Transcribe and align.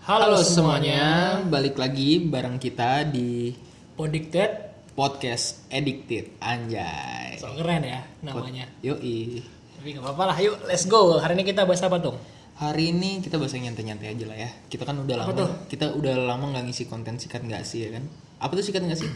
Halo, 0.00 0.40
semuanya, 0.40 1.36
balik 1.44 1.76
lagi 1.76 2.24
bareng 2.24 2.56
kita 2.56 3.04
di 3.04 3.52
Podicted 3.92 4.72
podcast 4.96 5.68
Addicted 5.68 6.40
Anjay. 6.40 7.36
So 7.36 7.52
keren 7.52 7.84
ya 7.84 8.00
namanya 8.24 8.64
Yoi. 8.80 9.44
Tapi 9.76 9.92
gak 9.92 10.00
apa-apa 10.00 10.32
lah 10.32 10.36
yuk 10.40 10.56
let's 10.64 10.88
go 10.88 11.20
Hari 11.20 11.36
ini 11.36 11.44
kita 11.44 11.68
bahas 11.68 11.84
apa 11.84 12.00
dong? 12.00 12.16
Hari 12.56 12.96
ini 12.96 13.20
kita 13.20 13.36
bahas 13.36 13.52
yang 13.52 13.68
nyantai-nyantai 13.68 14.16
aja 14.16 14.24
lah 14.24 14.38
ya. 14.40 14.48
Kita 14.72 14.88
kan 14.88 15.04
udah 15.04 15.16
lama, 15.20 15.36
tuh? 15.36 15.68
kita 15.68 15.92
udah 15.92 16.16
lama 16.16 16.48
nggak 16.48 16.64
ngisi 16.72 16.88
konten 16.88 17.20
sikat 17.20 17.44
nggak 17.44 17.60
sih 17.60 17.84
ya 17.84 18.00
kan? 18.00 18.04
Apa 18.40 18.56
tuh 18.56 18.64
sikat 18.64 18.80
nggak 18.80 19.04
sih? 19.04 19.10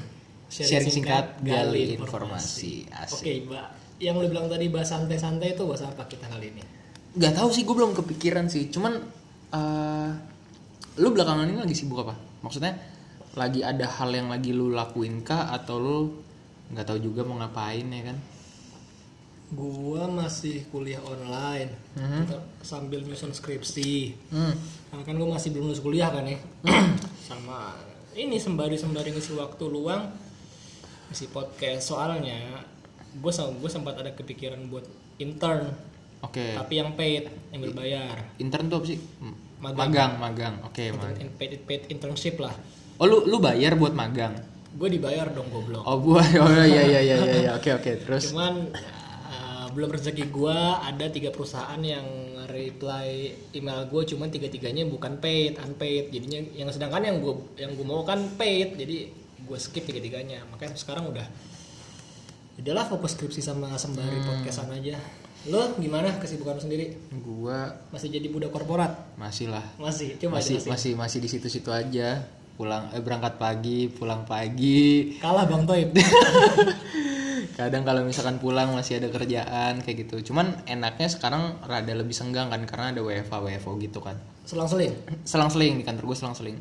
Sharing 0.52 0.68
Sharing 0.68 0.92
singkat, 0.92 1.24
singkat, 1.40 1.64
gali 1.64 1.96
informasi. 1.96 2.92
Oke 3.08 3.32
Asik. 3.32 3.48
mbak 3.48 3.66
Yang 4.04 4.16
lu 4.20 4.26
bilang 4.36 4.52
tadi 4.52 4.68
bahas 4.68 4.92
santai-santai 4.92 5.56
itu 5.56 5.64
bahas 5.64 5.80
apa 5.80 6.04
kita 6.04 6.28
kali 6.28 6.52
ini? 6.52 6.60
Gak 7.16 7.40
tahu 7.40 7.48
sih, 7.48 7.64
gue 7.64 7.72
belum 7.72 7.96
kepikiran 7.96 8.52
sih. 8.52 8.68
Cuman, 8.68 9.00
eh 9.48 10.33
lu 11.00 11.08
belakangan 11.10 11.46
ini 11.50 11.58
lagi 11.58 11.74
sibuk 11.74 12.06
apa? 12.06 12.14
Maksudnya 12.44 12.74
lagi 13.34 13.66
ada 13.66 13.86
hal 13.86 14.10
yang 14.14 14.30
lagi 14.30 14.54
lu 14.54 14.70
lakuin 14.70 15.26
kah? 15.26 15.50
Atau 15.50 15.76
lu 15.82 15.98
nggak 16.70 16.86
tahu 16.86 16.98
juga 17.02 17.26
mau 17.26 17.38
ngapain 17.38 17.86
ya 17.86 18.02
kan? 18.12 18.18
Gua 19.54 20.08
masih 20.08 20.66
kuliah 20.72 20.98
online 21.04 21.68
Kita 21.94 22.40
Sambil 22.64 23.04
nyusun 23.04 23.30
skripsi 23.30 24.16
Hmm. 24.32 24.56
Karena 24.90 25.02
kan 25.04 25.14
gua 25.20 25.36
masih 25.36 25.52
belum 25.52 25.68
lulus 25.70 25.84
kuliah 25.84 26.08
kan 26.10 26.24
ya 26.26 26.40
Sama 27.28 27.76
ini 28.16 28.40
sembari-sembari 28.40 29.12
ngisi 29.14 29.36
waktu 29.36 29.64
luang 29.68 30.10
Ngisi 31.12 31.28
podcast 31.28 31.92
Soalnya 31.92 32.40
gue 33.14 33.30
gue 33.30 33.70
sempat 33.70 33.94
ada 33.94 34.10
kepikiran 34.10 34.58
buat 34.66 34.82
intern 35.22 35.70
Oke. 36.18 36.56
tapi 36.56 36.82
yang 36.82 36.98
paid 36.98 37.30
yang 37.54 37.62
berbayar 37.62 38.16
Intern 38.42 38.66
tuh 38.66 38.82
apa 38.82 38.86
sih? 38.90 38.98
Magang. 39.64 39.78
Magang, 39.80 40.12
magang. 40.20 40.54
Oke, 40.62 40.92
magang. 40.92 41.16
In- 41.18 41.32
paid, 41.32 41.56
paid 41.64 41.82
internship 41.88 42.36
lah 42.36 42.52
Oh, 42.94 43.04
lu 43.04 43.24
lu 43.24 43.40
bayar 43.40 43.74
buat 43.74 43.90
magang. 43.92 44.36
gue 44.74 44.88
dibayar 44.90 45.30
dong 45.30 45.48
goblok 45.48 45.82
Oh, 45.82 45.96
buat. 45.96 46.26
Oh, 46.42 46.50
iya 46.50 46.82
iya 46.84 47.00
iya 47.00 47.16
iya 47.16 47.34
iya. 47.40 47.50
Oke, 47.54 47.70
oke. 47.72 48.04
Terus 48.04 48.28
cuman 48.28 48.68
uh, 49.24 49.66
belum 49.70 49.88
rezeki 49.88 50.28
gue 50.28 50.58
ada 50.82 51.06
tiga 51.08 51.30
perusahaan 51.30 51.78
yang 51.78 52.04
reply 52.44 53.08
email 53.50 53.86
gue 53.86 54.02
cuman 54.04 54.28
tiga 54.28 54.46
tiganya 54.46 54.84
bukan 54.84 55.16
paid 55.16 55.56
unpaid 55.58 56.10
jadinya 56.10 56.44
yang 56.52 56.68
sedangkan 56.68 57.02
yang 57.02 57.16
gue 57.18 57.34
yang 57.56 57.72
gue 57.72 57.82
mau 57.82 58.02
kan 58.02 58.20
paid 58.36 58.76
jadi 58.76 59.08
gue 59.40 59.58
skip 59.58 59.82
tiga 59.82 59.98
tiganya 59.98 60.44
makanya 60.48 60.76
sekarang 60.76 61.08
udah 61.08 61.24
udahlah 62.54 62.86
fokus 62.86 63.14
skripsi 63.14 63.40
sama 63.40 63.74
sembari 63.74 64.22
podcastan 64.22 64.70
aja 64.70 65.00
lo 65.44 65.76
gimana 65.76 66.08
kesibukan 66.16 66.56
lo 66.56 66.62
sendiri 66.62 66.96
gua 67.20 67.68
masih 67.90 68.08
jadi 68.08 68.26
budak 68.28 68.48
korporat 68.48 68.96
masih 69.14 69.48
lah. 69.48 69.60
masih 69.76 70.16
coba 70.16 70.40
Masih 70.40 70.56
jelasin. 70.56 70.70
masih 70.72 70.92
masih 70.96 71.18
di 71.20 71.28
situ-situ 71.28 71.68
aja. 71.68 72.24
Pulang 72.54 72.86
eh, 72.90 73.02
berangkat 73.02 73.34
pagi, 73.34 73.90
pulang 73.90 74.22
pagi. 74.22 75.18
kalah 75.18 75.42
bang 75.44 75.66
Toib 75.66 75.90
Kadang 77.54 77.82
kalau 77.82 78.02
misalkan 78.02 78.38
pulang 78.38 78.74
masih 78.74 78.98
ada 78.98 79.10
kerjaan 79.10 79.78
kayak 79.78 80.06
gitu. 80.06 80.30
Cuman 80.32 80.58
enaknya 80.64 81.06
sekarang 81.06 81.54
rada 81.62 81.92
lebih 81.92 82.10
senggang 82.10 82.50
kan 82.50 82.62
karena 82.66 82.90
ada 82.90 83.00
WFA 83.00 83.38
WFO 83.38 83.78
gitu 83.78 83.98
kan. 83.98 84.18
selang-seling 84.44 84.92
selang-seling 85.30 85.80
di 85.80 85.84
kantor 85.84 86.04
gue 86.04 86.18
selang-seling 86.18 86.56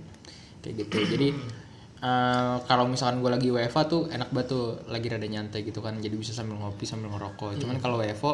kayak 0.64 0.88
gitu 0.88 0.98
jadi 1.04 1.36
eh, 2.00 2.56
kalau 2.64 2.88
misalkan 2.88 3.20
gue 3.20 3.28
lagi 3.28 3.50
WFA 3.52 3.82
tuh 3.86 4.08
enak 4.08 4.32
banget 4.32 4.48
tuh 4.50 4.80
lagi 4.88 5.08
rada 5.12 5.28
nyantai 5.28 5.68
gitu 5.68 5.84
kan 5.84 6.00
jadi 6.00 6.16
bisa 6.16 6.32
sambil 6.32 6.56
ngopi 6.56 6.88
sambil 6.88 7.12
ngerokok 7.12 7.60
cuman 7.60 7.84
kalau 7.84 8.00
WFO 8.00 8.32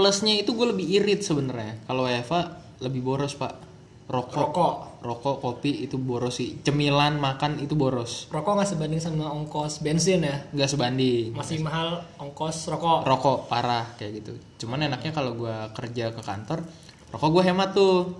plusnya 0.00 0.40
itu 0.40 0.56
gue 0.56 0.66
lebih 0.72 0.86
irit 0.88 1.20
sebenarnya. 1.20 1.84
Kalau 1.84 2.08
WFA 2.08 2.56
lebih 2.80 3.04
boros 3.04 3.36
pak. 3.36 3.68
Rokok. 4.08 4.34
Rokok. 4.34 4.74
Rokok 5.04 5.36
kopi 5.38 5.84
itu 5.84 6.00
boros 6.00 6.40
sih. 6.40 6.58
Cemilan 6.64 7.20
makan 7.20 7.60
itu 7.60 7.76
boros. 7.76 8.26
Rokok 8.32 8.58
nggak 8.58 8.70
sebanding 8.72 8.98
sama 8.98 9.28
ongkos 9.28 9.84
bensin 9.84 10.24
ya? 10.24 10.40
Nggak 10.56 10.70
sebanding. 10.72 11.36
Masih 11.36 11.60
mahal 11.60 12.00
ongkos 12.16 12.72
rokok. 12.72 13.04
Rokok 13.04 13.46
parah 13.46 13.92
kayak 14.00 14.24
gitu. 14.24 14.32
Cuman 14.64 14.88
enaknya 14.88 15.12
kalau 15.12 15.36
gue 15.36 15.54
kerja 15.76 16.16
ke 16.16 16.24
kantor 16.24 16.64
rokok 17.12 17.28
gue 17.36 17.42
hemat 17.52 17.70
tuh. 17.76 18.16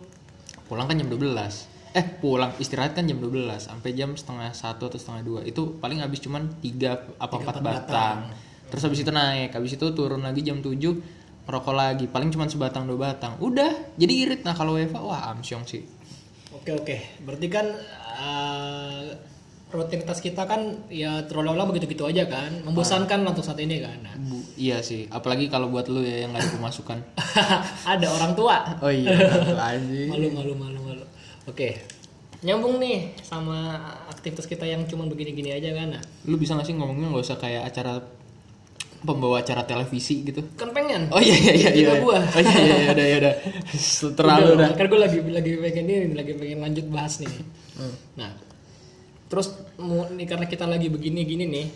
Pulang 0.69 0.87
kan 0.87 0.95
jam 0.95 1.09
12 1.11 1.71
eh 1.91 2.07
pulang 2.07 2.55
istirahat 2.63 2.95
kan 2.95 3.03
jam 3.03 3.19
12 3.19 3.51
sampai 3.59 3.91
jam 3.99 4.15
setengah 4.15 4.55
satu 4.55 4.87
atau 4.87 4.99
setengah 5.01 5.23
dua. 5.27 5.41
Itu 5.43 5.81
paling 5.83 5.99
habis 5.99 6.23
cuman 6.23 6.63
tiga 6.63 7.03
apa 7.19 7.35
empat 7.41 7.57
batang. 7.59 8.19
terus 8.71 8.87
habis 8.87 9.03
itu 9.03 9.11
naik. 9.11 9.51
Habis 9.51 9.75
itu 9.75 9.87
turun 9.91 10.23
lagi 10.23 10.47
jam 10.47 10.63
7 10.63 10.71
ngerokok 11.47 11.75
lagi 11.75 12.05
paling 12.07 12.31
cuman 12.31 12.49
sebatang 12.51 12.85
dua 12.87 13.13
batang. 13.13 13.39
Udah 13.41 13.71
jadi 13.97 14.13
irit. 14.27 14.41
Nah 14.47 14.55
kalau 14.55 14.77
Eva 14.77 15.01
wah 15.01 15.33
amsyong 15.35 15.65
sih. 15.65 15.83
Oke 16.55 16.75
oke. 16.75 16.97
Berarti 17.25 17.47
kan 17.49 17.67
eh, 18.21 19.07
rutinitas 19.71 20.19
kita 20.19 20.51
kan 20.51 20.87
ya 20.91 21.23
terulang-ulang 21.27 21.71
begitu-gitu 21.71 22.07
aja 22.07 22.27
kan. 22.27 22.51
Membosankan 22.67 23.23
untuk 23.23 23.47
saat 23.47 23.59
ini 23.63 23.79
kan. 23.79 23.99
Nah, 24.03 24.15
Bu, 24.19 24.43
iya 24.59 24.83
sih. 24.83 25.07
Apalagi 25.09 25.47
kalau 25.47 25.71
buat 25.71 25.87
lu 25.87 26.03
ya 26.03 26.27
yang 26.27 26.35
gak 26.35 26.43
ada 26.43 26.51
pemasukan. 26.59 26.99
Ada 27.99 28.07
orang 28.11 28.33
tua. 28.35 28.57
Oh 28.83 28.91
iya 28.91 29.15
anjing. 29.75 30.11
Malu 30.11 30.29
malu 30.35 30.53
malu 30.59 30.79
malu. 30.83 31.05
Oke. 31.47 31.79
Nyambung 32.41 32.81
nih 32.81 33.15
sama 33.21 33.77
aktivitas 34.09 34.49
kita 34.49 34.65
yang 34.65 34.89
cuma 34.89 35.05
begini-gini 35.07 35.55
aja 35.55 35.71
kan 35.77 35.97
nah. 35.97 36.03
Lu 36.27 36.41
bisa 36.41 36.57
gak 36.59 36.67
sih 36.67 36.75
ngomongnya 36.75 37.13
nggak 37.13 37.25
usah 37.25 37.39
kayak 37.39 37.69
acara 37.69 38.01
pembawa 39.01 39.41
acara 39.41 39.65
televisi 39.65 40.23
gitu. 40.25 40.45
Kan 40.57 40.71
pengen. 40.77 41.09
Oh 41.09 41.21
iya 41.21 41.37
iya 41.37 41.53
iya 41.57 41.71
iya. 41.73 41.93
gua. 42.05 42.21
oh 42.21 42.41
iya 42.41 42.57
iya 42.61 42.77
iya, 42.85 42.91
udah 42.93 43.07
ya 43.07 43.17
udah. 43.21 43.35
Terlalu 44.19 44.45
Udah, 44.45 44.55
udah. 44.57 44.69
kan 44.77 44.85
gue 44.87 45.01
lagi 45.01 45.19
lagi 45.25 45.51
pengen 45.57 45.85
ini 45.89 46.15
lagi 46.17 46.33
pengen 46.37 46.59
lanjut 46.61 46.87
bahas 46.93 47.15
nih. 47.25 47.33
Hmm. 47.81 47.95
nah 48.13 48.31
terus 49.31 49.57
mau 49.81 50.05
nih 50.11 50.27
karena 50.27 50.45
kita 50.51 50.67
lagi 50.67 50.91
begini 50.91 51.23
gini 51.23 51.45
nih 51.49 51.67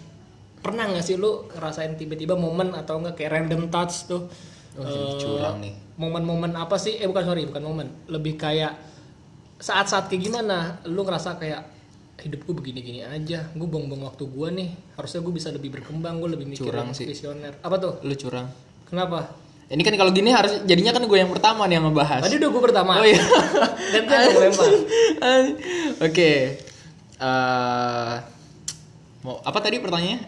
pernah 0.58 0.90
nggak 0.90 1.04
sih 1.06 1.14
lu 1.16 1.48
ngerasain 1.48 1.94
tiba-tiba 1.94 2.34
momen 2.34 2.72
atau 2.72 2.98
enggak 3.00 3.20
kayak 3.20 3.30
random 3.36 3.68
touch 3.68 4.08
tuh? 4.08 4.28
Oh, 4.74 4.82
eh, 4.82 5.14
curang 5.22 5.62
nih. 5.62 5.72
momen-momen 5.94 6.50
apa 6.58 6.74
sih? 6.80 6.98
Eh 6.98 7.06
bukan 7.06 7.24
sorry 7.24 7.46
bukan 7.46 7.62
momen. 7.62 7.88
Lebih 8.10 8.34
kayak 8.40 8.74
saat-saat 9.60 10.10
kayak 10.10 10.28
gimana? 10.28 10.82
Lu 10.88 11.06
ngerasa 11.06 11.38
kayak 11.38 11.73
hidup 12.24 12.40
gue 12.48 12.54
begini-gini 12.56 13.04
aja. 13.04 13.44
Gue 13.52 13.68
buang-buang 13.68 14.08
waktu 14.08 14.24
gue 14.24 14.48
nih. 14.50 14.68
Harusnya 14.96 15.20
gue 15.20 15.34
bisa 15.36 15.48
lebih 15.52 15.70
berkembang 15.70 16.18
gue 16.18 16.30
lebih 16.32 16.46
mikir 16.48 16.66
Curang 16.72 16.96
sih. 16.96 17.04
visioner. 17.04 17.60
Apa 17.60 17.76
tuh? 17.76 17.92
Lu 18.00 18.14
curang. 18.16 18.48
Kenapa? 18.88 19.36
Ini 19.64 19.80
kan 19.80 19.96
kalau 19.96 20.12
gini 20.12 20.28
harus 20.28 20.60
jadinya 20.68 20.92
kan 20.92 21.04
gue 21.04 21.18
yang 21.18 21.32
pertama 21.32 21.64
nih 21.64 21.80
yang 21.80 21.88
ngebahas. 21.88 22.20
Tadi 22.24 22.36
udah 22.36 22.50
gue 22.52 22.62
pertama. 22.64 22.92
Oh 23.00 23.06
iya. 23.06 23.20
Gue 23.94 24.40
lempar. 24.44 24.70
Oke. 26.08 26.30
Eh, 27.14 28.14
mau 29.24 29.36
apa 29.40 29.58
tadi 29.62 29.80
pertanyaannya? 29.80 30.20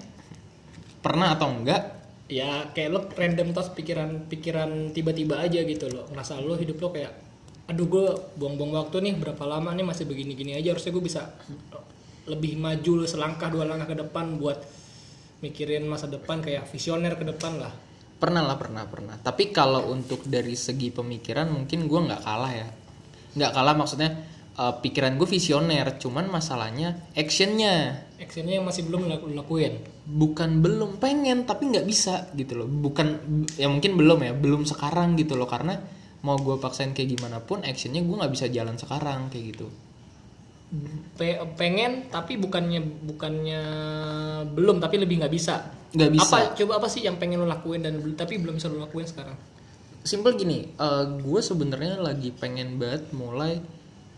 Pernah 1.04 1.28
atau 1.36 1.48
enggak? 1.52 1.82
Ya 2.26 2.66
kayak 2.74 2.90
lo 2.90 3.00
random 3.14 3.54
tos 3.54 3.70
pikiran 3.70 4.26
pikiran 4.26 4.90
tiba-tiba 4.90 5.38
aja 5.38 5.62
gitu 5.62 5.86
loh. 5.92 6.08
Ngerasa 6.10 6.40
lo 6.42 6.56
hidup 6.58 6.80
lo 6.82 6.90
kayak 6.90 7.25
aduh 7.66 7.86
gue 7.90 8.06
buang-buang 8.38 8.78
waktu 8.78 9.02
nih 9.10 9.14
berapa 9.18 9.42
lama 9.42 9.74
nih 9.74 9.82
masih 9.82 10.06
begini-gini 10.06 10.54
aja. 10.54 10.74
Harusnya 10.74 10.94
gue 10.94 11.04
bisa 11.04 11.22
lebih 12.26 12.58
maju 12.58 13.06
selangkah 13.06 13.50
dua 13.50 13.66
langkah 13.66 13.94
ke 13.94 13.96
depan 14.02 14.38
buat 14.38 14.58
mikirin 15.42 15.86
masa 15.86 16.10
depan 16.10 16.42
kayak 16.42 16.66
visioner 16.70 17.14
ke 17.18 17.24
depan 17.26 17.58
lah. 17.60 17.72
Pernah 18.16 18.42
lah 18.46 18.56
pernah 18.56 18.84
pernah. 18.88 19.14
Tapi 19.20 19.52
kalau 19.52 19.92
untuk 19.92 20.24
dari 20.24 20.56
segi 20.56 20.88
pemikiran 20.88 21.52
mungkin 21.52 21.86
gue 21.90 22.00
nggak 22.06 22.22
kalah 22.24 22.52
ya. 22.54 22.68
Nggak 23.36 23.52
kalah 23.52 23.74
maksudnya 23.76 24.10
eh, 24.56 24.74
pikiran 24.80 25.18
gue 25.20 25.28
visioner 25.28 25.86
cuman 26.00 26.30
masalahnya 26.30 27.12
actionnya. 27.12 28.06
Actionnya 28.16 28.62
yang 28.62 28.66
masih 28.66 28.88
belum 28.88 29.10
laku- 29.10 29.34
lakuin. 29.36 29.82
Bukan 30.08 30.64
belum 30.64 30.96
pengen 31.02 31.44
tapi 31.44 31.68
nggak 31.68 31.84
bisa 31.84 32.30
gitu 32.32 32.64
loh. 32.64 32.68
Bukan 32.70 33.20
ya 33.60 33.68
mungkin 33.68 33.98
belum 33.98 34.18
ya 34.24 34.32
belum 34.32 34.64
sekarang 34.64 35.18
gitu 35.20 35.36
loh. 35.36 35.50
Karena 35.50 35.76
mau 36.26 36.34
gue 36.34 36.58
paksain 36.58 36.90
kayak 36.90 37.14
gimana 37.14 37.38
pun 37.38 37.62
actionnya 37.62 38.02
gue 38.02 38.16
nggak 38.18 38.32
bisa 38.34 38.50
jalan 38.50 38.74
sekarang 38.74 39.30
kayak 39.30 39.54
gitu. 39.54 39.70
Pe- 41.14 41.38
pengen 41.54 42.10
tapi 42.10 42.34
bukannya 42.34 42.82
bukannya 42.82 43.62
belum 44.50 44.82
tapi 44.82 44.98
lebih 44.98 45.22
nggak 45.22 45.30
bisa. 45.30 45.62
Nggak 45.94 46.10
bisa. 46.18 46.36
Apa 46.50 46.58
coba 46.58 46.72
apa 46.82 46.88
sih 46.90 47.06
yang 47.06 47.22
pengen 47.22 47.38
lo 47.38 47.46
lakuin 47.46 47.86
dan 47.86 48.02
tapi 48.18 48.42
belum 48.42 48.58
bisa 48.58 48.66
lo 48.66 48.82
lakuin 48.82 49.06
sekarang? 49.06 49.38
Simple 50.02 50.34
gini 50.34 50.74
gue 51.22 51.40
sebenarnya 51.40 52.02
lagi 52.02 52.34
pengen 52.34 52.82
banget 52.82 53.14
mulai 53.14 53.62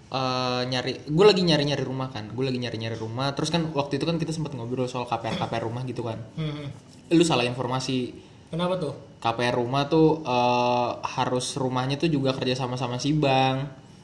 eh, 0.09 0.63
nyari 0.65 1.05
gue 1.05 1.25
lagi 1.29 1.43
nyari 1.45 1.65
nyari 1.69 1.85
rumah 1.85 2.09
kan 2.09 2.33
gue 2.33 2.45
lagi 2.49 2.57
nyari 2.57 2.81
nyari 2.81 2.97
rumah. 2.97 3.37
Terus 3.37 3.53
kan 3.53 3.69
waktu 3.77 4.01
itu 4.01 4.09
kan 4.09 4.17
kita 4.17 4.33
sempat 4.33 4.57
ngobrol 4.57 4.89
soal 4.89 5.05
KPR 5.05 5.37
KPR 5.37 5.69
rumah 5.69 5.85
gitu 5.85 6.01
kan. 6.01 6.17
Hmm. 6.41 6.73
lu 7.13 7.25
salah 7.25 7.45
informasi. 7.45 8.13
Kenapa 8.49 8.77
tuh 8.81 9.08
KPR 9.19 9.55
rumah 9.55 9.87
tuh 9.87 10.23
eh, 10.23 10.89
harus 11.11 11.47
rumahnya 11.55 11.97
tuh 11.97 12.07
juga 12.07 12.31
kerja 12.33 12.55
sama 12.55 12.75
sama 12.75 12.97
si 12.97 13.13
bank 13.13 13.59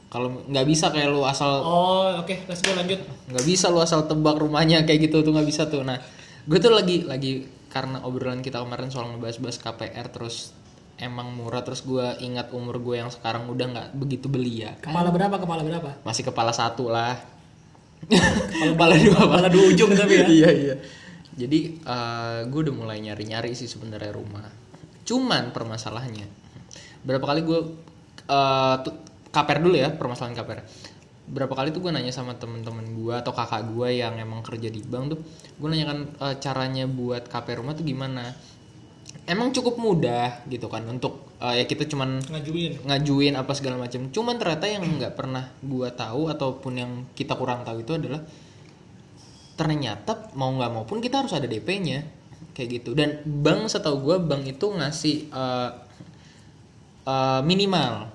kalau 0.05 0.43
nggak 0.43 0.63
bisa 0.63 0.89
kayak 0.89 1.09
lu 1.09 1.23
asal 1.23 1.59
Oh, 1.59 2.07
oke, 2.19 2.47
let's 2.47 2.59
go 2.59 2.71
lanjut. 2.71 2.99
nggak 3.27 3.43
bisa 3.43 3.67
lu 3.67 3.79
asal 3.79 4.05
tebak 4.05 4.35
rumahnya 4.35 4.83
kayak 4.83 5.07
gitu 5.07 5.19
tuh 5.19 5.31
nggak 5.31 5.45
bisa 5.45 5.65
tuh 5.65 5.81
nah 5.81 5.99
gue 6.43 6.57
tuh 6.57 6.69
lagi 6.69 7.03
lagi 7.03 7.43
karena 7.67 7.99
obrolan 8.01 8.39
kita 8.39 8.59
kemarin 8.59 8.87
soal 8.87 9.11
ngebahas-bahas 9.11 9.57
KPR 9.57 10.07
terus 10.09 10.55
emang 10.95 11.27
murah 11.29 11.59
terus 11.59 11.83
gue 11.83 12.05
ingat 12.21 12.51
umur 12.51 12.79
gue 12.79 12.95
yang 12.97 13.11
sekarang 13.11 13.47
udah 13.47 13.65
nggak 13.67 13.87
begitu 13.93 14.27
belia 14.27 14.79
kan 14.79 14.95
Kepala 14.95 15.11
berapa? 15.11 15.35
Kepala 15.35 15.61
berapa? 15.61 15.89
masih 16.03 16.23
kepala 16.23 16.51
satu 16.51 16.87
lah 16.87 17.19
kepala 18.71 18.95
dua 18.95 19.19
Kepala 19.19 19.47
dua 19.49 19.65
ujung 19.67 19.91
tapi 19.91 20.13
ya. 20.15 20.27
iya 20.27 20.49
iya 20.51 20.75
jadi 21.35 21.59
gue 22.47 22.59
udah 22.61 22.71
mulai 22.73 23.01
nyari 23.01 23.27
nyari 23.27 23.51
sih 23.51 23.67
sebenarnya 23.67 24.13
rumah 24.13 24.47
cuman 25.05 25.53
permasalahannya 25.53 26.27
berapa 27.05 27.21
kali 27.21 27.45
gue 27.45 27.59
tuh- 28.81 28.97
kaper 29.29 29.59
dulu 29.59 29.75
ya 29.75 29.91
permasalahan 29.91 30.33
kaper. 30.33 30.63
Berapa 31.25 31.53
kali 31.57 31.73
tuh 31.73 31.81
gue 31.83 31.91
nanya 31.91 32.13
sama 32.13 32.37
temen-temen 32.39 32.85
gue 32.95 33.13
atau 33.13 33.33
kakak 33.35 33.67
gue 33.73 33.99
yang 33.99 34.15
emang 34.15 34.39
kerja 34.45 34.71
di 34.71 34.79
bank 34.79 35.03
tuh 35.11 35.19
gue 35.59 35.67
nanyakan 35.67 35.99
eh, 36.21 36.35
caranya 36.39 36.87
buat 36.87 37.27
KP 37.27 37.59
rumah 37.59 37.75
tuh 37.75 37.83
gimana. 37.83 38.31
Emang 39.25 39.49
cukup 39.49 39.81
mudah 39.81 40.45
gitu 40.47 40.69
kan 40.69 40.85
untuk 40.87 41.35
eh, 41.43 41.59
ya 41.59 41.65
kita 41.67 41.89
cuman 41.89 42.23
Ngajuin. 42.23 42.87
ngajuin 42.87 43.33
apa 43.35 43.51
segala 43.57 43.75
macam. 43.81 44.07
Cuman 44.07 44.35
ternyata 44.39 44.65
yang 44.71 44.85
nggak 44.85 45.13
pernah 45.17 45.51
gua 45.65 45.91
tahu 45.91 46.31
ataupun 46.31 46.73
yang 46.77 46.91
kita 47.17 47.35
kurang 47.35 47.65
tahu 47.67 47.83
itu 47.83 47.91
adalah 47.97 48.21
ternyata 49.55 50.31
mau 50.35 50.51
nggak 50.51 50.71
maupun 50.71 50.99
kita 50.99 51.23
harus 51.23 51.31
ada 51.35 51.47
DP-nya 51.47 52.03
kayak 52.55 52.81
gitu. 52.81 52.95
Dan 52.95 53.21
bank 53.27 53.67
setahu 53.67 53.99
gua 54.01 54.17
bank 54.17 54.47
itu 54.47 54.71
ngasih 54.71 55.29
eh, 55.29 55.71
eh, 57.05 57.41
minimal. 57.43 58.09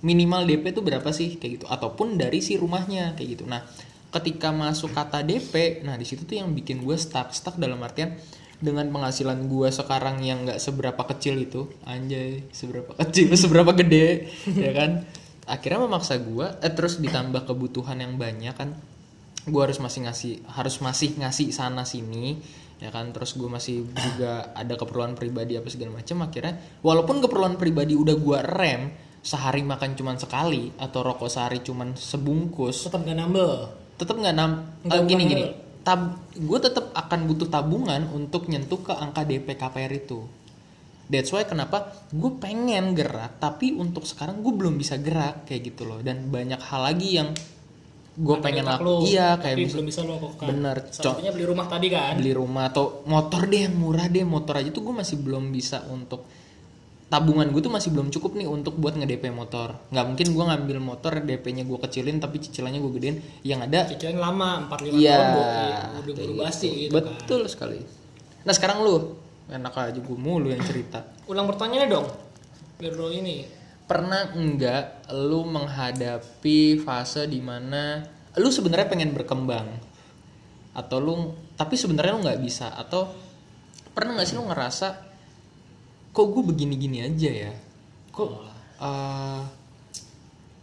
Minimal 0.00 0.42
DP 0.48 0.64
itu 0.72 0.80
berapa 0.80 1.08
sih? 1.12 1.36
Kayak 1.36 1.52
gitu. 1.62 1.66
Ataupun 1.68 2.16
dari 2.16 2.40
si 2.40 2.56
rumahnya 2.56 3.12
kayak 3.14 3.28
gitu. 3.36 3.44
Nah 3.44 3.62
ketika 4.16 4.48
masuk 4.48 4.96
kata 4.96 5.20
DP 5.20 5.84
nah 5.84 6.00
di 6.00 6.08
situ 6.08 6.24
tuh 6.24 6.40
yang 6.40 6.56
bikin 6.56 6.80
gue 6.80 6.96
stuck. 6.96 7.36
Stuck 7.36 7.60
dalam 7.60 7.78
artian 7.84 8.16
dengan 8.56 8.88
penghasilan 8.88 9.52
gue 9.52 9.68
sekarang 9.68 10.24
yang 10.24 10.48
nggak 10.48 10.56
seberapa 10.56 11.02
kecil 11.12 11.36
itu 11.36 11.68
anjay 11.84 12.48
seberapa 12.56 12.96
kecil 13.04 13.28
seberapa 13.36 13.76
gede 13.76 14.32
ya 14.56 14.72
kan? 14.72 15.04
Akhirnya 15.46 15.84
memaksa 15.84 16.18
gue 16.18 16.46
eh, 16.64 16.72
terus 16.72 16.98
ditambah 16.98 17.44
kebutuhan 17.44 18.00
yang 18.00 18.16
banyak 18.16 18.56
kan. 18.56 18.72
Gue 19.46 19.62
harus 19.62 19.78
masih 19.78 20.08
ngasih 20.08 20.32
harus 20.50 20.82
masih 20.82 21.14
ngasih 21.22 21.54
sana 21.54 21.86
sini 21.86 22.40
ya 22.76 22.92
kan 22.92 23.08
terus 23.16 23.40
gue 23.40 23.48
masih 23.48 23.88
juga 23.88 24.52
ada 24.52 24.76
keperluan 24.76 25.16
pribadi 25.16 25.56
apa 25.56 25.68
segala 25.72 25.96
macam 25.96 26.28
akhirnya 26.28 26.60
walaupun 26.84 27.24
keperluan 27.24 27.56
pribadi 27.56 27.96
udah 27.96 28.16
gue 28.20 28.38
rem 28.44 28.82
sehari 29.26 29.66
makan 29.66 29.98
cuman 29.98 30.16
sekali 30.20 30.70
atau 30.78 31.02
rokok 31.02 31.26
sehari 31.26 31.58
cuman 31.64 31.98
sebungkus 31.98 32.86
Tetap 32.86 33.02
gak 33.02 33.18
nambel. 33.18 33.66
tetap 33.96 34.14
nggak 34.20 34.36
nam 34.36 34.50
eh, 34.86 35.02
gini 35.08 35.22
gini. 35.24 35.44
tab 35.80 36.20
gue 36.36 36.58
tetap 36.60 36.92
akan 36.92 37.20
butuh 37.26 37.48
tabungan 37.48 38.06
untuk 38.12 38.46
nyentuh 38.46 38.84
ke 38.84 38.92
angka 38.92 39.24
DP 39.24 39.56
KPR 39.56 39.92
itu. 39.96 40.20
That's 41.06 41.30
why 41.30 41.46
kenapa 41.46 41.94
gue 42.10 42.38
pengen 42.42 42.92
gerak 42.92 43.38
tapi 43.38 43.72
untuk 43.72 44.04
sekarang 44.04 44.42
gue 44.42 44.52
belum 44.52 44.76
bisa 44.76 44.98
gerak 45.00 45.48
kayak 45.48 45.72
gitu 45.74 45.88
loh. 45.88 46.02
Dan 46.04 46.28
banyak 46.28 46.58
hal 46.58 46.82
lagi 46.92 47.08
yang 47.16 47.32
gue 48.16 48.36
pengen 48.40 48.64
lu, 48.80 49.04
iya 49.04 49.36
kayak 49.36 49.56
bisa 49.60 49.76
belum 49.76 49.86
bisa 49.86 50.00
lo 50.00 50.16
lakukan. 50.16 50.46
Bener, 50.48 50.76
satunya 50.88 51.30
beli 51.30 51.44
rumah 51.44 51.68
tadi 51.68 51.92
kan. 51.92 52.16
beli 52.16 52.32
rumah 52.32 52.72
atau 52.72 53.04
motor 53.04 53.44
deh 53.44 53.68
yang 53.68 53.76
murah 53.76 54.08
deh 54.08 54.24
motor 54.24 54.56
aja 54.56 54.72
tuh 54.72 54.88
gue 54.88 54.94
masih 54.96 55.20
belum 55.20 55.52
bisa 55.52 55.84
untuk 55.92 56.24
tabungan 57.06 57.46
gue 57.54 57.62
tuh 57.62 57.70
masih 57.70 57.94
belum 57.94 58.10
cukup 58.10 58.34
nih 58.34 58.50
untuk 58.50 58.82
buat 58.82 58.98
nge 58.98 59.06
DP 59.06 59.30
motor 59.30 59.78
nggak 59.94 60.04
mungkin 60.10 60.26
gue 60.34 60.44
ngambil 60.48 60.78
motor 60.82 61.12
DP-nya 61.22 61.62
gue 61.62 61.78
kecilin 61.78 62.18
tapi 62.18 62.42
cicilannya 62.42 62.82
gue 62.82 62.92
gedein 62.98 63.16
yang 63.46 63.62
ada 63.62 63.86
Cicilan 63.86 64.18
lama 64.18 64.66
4 64.66 64.90
5 64.90 64.90
Iya. 64.90 65.14
tahun 65.14 66.02
udah 66.02 66.14
buru 66.18 66.34
basi 66.42 66.66
gitu. 66.66 66.98
gitu 66.98 67.06
kan. 67.06 67.14
Betul 67.22 67.40
sekali. 67.46 67.78
Nah 68.42 68.50
sekarang 68.50 68.82
lu 68.82 69.14
enak 69.46 69.70
aja 69.70 69.94
gue 69.94 70.18
mulu 70.18 70.50
yang 70.50 70.58
cerita. 70.66 71.06
Ulang 71.30 71.46
pertanyaannya 71.46 71.86
dong. 71.86 72.06
Biar 72.82 72.92
lo 72.98 73.06
ini. 73.14 73.46
Pernah 73.86 74.34
enggak 74.34 75.06
lu 75.14 75.46
menghadapi 75.46 76.82
fase 76.82 77.30
di 77.30 77.38
mana 77.38 78.02
lu 78.36 78.50
sebenarnya 78.50 78.90
pengen 78.90 79.14
berkembang? 79.14 79.70
Atau 80.74 80.98
lu 80.98 81.14
tapi 81.56 81.78
sebenarnya 81.78 82.12
lu 82.18 82.20
nggak 82.26 82.42
bisa? 82.42 82.74
Atau 82.74 83.08
pernah 83.96 84.18
nggak 84.18 84.28
sih 84.28 84.36
lu 84.36 84.44
ngerasa 84.44 84.88
kok 86.12 86.26
gue 86.32 86.42
begini-gini 86.42 87.06
aja 87.06 87.30
ya? 87.30 87.52
Kok 88.10 88.30
eh, 88.82 89.42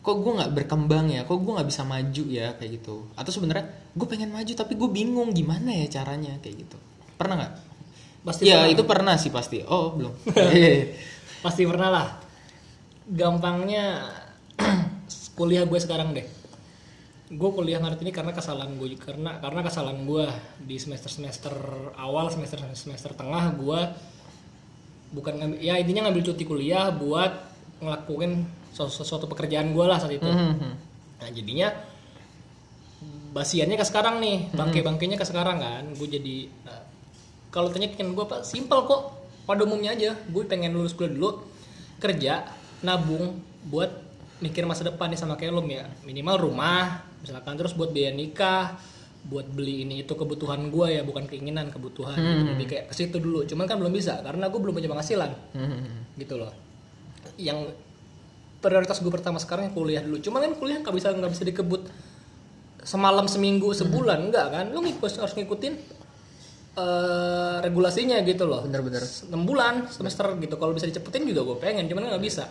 kok 0.04 0.16
gue 0.20 0.32
nggak 0.38 0.54
berkembang 0.54 1.08
ya? 1.10 1.24
Kok 1.24 1.38
gue 1.40 1.54
nggak 1.56 1.70
bisa 1.72 1.88
maju 1.88 2.24
ya? 2.28 2.54
Kayak 2.60 2.72
gitu. 2.84 3.08
Atau 3.16 3.32
sebenarnya 3.32 3.72
gue 3.96 4.08
pengen 4.10 4.36
maju 4.36 4.52
tapi 4.52 4.76
gue 4.76 4.90
bingung 4.92 5.32
gimana 5.32 5.72
ya 5.72 5.88
caranya? 5.88 6.36
Kayak 6.44 6.68
gitu. 6.68 6.78
Pernah 7.16 7.36
nggak? 7.40 7.54
Pasti 8.24 8.48
ya 8.48 8.64
pernah. 8.64 8.74
itu 8.76 8.84
pernah 8.84 9.16
sih 9.20 9.32
pasti. 9.32 9.58
Oh 9.64 9.96
belum. 9.96 10.14
Iya. 10.54 10.92
Pasti 11.44 11.68
pernah 11.68 11.90
lah. 11.92 12.23
Gampangnya 13.10 14.10
kuliah 15.38 15.68
gue 15.68 15.80
sekarang 15.80 16.16
deh. 16.16 16.26
Gue 17.34 17.50
kuliah 17.52 17.82
ngaret 17.82 18.00
ini 18.06 18.14
karena 18.14 18.32
kesalahan 18.32 18.78
gue 18.78 18.94
karena 19.00 19.42
karena 19.42 19.62
kesalahan 19.66 20.06
gue 20.06 20.26
di 20.64 20.78
semester 20.78 21.10
semester 21.10 21.54
awal 21.98 22.30
semester 22.30 22.62
semester 22.78 23.12
tengah 23.18 23.58
gue 23.58 23.80
bukan 25.14 25.34
ngambil 25.42 25.58
ya 25.62 25.78
intinya 25.78 26.10
ngambil 26.10 26.34
cuti 26.34 26.44
kuliah 26.46 26.94
buat 26.94 27.32
ngelakuin 27.82 28.46
sesu- 28.74 29.02
sesuatu 29.06 29.26
pekerjaan 29.30 29.74
gue 29.74 29.86
lah 29.86 29.98
saat 29.98 30.14
itu. 30.14 30.26
Mhm. 30.26 30.72
Nah 31.22 31.30
jadinya 31.34 31.70
basiannya 33.34 33.76
ke 33.82 33.86
sekarang 33.86 34.22
nih, 34.22 34.54
bangke-bangkainya 34.54 35.18
ke 35.18 35.26
sekarang 35.26 35.58
kan. 35.58 35.84
Gue 35.98 36.08
jadi 36.08 36.48
nah, 36.64 36.86
kalau 37.50 37.74
tanya 37.74 37.90
pengen 37.90 38.14
gue 38.14 38.24
apa? 38.24 38.46
Simpel 38.46 38.86
kok. 38.86 39.26
Pada 39.44 39.68
umumnya 39.68 39.92
aja, 39.92 40.16
gue 40.16 40.44
pengen 40.48 40.72
lulus 40.72 40.96
kuliah 40.96 41.12
dulu, 41.20 41.44
kerja, 42.00 42.48
nabung 42.84 43.40
buat 43.68 43.90
mikir 44.44 44.68
masa 44.68 44.84
depan 44.84 45.08
nih 45.08 45.20
sama 45.20 45.40
kayak 45.40 45.56
lo 45.56 45.64
ya. 45.64 45.88
Minimal 46.04 46.36
rumah, 46.36 47.08
misalkan 47.24 47.56
terus 47.56 47.72
buat 47.80 47.96
biaya 47.96 48.12
nikah, 48.12 48.76
buat 49.24 49.48
beli 49.48 49.88
ini 49.88 50.04
itu 50.04 50.14
kebutuhan 50.20 50.68
gue 50.68 51.00
ya, 51.00 51.02
bukan 51.08 51.24
keinginan, 51.32 51.72
kebutuhan. 51.72 52.20
Gitu. 52.20 52.44
Lebih 52.60 52.68
kayak 52.68 52.86
ke 52.92 52.94
situ 52.94 53.18
dulu. 53.24 53.48
Cuman 53.48 53.66
kan 53.66 53.80
belum 53.80 53.96
bisa 53.96 54.20
karena 54.20 54.52
gue 54.52 54.60
belum 54.60 54.76
punya 54.76 54.92
penghasilan. 54.92 55.32
Mhm. 55.56 56.20
gitu 56.20 56.38
loh. 56.38 56.54
Yang 57.42 57.74
prioritas 58.62 59.02
gue 59.02 59.10
pertama 59.10 59.40
sekarang 59.40 59.72
kuliah 59.74 60.04
dulu. 60.04 60.20
Cuman 60.22 60.46
kan 60.46 60.54
kuliah 60.60 60.78
nggak 60.84 60.94
bisa 60.94 61.10
nggak 61.16 61.32
bisa 61.34 61.44
dikebut 61.48 61.82
semalam 62.84 63.26
seminggu 63.32 63.72
sebulan. 63.72 64.30
Enggak 64.30 64.48
kan? 64.52 64.66
Lu 64.76 64.84
ngikut 64.84 65.10
harus 65.24 65.34
ngikutin 65.34 65.74
eh, 66.74 67.58
regulasinya 67.64 68.20
gitu 68.28 68.44
loh. 68.46 68.62
Bener-bener 68.68 69.02
6 69.02 69.32
bulan 69.48 69.88
semester 69.88 70.36
gitu. 70.38 70.60
Kalau 70.60 70.76
bisa 70.76 70.86
dicepetin 70.86 71.24
juga 71.26 71.48
gue 71.48 71.58
pengen 71.64 71.88
cuman 71.88 72.14
nggak 72.14 72.24
bisa 72.24 72.46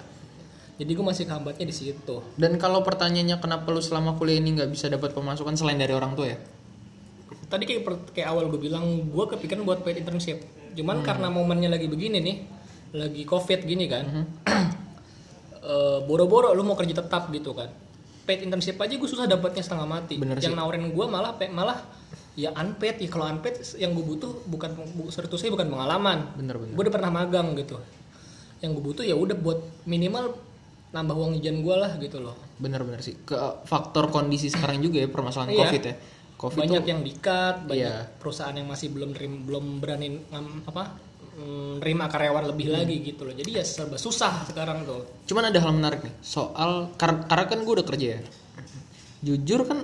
jadi 0.82 0.98
gue 0.98 1.06
masih 1.06 1.30
kehambatnya 1.30 1.62
di 1.62 1.70
situ. 1.70 2.16
Dan 2.34 2.58
kalau 2.58 2.82
pertanyaannya 2.82 3.38
kenapa 3.38 3.70
lu 3.70 3.78
selama 3.78 4.18
kuliah 4.18 4.42
ini 4.42 4.58
nggak 4.58 4.66
bisa 4.66 4.90
dapat 4.90 5.14
pemasukan 5.14 5.54
selain 5.54 5.78
dari 5.78 5.94
orang 5.94 6.18
tua 6.18 6.34
ya? 6.34 6.38
Tadi 7.46 7.62
kayak 7.62 7.82
per- 7.86 8.10
kayak 8.10 8.34
awal 8.34 8.50
gue 8.50 8.58
bilang 8.58 8.82
gue 9.06 9.24
kepikiran 9.30 9.62
buat 9.62 9.86
paid 9.86 10.02
internship. 10.02 10.42
Cuman 10.74 11.06
karena 11.06 11.30
momennya 11.30 11.70
lagi 11.70 11.86
begini 11.86 12.18
nih 12.18 12.36
lagi 12.92 13.22
covid 13.22 13.62
gini 13.64 13.86
kan 13.86 14.04
eh, 15.62 15.98
boro-boro 16.02 16.50
lu 16.52 16.66
mau 16.66 16.74
kerja 16.74 16.98
tetap 16.98 17.30
gitu 17.30 17.54
kan. 17.54 17.70
Paid 18.26 18.42
internship 18.42 18.74
aja 18.74 18.90
gue 18.90 19.06
susah 19.08 19.30
dapatnya 19.30 19.62
setengah 19.62 19.86
mati. 19.86 20.18
Bener 20.18 20.42
yang 20.42 20.52
sih. 20.52 20.58
nawarin 20.58 20.90
gue 20.90 21.06
malah 21.06 21.38
malah 21.54 21.78
ya 22.34 22.50
unpaid. 22.58 22.98
Ya 22.98 23.06
kalau 23.06 23.30
unpaid 23.30 23.54
yang 23.78 23.94
gue 23.94 24.02
butuh 24.02 24.32
bukan 24.50 24.74
bu- 24.98 25.14
sorry 25.14 25.30
to 25.30 25.38
say 25.38 25.46
bukan 25.46 25.70
pengalaman. 25.70 26.26
Bener-bener 26.34 26.74
gue 26.74 26.82
udah 26.90 26.94
pernah 26.94 27.10
magang 27.14 27.54
gitu. 27.54 27.78
Yang 28.58 28.70
gue 28.74 28.82
butuh 28.82 29.04
ya 29.06 29.14
udah 29.14 29.36
buat 29.38 29.60
minimal 29.84 30.51
nambah 30.92 31.14
uang 31.14 31.32
jajan 31.36 31.60
gue 31.60 31.72
lah 31.74 31.92
gitu 31.96 32.20
loh. 32.20 32.36
Bener-bener 32.56 33.00
sih. 33.00 33.16
Ke 33.18 33.34
faktor 33.64 34.08
kondisi 34.08 34.46
sekarang 34.46 34.78
juga 34.78 35.00
ya 35.00 35.08
permasalahan 35.08 35.50
Iya. 35.50 35.60
covid 35.62 35.82
ya. 35.82 35.94
Covid 36.36 36.58
banyak 36.58 36.80
tuh 36.80 36.90
yang 36.90 37.02
dikat 37.02 37.56
banyak 37.64 37.80
Iya. 37.80 38.12
perusahaan 38.18 38.52
yang 38.52 38.66
masih 38.66 38.90
belum 38.90 39.10
nerim- 39.12 39.42
belum 39.42 39.64
berani 39.78 40.08
ngam- 40.28 40.62
apa 40.64 40.84
mm, 41.32 41.80
nerima 41.80 42.06
karyawan 42.06 42.44
lebih 42.46 42.68
Hmm. 42.68 42.76
lagi 42.76 42.96
gitu 43.00 43.24
loh. 43.24 43.32
Jadi 43.32 43.50
ya 43.52 43.64
serba 43.64 43.96
susah 43.96 44.44
sekarang 44.44 44.84
tuh. 44.84 45.00
Cuman 45.24 45.48
ada 45.48 45.58
hal 45.58 45.72
menarik 45.72 46.04
nih 46.04 46.12
soal 46.20 46.92
kar- 46.94 47.24
karena 47.24 47.44
kan 47.46 47.58
gue 47.58 47.72
udah 47.72 47.86
kerja 47.86 48.06
ya. 48.12 48.20
Jujur 49.22 49.62
kan 49.62 49.80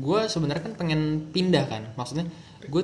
gue 0.00 0.20
sebenarnya 0.24 0.62
kan 0.62 0.74
pengen 0.74 1.00
pindah 1.28 1.66
kan. 1.66 1.82
Maksudnya 1.94 2.30
gue 2.64 2.82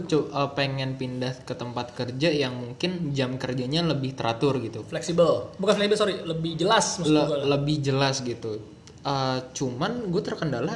pengen 0.52 0.94
pindah 0.94 1.42
ke 1.42 1.52
tempat 1.52 1.92
kerja 1.92 2.28
yang 2.28 2.52
mungkin 2.54 3.10
jam 3.10 3.36
kerjanya 3.36 3.80
lebih 3.82 4.12
teratur 4.12 4.60
gitu. 4.60 4.84
Fleksibel. 4.84 5.56
Bukan 5.56 5.74
fleksibel 5.74 5.98
sorry. 5.98 6.14
Lebih 6.20 6.56
jelas 6.56 7.00
maksud 7.00 7.12
Le- 7.12 7.26
gue 7.26 7.38
lah. 7.40 7.46
lebih 7.56 7.76
jelas 7.80 8.20
gitu. 8.20 8.60
Eh, 9.00 9.38
cuman 9.52 10.08
gue 10.08 10.22
terkendala 10.22 10.74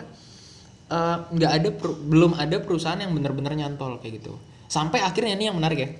eh, 0.84 1.16
nggak 1.25 1.52
ada 1.52 1.68
per- 1.73 1.99
belum 2.00 2.32
ada 2.37 2.56
perusahaan 2.61 2.96
yang 2.96 3.12
benar-benar 3.12 3.52
nyantol 3.52 3.99
kayak 3.99 4.25
gitu. 4.25 4.37
Sampai 4.66 5.00
akhirnya 5.00 5.37
ini 5.37 5.49
yang 5.49 5.56
menarik 5.56 5.78
ya. 5.78 5.90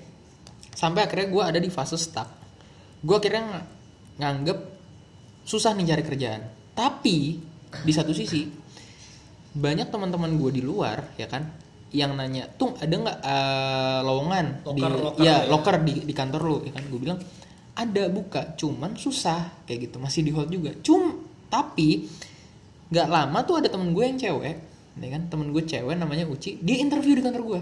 Sampai 0.73 1.05
akhirnya 1.05 1.27
gue 1.29 1.43
ada 1.45 1.59
di 1.59 1.69
fase 1.69 1.95
stuck. 1.95 2.27
Gue 2.99 3.15
akhirnya 3.17 3.43
ng- 3.45 3.67
nganggep 4.19 4.59
susah 5.43 5.73
nih 5.73 5.93
cari 5.93 6.03
kerjaan. 6.03 6.41
Tapi 6.73 7.17
di 7.75 7.91
satu 7.91 8.11
sisi 8.11 8.47
banyak 9.51 9.87
teman-teman 9.87 10.35
gue 10.35 10.51
di 10.51 10.63
luar 10.63 11.15
ya 11.15 11.31
kan 11.31 11.47
yang 11.95 12.11
nanya 12.19 12.51
tung 12.59 12.75
ada 12.75 12.91
nggak 12.91 13.17
eh, 13.23 13.99
lowongan 14.03 14.45
di 14.75 14.81
Loker- 14.83 14.99
loker 14.99 15.23
ya 15.23 15.31
ya. 15.31 15.35
loker 15.47 15.75
di, 15.81 15.93
di 16.03 16.13
kantor 16.13 16.41
lu 16.43 16.57
ya 16.67 16.71
kan. 16.75 16.83
Gue 16.91 16.99
bilang 16.99 17.19
ada 17.75 18.03
buka 18.11 18.53
cuman 18.59 18.99
susah 18.99 19.63
kayak 19.63 19.87
gitu. 19.89 19.97
Masih 20.03 20.21
di 20.27 20.31
hold 20.35 20.51
juga. 20.51 20.75
Cum 20.83 21.23
tapi 21.47 22.03
nggak 22.91 23.07
lama 23.09 23.39
tuh 23.47 23.63
ada 23.63 23.67
temen 23.71 23.95
gue 23.95 24.03
yang 24.05 24.19
cewek 24.19 24.55
ya 24.95 25.09
kan 25.11 25.27
temen 25.27 25.51
gue 25.51 25.63
cewek 25.65 25.95
namanya 25.97 26.23
Uci 26.29 26.61
dia 26.61 26.79
interview 26.79 27.17
di 27.17 27.23
kantor 27.25 27.43
gue 27.43 27.61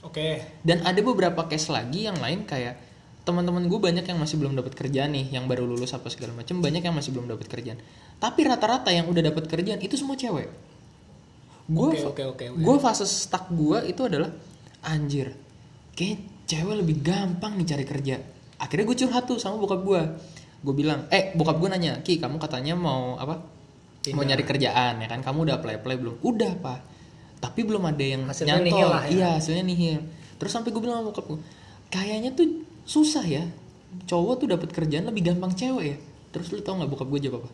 Oke. 0.00 0.42
dan 0.64 0.80
ada 0.82 0.98
beberapa 1.04 1.44
case 1.44 1.68
lagi 1.68 2.08
yang 2.08 2.16
lain 2.18 2.48
kayak 2.48 2.80
teman-teman 3.22 3.68
gue 3.68 3.76
banyak 3.78 4.02
yang 4.02 4.16
masih 4.16 4.40
belum 4.40 4.56
dapat 4.56 4.72
kerjaan 4.72 5.12
nih 5.12 5.28
yang 5.36 5.44
baru 5.44 5.68
lulus 5.68 5.92
apa 5.92 6.08
segala 6.08 6.32
macam 6.32 6.58
banyak 6.64 6.80
yang 6.80 6.96
masih 6.96 7.12
belum 7.12 7.28
dapat 7.28 7.46
kerjaan. 7.52 7.78
Tapi 8.16 8.40
rata-rata 8.48 8.88
yang 8.90 9.06
udah 9.12 9.22
dapat 9.28 9.44
kerjaan 9.44 9.78
itu 9.84 10.00
semua 10.00 10.16
cewek 10.16 10.48
gue 11.70 11.86
Oke, 11.86 12.02
oke, 12.02 12.22
oke, 12.34 12.44
oke. 12.50 12.58
gue 12.58 12.76
fase 12.82 13.06
stuck 13.06 13.46
gue 13.48 13.86
itu 13.86 14.02
adalah 14.02 14.26
anjir 14.82 15.30
kayak 15.94 16.18
cewek 16.50 16.82
lebih 16.82 16.98
gampang 16.98 17.54
nih 17.54 17.66
cari 17.68 17.84
kerja. 17.86 18.16
Akhirnya 18.58 18.84
gue 18.84 18.96
curhat 18.98 19.24
tuh 19.24 19.38
sama 19.38 19.54
bokap 19.56 19.80
gue 19.86 20.02
gue 20.60 20.74
bilang 20.74 21.06
eh 21.08 21.30
bokap 21.32 21.56
gue 21.56 21.68
nanya 21.70 22.02
ki 22.02 22.18
kamu 22.18 22.42
katanya 22.42 22.74
mau 22.74 23.14
apa? 23.16 23.38
Mau 23.38 23.46
Pindah. 24.02 24.26
nyari 24.34 24.44
kerjaan 24.44 24.98
ya 24.98 25.06
kan? 25.06 25.20
Kamu 25.22 25.46
udah 25.46 25.54
apply 25.60 25.78
apply 25.78 25.94
belum? 25.94 26.14
Udah 26.20 26.52
pak. 26.58 26.80
Tapi 27.38 27.60
belum 27.62 27.86
ada 27.86 28.02
yang 28.02 28.26
Hasilnya 28.26 28.58
nyantol. 28.58 28.66
nihil 28.68 28.88
lah 28.90 29.04
ya. 29.06 29.10
iya 29.12 29.28
hasilnya 29.38 29.64
nihil. 29.64 30.00
Terus 30.36 30.50
sampai 30.50 30.74
gue 30.74 30.82
bilang 30.82 31.00
sama 31.00 31.14
bokap 31.14 31.24
gue 31.30 31.38
kayaknya 31.88 32.34
tuh 32.34 32.46
susah 32.82 33.22
ya. 33.22 33.44
Cowok 34.10 34.34
tuh 34.42 34.48
dapat 34.50 34.68
kerjaan 34.74 35.06
lebih 35.06 35.30
gampang 35.30 35.54
cewek 35.54 35.84
ya. 35.86 35.96
Terus 36.30 36.50
lu 36.50 36.60
tau 36.60 36.74
nggak 36.76 36.90
bokap 36.90 37.06
gue 37.06 37.20
jawab 37.22 37.46
apa? 37.46 37.50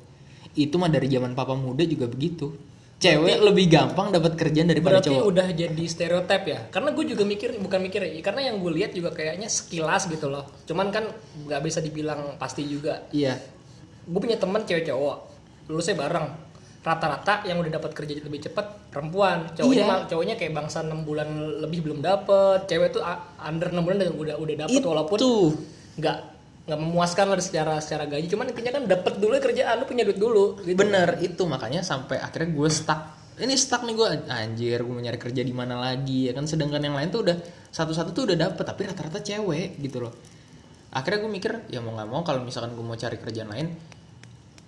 Itu 0.57 0.81
mah 0.81 0.89
dari 0.89 1.07
zaman 1.07 1.37
papa 1.37 1.53
muda 1.53 1.85
juga 1.85 2.09
begitu 2.09 2.49
cewek 2.97 3.45
lebih 3.45 3.67
gampang 3.69 4.09
dapat 4.09 4.33
kerjaan 4.41 4.73
daripada 4.73 4.99
Berarti 4.99 5.13
cowok 5.13 5.25
udah 5.29 5.49
jadi 5.53 5.85
stereotip 5.85 6.43
ya? 6.49 6.61
Karena 6.73 6.97
gue 6.97 7.05
juga 7.05 7.23
mikir, 7.29 7.61
bukan 7.61 7.81
mikir 7.85 8.01
ya, 8.01 8.13
karena 8.25 8.49
yang 8.49 8.57
gue 8.65 8.73
lihat 8.73 8.97
juga 8.97 9.13
kayaknya 9.13 9.53
sekilas 9.53 10.09
gitu 10.09 10.33
loh. 10.33 10.49
Cuman 10.65 10.89
kan 10.89 11.05
nggak 11.45 11.61
bisa 11.61 11.85
dibilang 11.85 12.41
pasti 12.41 12.65
juga. 12.65 13.05
iya 13.13 13.37
Gue 14.07 14.23
punya 14.23 14.39
teman 14.39 14.63
cewek 14.63 14.87
cowok, 14.87 15.17
lulusnya 15.69 15.99
bareng. 15.99 16.27
Rata-rata 16.87 17.43
yang 17.51 17.59
udah 17.59 17.83
dapat 17.83 17.91
kerja 17.99 18.23
lebih 18.23 18.47
cepat 18.47 18.95
perempuan. 18.95 19.51
Cowoknya 19.59 19.85
Iya. 19.85 20.07
cowoknya 20.07 20.35
kayak 20.39 20.55
bangsa 20.55 20.87
6 20.87 21.03
bulan 21.03 21.27
lebih 21.59 21.83
belum 21.83 21.99
dapet. 21.99 22.71
Cewek 22.71 22.95
tuh 22.95 23.03
under 23.43 23.75
6 23.75 23.83
bulan 23.83 23.99
udah 24.15 24.39
udah 24.39 24.55
dapet 24.65 24.79
itu 24.79 24.87
walaupun 24.87 25.19
nggak 25.99 26.36
nggak 26.67 26.79
memuaskan 26.83 27.31
lah 27.31 27.39
secara 27.39 27.79
secara 27.79 28.11
gaji. 28.11 28.27
Cuman 28.27 28.51
intinya 28.51 28.77
kan 28.77 28.85
dapet 28.91 29.23
dulu 29.23 29.39
kerjaan, 29.39 29.81
lu 29.81 29.87
punya 29.87 30.03
duit 30.03 30.19
dulu. 30.19 30.59
Gitu. 30.63 30.75
bener 30.75 31.23
itu 31.23 31.43
makanya 31.47 31.87
sampai 31.87 32.19
akhirnya 32.19 32.51
gue 32.51 32.69
stuck 32.71 33.17
ini 33.37 33.55
stuck 33.57 33.85
nih 33.85 33.93
gue 33.93 34.09
anjir 34.33 34.79
gue 34.81 34.93
mau 34.93 35.03
nyari 35.03 35.21
kerja 35.21 35.45
di 35.45 35.53
mana 35.53 35.77
lagi 35.77 36.29
ya 36.29 36.33
kan 36.33 36.49
sedangkan 36.49 36.81
yang 36.81 36.97
lain 36.97 37.13
tuh 37.13 37.21
udah 37.21 37.37
satu-satu 37.69 38.17
tuh 38.17 38.33
udah 38.33 38.37
dapet 38.49 38.65
tapi 38.65 38.89
rata-rata 38.89 39.21
cewek 39.21 39.77
gitu 39.77 40.09
loh 40.09 40.13
akhirnya 40.97 41.21
gue 41.21 41.31
mikir 41.31 41.53
ya 41.69 41.85
mau 41.85 41.93
nggak 41.93 42.09
mau 42.09 42.25
kalau 42.25 42.41
misalkan 42.41 42.73
gue 42.73 42.85
mau 42.85 42.97
cari 42.97 43.17
kerjaan 43.21 43.51
lain 43.53 43.69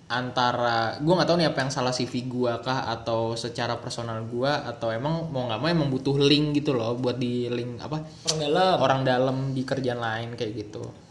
antara 0.09 0.97
gue 1.01 1.13
nggak 1.13 1.29
tahu 1.29 1.37
nih 1.37 1.49
apa 1.49 1.59
yang 1.65 1.71
salah 1.73 1.93
CV 1.93 2.13
gue 2.29 2.53
kah 2.61 2.89
atau 2.93 3.33
secara 3.33 3.77
personal 3.77 4.21
gue 4.25 4.49
atau 4.49 4.93
emang 4.93 5.29
mau 5.29 5.49
nggak 5.49 5.59
mau 5.61 5.69
emang 5.69 5.89
butuh 5.89 6.17
link 6.17 6.61
gitu 6.61 6.77
loh 6.77 6.97
buat 6.97 7.17
di 7.17 7.49
link 7.49 7.81
apa 7.81 8.05
Orang 8.29 8.37
dalam. 8.41 8.75
orang 8.81 9.01
dalam 9.05 9.37
di 9.53 9.61
kerjaan 9.65 10.01
lain 10.01 10.29
kayak 10.37 10.53
gitu 10.53 11.08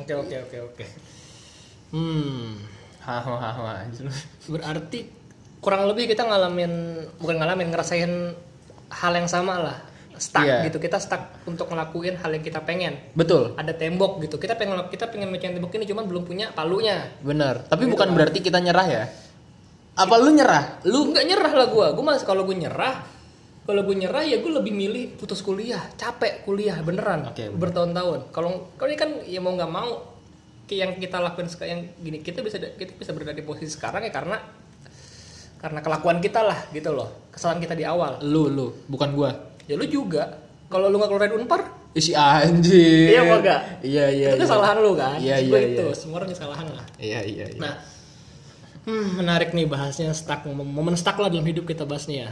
Oke 0.00 0.12
oke 0.16 0.36
oke 0.40 0.56
oke. 0.72 0.84
hmm 1.90 2.48
haha 3.00 3.34
haha 3.34 3.64
aja 3.82 4.00
lu. 4.04 4.12
Berarti 4.48 5.08
kurang 5.58 5.88
lebih 5.88 6.08
kita 6.08 6.22
ngalamin 6.22 6.72
bukan 7.18 7.36
ngalamin 7.36 7.68
ngerasain 7.68 8.12
hal 8.90 9.12
yang 9.12 9.26
sama 9.26 9.58
lah. 9.58 9.78
Stuck 10.20 10.44
Iya. 10.44 10.68
gitu. 10.68 10.76
Kita 10.76 11.00
stuck 11.00 11.40
untuk 11.48 11.72
ngelakuin 11.72 12.20
hal 12.20 12.28
yang 12.30 12.44
kita 12.44 12.60
pengen. 12.60 12.92
betul 13.16 13.56
Ada 13.56 13.72
tembok 13.72 14.20
gitu. 14.20 14.36
Kita 14.36 14.52
pengen 14.52 14.76
kita 14.92 15.08
pengen 15.08 15.32
mecahin 15.32 15.56
tembok 15.56 15.72
ini 15.74 15.88
cuman 15.88 16.04
belum 16.04 16.24
punya 16.24 16.52
palunya. 16.52 17.08
Bener, 17.24 17.64
tapi 17.64 17.88
Gitu 17.88 17.96
bukan 17.96 18.12
kan. 18.12 18.16
berarti 18.20 18.38
kita 18.38 18.60
nyerah 18.60 18.86
ya. 18.86 19.04
Apa 19.96 20.14
lu 20.20 20.30
nyerah? 20.30 20.84
Lu 20.84 21.08
nggak 21.08 21.24
nyerah 21.24 21.52
lah 21.56 21.66
gua. 21.72 21.96
Gua 21.96 22.04
mas 22.04 22.22
kalau 22.22 22.44
gue 22.44 22.54
nyerah 22.54 23.00
kalau 23.70 23.82
gue 23.86 23.96
nyerah 24.02 24.26
ya 24.26 24.42
gue 24.42 24.52
lebih 24.52 24.74
milih 24.74 25.04
putus 25.14 25.40
kuliah 25.46 25.80
capek 25.94 26.42
kuliah 26.42 26.82
beneran 26.82 27.30
Oke, 27.30 27.46
bener. 27.46 27.58
bertahun-tahun 27.62 28.34
kalau 28.34 28.74
kalau 28.74 28.88
ini 28.90 28.98
kan 28.98 29.10
ya 29.24 29.38
mau 29.38 29.54
nggak 29.54 29.70
mau 29.70 30.10
yang 30.70 30.94
kita 30.98 31.18
lakuin 31.18 31.50
sekarang 31.50 31.70
yang 31.70 31.82
gini 31.98 32.18
kita 32.22 32.46
bisa 32.46 32.62
kita 32.62 32.94
bisa 32.94 33.10
berada 33.10 33.34
di 33.34 33.42
posisi 33.42 33.74
sekarang 33.74 34.06
ya 34.06 34.12
karena 34.14 34.38
karena 35.58 35.80
kelakuan 35.82 36.18
kita 36.22 36.40
lah 36.46 36.58
gitu 36.70 36.94
loh 36.94 37.30
kesalahan 37.34 37.58
kita 37.58 37.74
di 37.74 37.84
awal 37.84 38.22
Lu, 38.22 38.48
lu, 38.48 38.70
bukan 38.86 39.10
gua. 39.12 39.30
ya 39.66 39.74
lu 39.74 39.86
juga 39.86 40.30
kalau 40.70 40.86
lu 40.86 40.98
nggak 40.98 41.10
keluarin 41.10 41.34
unpar 41.42 41.62
Isi 41.90 42.14
anjir. 42.14 43.10
Iya 43.10 43.26
apa 43.26 43.34
enggak? 43.42 43.60
Iya, 43.82 44.04
iya. 44.14 44.28
itu 44.30 44.38
iya. 44.38 44.42
kesalahan 44.46 44.78
lu 44.78 44.94
kan 44.94 45.18
Iya, 45.18 45.42
iya, 45.42 45.50
gua 45.50 45.58
iya. 45.58 45.68
itu 45.74 45.84
semua 45.98 46.22
orang 46.22 46.30
kesalahan 46.30 46.66
lah 46.70 46.86
Iya, 47.02 47.20
iya, 47.26 47.44
iya. 47.50 47.58
Nah, 47.58 47.74
hmm, 48.86 49.18
menarik 49.18 49.50
nih 49.50 49.66
bahasnya 49.66 50.14
stuck 50.14 50.46
momen, 50.46 50.70
momen 50.70 50.94
stuck 50.94 51.18
lah 51.18 51.26
dalam 51.26 51.42
hidup 51.42 51.66
kita 51.66 51.82
bahas 51.82 52.06
nih 52.06 52.22
ya. 52.22 52.30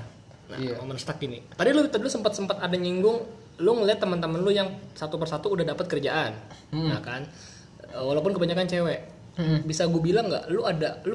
Nah, 0.48 0.56
Iya. 0.56 0.80
momen 0.80 0.96
stuck 0.96 1.20
ini. 1.20 1.44
Tadi 1.52 1.70
lu 1.70 1.84
tadi 1.86 2.00
lu 2.00 2.08
sempat 2.08 2.32
sempat 2.32 2.56
ada 2.58 2.72
nyinggung 2.72 3.20
lu 3.58 3.70
ngeliat 3.74 3.98
teman-teman 3.98 4.40
lu 4.40 4.48
yang 4.48 4.70
satu 4.94 5.18
persatu 5.18 5.52
udah 5.52 5.66
dapat 5.66 5.84
kerjaan. 5.86 6.32
Nah 6.72 7.00
kan. 7.00 7.26
Eh, 7.84 8.00
Walaupun 8.00 8.32
kebanyakan 8.32 8.64
cewek. 8.64 9.00
Hmm. 9.36 9.60
Bisa 9.62 9.84
gue 9.86 10.00
bilang 10.00 10.26
nggak 10.26 10.48
lu 10.48 10.64
ada 10.64 10.98
lu 11.04 11.14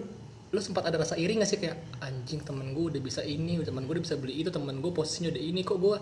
lu 0.54 0.62
sempat 0.62 0.86
ada 0.86 1.02
rasa 1.02 1.18
iri 1.18 1.34
gak 1.34 1.50
sih 1.50 1.58
kayak 1.58 1.74
anjing 1.98 2.38
temen 2.40 2.78
gue 2.78 2.94
udah 2.94 3.02
bisa 3.02 3.26
ini 3.26 3.58
temen 3.60 3.90
gue 3.90 3.94
udah 3.98 4.06
bisa 4.06 4.22
beli 4.22 4.38
itu 4.38 4.54
temen 4.54 4.78
gue 4.80 4.92
posisinya 4.94 5.34
udah 5.34 5.42
ini 5.42 5.66
kok 5.66 5.82
gue 5.82 5.98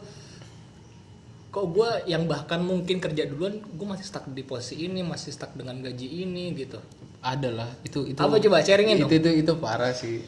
kok 1.51 1.65
gue 1.71 1.89
yang 2.07 2.27
bahkan 2.27 2.59
mungkin 2.59 3.00
kerja 3.00 3.27
duluan 3.27 3.63
gue 3.63 3.88
masih 3.88 4.03
stuck 4.03 4.27
di 4.27 4.43
posisi 4.43 4.88
ini 4.88 5.03
masih 5.03 5.31
stuck 5.31 5.55
dengan 5.55 5.79
gaji 5.79 6.27
ini 6.27 6.51
gitu 6.51 6.79
Ada 7.21 7.47
lah, 7.53 7.69
itu 7.85 8.09
itu. 8.09 8.17
Apa 8.17 8.41
coba 8.41 8.59
sharingin 8.59 8.97
itu, 8.97 9.05
dong? 9.05 9.13
itu 9.13 9.29
itu 9.45 9.53
parah 9.61 9.93
sih. 9.93 10.25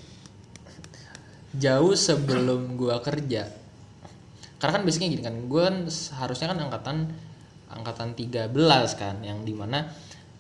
Jauh 1.54 1.94
sebelum 1.94 2.76
gua 2.76 3.02
kerja. 3.02 3.50
Karena 4.58 4.80
kan 4.80 4.84
basicnya 4.88 5.10
gini 5.14 5.24
kan, 5.24 5.36
gua 5.46 5.70
kan 5.70 5.78
harusnya 6.18 6.48
kan 6.50 6.60
angkatan 6.60 6.98
angkatan 7.74 8.14
13 8.14 8.54
kan 8.94 9.16
yang 9.26 9.42
di 9.42 9.54
mana 9.58 9.90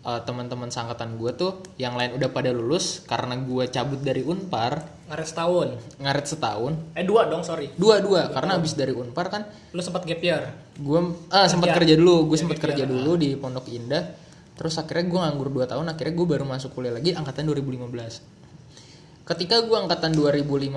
eh, 0.05 0.22
teman-teman 0.22 0.70
seangkatan 0.70 1.17
gue 1.17 1.32
tuh 1.34 1.65
yang 1.82 1.98
lain 1.98 2.13
udah 2.13 2.29
pada 2.29 2.53
lulus 2.53 3.01
karena 3.10 3.34
gua 3.41 3.65
cabut 3.65 4.05
dari 4.05 4.22
Unpar 4.22 4.86
ngaret 5.10 5.27
setahun 5.27 5.70
ngaret 6.00 6.25
setahun 6.29 6.74
eh 6.93 7.05
dua 7.05 7.27
dong 7.27 7.43
sorry 7.43 7.74
dua 7.75 8.00
dua 8.00 8.29
karena 8.32 8.58
habis 8.58 8.77
dari 8.77 8.93
Unpar 8.93 9.34
kan 9.34 9.50
lu 9.75 9.82
sempat 9.82 10.05
gap 10.05 10.22
year 10.22 10.41
gue 10.79 11.00
ah 11.29 11.46
sempat 11.46 11.75
Kerja. 11.75 11.98
dulu 12.00 12.34
gue 12.34 12.38
sempat 12.39 12.58
Kerja. 12.58 12.86
kerja 12.86 12.89
dulu 12.89 13.17
di 13.20 13.36
Pondok 13.38 13.67
Indah 13.70 14.13
terus 14.53 14.77
akhirnya 14.77 15.05
gue 15.10 15.20
nganggur 15.20 15.50
2 15.50 15.70
tahun 15.70 15.86
akhirnya 15.89 16.13
gue 16.13 16.27
baru 16.29 16.46
masuk 16.46 16.77
kuliah 16.77 16.93
lagi 16.93 17.13
angkatan 17.17 17.46
2015 17.50 18.43
ketika 19.24 19.63
gue 19.63 19.77
angkatan 19.77 20.12
2015 20.12 20.68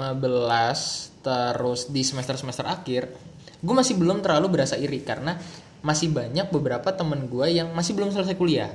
terus 1.27 1.91
di 1.91 2.03
semester 2.07 2.39
semester 2.39 2.63
akhir 2.63 3.11
gue 3.59 3.75
masih 3.75 3.99
belum 3.99 4.23
terlalu 4.23 4.61
berasa 4.61 4.79
iri 4.79 5.03
karena 5.03 5.35
masih 5.83 6.15
banyak 6.15 6.51
beberapa 6.51 6.95
temen 6.95 7.27
gue 7.27 7.47
yang 7.51 7.71
masih 7.75 7.95
belum 7.95 8.11
selesai 8.11 8.35
kuliah. 8.39 8.71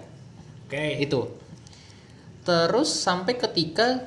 Oke. 0.67 0.99
Itu. 0.99 1.27
Terus 2.47 2.87
sampai 2.87 3.35
ketika 3.35 3.99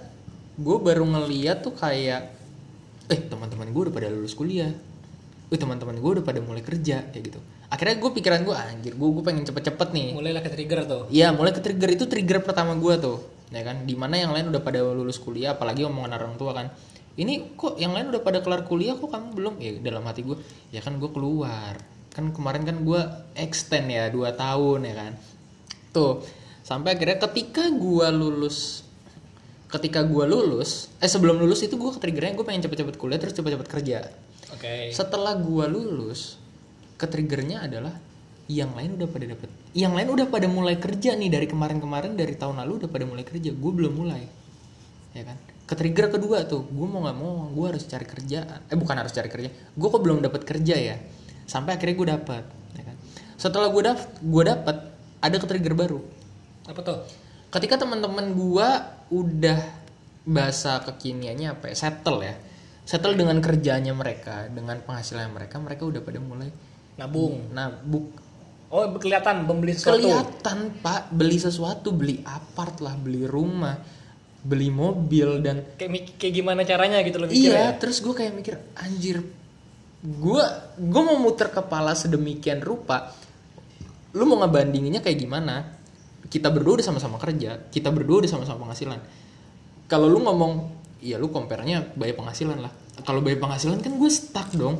gue 0.57 0.77
baru 0.79 1.05
ngeliat 1.05 1.61
tuh 1.61 1.77
kayak 1.77 2.33
eh 3.13 3.21
teman-teman 3.29 3.69
gue 3.69 3.83
udah 3.89 3.95
pada 3.95 4.09
lulus 4.09 4.33
kuliah. 4.33 4.73
Eh 5.53 5.59
teman-teman 5.61 6.01
gue 6.01 6.11
udah 6.21 6.25
pada 6.25 6.41
mulai 6.41 6.65
kerja 6.65 7.05
kayak 7.13 7.25
gitu. 7.29 7.41
Akhirnya 7.69 8.01
gue 8.01 8.11
pikiran 8.17 8.41
gue 8.45 8.57
anjir 8.57 8.93
gue 8.97 9.09
gue 9.09 9.25
pengen 9.25 9.45
cepet-cepet 9.45 9.89
nih. 9.93 10.09
Mulailah 10.17 10.43
ke 10.45 10.51
trigger 10.53 10.81
tuh. 10.89 11.03
Iya 11.13 11.33
mulai 11.37 11.53
ke 11.53 11.61
trigger. 11.61 11.89
Itu 11.93 12.05
trigger 12.09 12.41
pertama 12.41 12.73
gue 12.77 12.95
tuh 13.01 13.34
ya 13.55 13.63
kan? 13.63 13.87
Di 13.87 13.95
mana 13.95 14.19
yang 14.19 14.35
lain 14.35 14.51
udah 14.51 14.61
pada 14.61 14.83
lulus 14.83 15.23
kuliah 15.23 15.55
apalagi 15.55 15.87
omongan 15.87 16.13
orang 16.19 16.35
tua 16.35 16.53
kan? 16.53 16.67
Ini 17.15 17.55
kok 17.55 17.79
yang 17.79 17.95
lain 17.95 18.11
udah 18.11 18.23
pada 18.27 18.43
kelar 18.43 18.67
kuliah 18.67 18.99
kok 18.99 19.09
kamu 19.09 19.29
belum? 19.39 19.55
Ya 19.63 19.71
dalam 19.79 20.03
hati 20.05 20.27
gue 20.27 20.37
ya 20.75 20.83
kan 20.83 20.99
gue 20.99 21.11
keluar. 21.15 21.79
Kan 22.11 22.35
kemarin 22.35 22.67
kan 22.67 22.83
gue 22.83 23.01
extend 23.39 23.91
ya 23.91 24.11
dua 24.11 24.35
tahun 24.35 24.91
ya 24.91 24.95
kan? 24.99 25.13
Tuh 25.95 26.27
sampai 26.67 26.99
akhirnya 26.99 27.23
ketika 27.23 27.71
gue 27.71 28.07
lulus 28.11 28.83
ketika 29.71 30.07
gue 30.07 30.25
lulus 30.27 30.87
eh 31.03 31.11
sebelum 31.11 31.39
lulus 31.39 31.67
itu 31.67 31.75
gue 31.75 31.91
ke 31.91 31.99
triggernya 31.99 32.39
gue 32.39 32.47
pengen 32.47 32.63
cepet-cepet 32.63 32.95
kuliah 32.95 33.19
terus 33.19 33.35
cepet-cepet 33.35 33.69
kerja. 33.71 33.99
Oke. 34.55 34.95
Setelah 34.95 35.35
gua 35.37 35.67
lulus 35.67 36.39
ke 36.95 37.07
triggernya 37.11 37.67
adalah 37.67 37.95
yang 38.51 38.77
lain 38.77 39.01
udah 39.01 39.09
pada 39.09 39.25
dapet. 39.29 39.51
Yang 39.73 39.93
lain 39.97 40.09
udah 40.13 40.27
pada 40.29 40.47
mulai 40.49 40.77
kerja 40.77 41.17
nih 41.17 41.31
dari 41.33 41.47
kemarin-kemarin 41.49 42.13
dari 42.17 42.35
tahun 42.37 42.61
lalu 42.61 42.85
udah 42.85 42.89
pada 42.93 43.05
mulai 43.09 43.25
kerja. 43.25 43.51
Gue 43.57 43.73
belum 43.73 43.93
mulai. 43.97 44.23
Ya 45.17 45.23
kan? 45.25 45.39
Ke 45.65 45.75
trigger 45.79 46.13
kedua 46.13 46.45
tuh 46.45 46.69
gue 46.69 46.87
mau 46.87 47.01
nggak 47.09 47.17
mau 47.17 47.49
gue 47.49 47.67
harus 47.73 47.89
cari 47.89 48.05
kerja 48.05 48.45
eh 48.69 48.77
bukan 48.77 48.97
harus 49.01 49.13
cari 49.17 49.33
kerja. 49.33 49.49
Gue 49.73 49.89
kok 49.89 50.03
belum 50.05 50.21
dapat 50.21 50.45
kerja 50.45 50.77
ya? 50.77 50.97
Sampai 51.49 51.81
akhirnya 51.81 51.97
gue 51.97 52.09
dapat 52.21 52.45
ya 52.77 52.83
kan? 52.85 52.97
Setelah 53.41 53.73
gue 53.73 53.83
dap 53.83 54.01
gue 54.21 54.43
dapat 54.45 54.77
ada 55.25 55.37
ke 55.41 55.47
trigger 55.49 55.73
baru. 55.73 56.01
Apa 56.69 56.81
tuh? 56.85 56.99
Ketika 57.49 57.81
teman-teman 57.81 58.35
gua 58.35 58.99
udah 59.15 59.63
bahasa 60.27 60.83
kekiniannya 60.83 61.55
apa 61.55 61.71
ya? 61.71 61.77
Settle 61.79 62.21
ya. 62.27 62.35
Settle 62.85 63.15
dengan 63.15 63.39
kerjanya 63.39 63.95
mereka 63.95 64.51
dengan 64.51 64.83
penghasilan 64.83 65.33
mereka 65.33 65.63
mereka 65.63 65.87
udah 65.87 66.03
pada 66.03 66.19
mulai 66.19 66.51
nabung. 67.01 67.55
Nabuk 67.55 68.24
Oh, 68.75 68.91
kelihatan 68.99 69.47
membeli 69.47 69.79
sesuatu. 69.79 70.03
kelihatan 70.03 70.59
pak. 70.83 71.15
Beli 71.15 71.39
sesuatu 71.39 71.95
beli 71.95 72.19
apart 72.27 72.83
lah 72.83 72.99
beli 72.99 73.23
rumah 73.23 73.79
beli 74.45 74.69
mobil 74.69 75.41
dan 75.41 75.65
Kayak 75.81 76.21
kayak 76.21 76.35
gimana 76.37 76.61
caranya 76.69 77.01
gitu 77.01 77.17
loh 77.17 77.33
iya 77.33 77.73
mikirnya. 77.73 77.81
terus 77.81 77.97
gue 78.05 78.13
kayak 78.13 78.33
mikir 78.37 78.55
anjir 78.77 79.25
gue 80.05 80.45
gue 80.77 81.03
mau 81.03 81.17
muter 81.17 81.49
kepala 81.49 81.97
sedemikian 81.97 82.61
rupa 82.61 83.09
lu 84.13 84.29
mau 84.29 84.39
ngebandinginnya 84.45 85.01
kayak 85.01 85.19
gimana? 85.19 85.81
Kita 86.29 86.53
berdua 86.53 86.79
udah 86.79 86.87
sama-sama 86.87 87.17
kerja 87.17 87.67
kita 87.73 87.89
berdua 87.89 88.21
udah 88.23 88.31
sama-sama 88.31 88.69
penghasilan. 88.69 89.01
Kalau 89.89 90.07
lu 90.13 90.21
ngomong 90.21 90.53
iya 91.01 91.17
lu 91.17 91.33
compare-nya 91.33 91.97
bayar 91.97 92.21
penghasilan 92.21 92.59
lah. 92.61 92.73
Kalau 93.01 93.25
bayar 93.25 93.41
penghasilan 93.41 93.81
kan 93.81 93.97
gue 93.97 94.11
stuck 94.13 94.53
dong. 94.53 94.77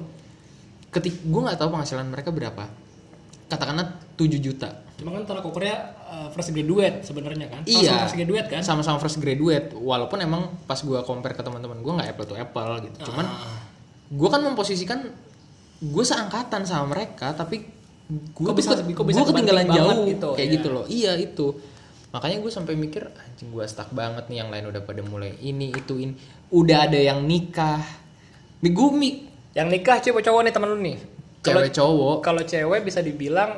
Ketik 0.93 1.25
gue 1.25 1.41
nggak 1.41 1.57
tahu 1.57 1.73
penghasilan 1.73 2.07
mereka 2.13 2.31
berapa 2.31 2.84
katakanlah 3.47 3.87
7 4.15 4.39
juta 4.39 4.71
Cuma 4.95 5.11
kan 5.11 5.27
tolak 5.27 5.43
ukurnya 5.43 5.75
uh, 6.07 6.29
fresh 6.31 6.55
graduate 6.55 7.03
sebenarnya 7.03 7.51
kan. 7.51 7.61
Iya. 7.67 7.75
Sama-sama 7.75 7.99
fresh 8.07 8.15
graduate 8.17 8.47
kan. 8.47 8.63
sama-sama 8.63 8.99
fresh 9.03 9.19
graduate 9.19 9.67
walaupun 9.75 10.19
emang 10.23 10.43
pas 10.65 10.79
gue 10.79 10.99
compare 11.03 11.35
ke 11.35 11.43
teman-teman 11.43 11.83
gue 11.83 11.93
nggak 11.93 12.09
apple 12.15 12.27
to 12.27 12.35
apple 12.35 12.79
gitu 12.79 13.11
cuman 13.11 13.27
Ah. 13.27 13.59
gue 14.07 14.29
kan 14.31 14.39
memposisikan 14.39 15.11
gue 15.83 16.05
seangkatan 16.07 16.63
sama 16.63 16.95
mereka 16.95 17.35
tapi 17.35 17.67
gue 18.07 18.53
bisa- 18.55 18.79
kok 18.79 19.03
bisa 19.03 19.27
ketinggalan 19.27 19.67
jauh 19.67 20.07
gitu, 20.07 20.29
kayak 20.33 20.47
ya. 20.47 20.55
gitu 20.57 20.69
loh 20.71 20.85
iya 20.87 21.13
itu 21.19 21.59
makanya 22.09 22.39
gue 22.39 22.53
sampai 22.53 22.79
mikir 22.79 23.03
anjing 23.11 23.51
gue 23.51 23.65
stuck 23.67 23.91
banget 23.91 24.31
nih 24.31 24.47
yang 24.47 24.49
lain 24.49 24.71
udah 24.71 24.83
pada 24.87 25.03
mulai 25.03 25.35
ini 25.41 25.75
itu 25.75 25.99
ini 25.99 26.15
udah 26.55 26.87
ada 26.87 27.01
yang 27.03 27.27
nikah 27.27 27.83
nih 28.63 28.71
gue 28.71 28.89
mi 28.95 29.11
Yang 29.55 29.69
nikah 29.71 29.97
cewek 30.01 30.23
cowok 30.23 30.41
nih 30.43 30.53
temen 30.53 30.67
lu 30.67 30.79
nih. 30.81 30.99
Kalau 31.45 31.61
cewek 31.61 31.73
cowok 31.73 32.17
kalau 32.21 32.43
cewek 32.43 32.81
bisa 32.83 32.99
dibilang 32.99 33.51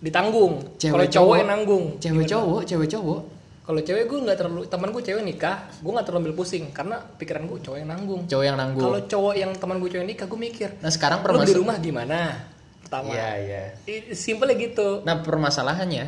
ditanggung. 0.00 0.54
Kalau 0.74 1.04
cowok 1.04 1.34
yang 1.36 1.50
nanggung. 1.50 1.84
cewek 1.96 2.24
Gimana? 2.24 2.32
cowok 2.32 2.60
cewek 2.64 2.88
cowok 2.90 3.20
Kalau 3.64 3.80
cewek 3.80 4.04
gue 4.04 4.18
nggak 4.20 4.36
terlalu 4.36 4.60
teman 4.66 4.88
gue 4.90 5.02
cewek 5.02 5.22
nikah, 5.22 5.56
gue 5.74 5.88
nggak 5.88 6.04
terlalu 6.04 6.20
ambil 6.22 6.34
pusing 6.36 6.64
karena 6.68 6.96
pikiran 7.00 7.44
gue 7.44 7.58
cowok 7.58 7.78
yang 7.78 7.88
nanggung. 7.88 8.20
cowok 8.24 8.44
yang 8.44 8.56
nanggung 8.56 8.82
Kalau 8.82 9.00
cowok 9.02 9.34
yang 9.34 9.50
teman 9.54 9.76
gue 9.78 9.88
cewek 9.88 10.06
nikah, 10.06 10.26
gue 10.26 10.36
mikir, 10.38 10.68
nah 10.78 10.88
sekarang 10.88 11.18
lu 11.18 11.22
di 11.22 11.26
permasalahan 11.26 11.56
rumah 11.56 11.76
gimana? 11.78 12.18
Pertama. 12.84 13.08
iya 13.08 13.72
I- 13.88 14.12
Simpelnya 14.12 14.56
gitu. 14.58 15.00
Nah 15.02 15.16
permasalahannya 15.18 16.04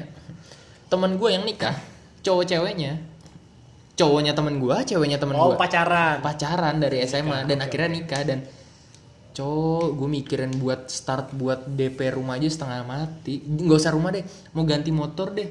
temen 0.87 1.17
gue 1.17 1.29
yang 1.31 1.43
nikah 1.43 1.77
cowok 2.21 2.45
ceweknya 2.45 2.93
cowoknya 3.95 4.33
temen 4.33 4.61
gue 4.61 4.77
ceweknya 4.85 5.17
temen 5.17 5.35
Oh 5.35 5.49
gue 5.49 5.57
pacaran. 5.57 6.21
pacaran 6.21 6.77
dari 6.77 7.01
SMA 7.03 7.43
dan 7.43 7.57
oke, 7.57 7.65
akhirnya 7.65 7.89
nikah 7.91 8.23
dan 8.23 8.45
cowok 9.37 10.01
gue 10.01 10.09
mikirin 10.09 10.53
buat 10.57 10.89
start 10.89 11.37
buat 11.37 11.69
DP 11.69 12.17
rumah 12.17 12.41
aja 12.41 12.49
setengah 12.49 12.89
mati 12.89 13.45
nggak 13.45 13.77
usah 13.77 13.93
rumah 13.93 14.17
deh 14.17 14.25
mau 14.57 14.65
ganti 14.65 14.89
motor 14.89 15.37
deh 15.37 15.49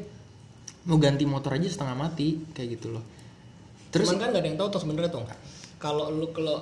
mau 0.90 0.98
ganti 0.98 1.26
motor 1.30 1.54
aja 1.54 1.70
setengah 1.70 1.94
mati 1.94 2.42
kayak 2.54 2.70
gitu 2.82 2.98
loh 2.98 3.04
terus 3.94 4.10
Cuman 4.10 4.20
kan 4.20 4.30
gak 4.36 4.42
ada 4.44 4.48
yang 4.52 4.60
tahu 4.60 4.70
tuh 4.76 4.82
sebenarnya 4.84 5.12
tuh. 5.14 5.24
Kalau 5.80 6.12
lu 6.12 6.28
kalau 6.36 6.60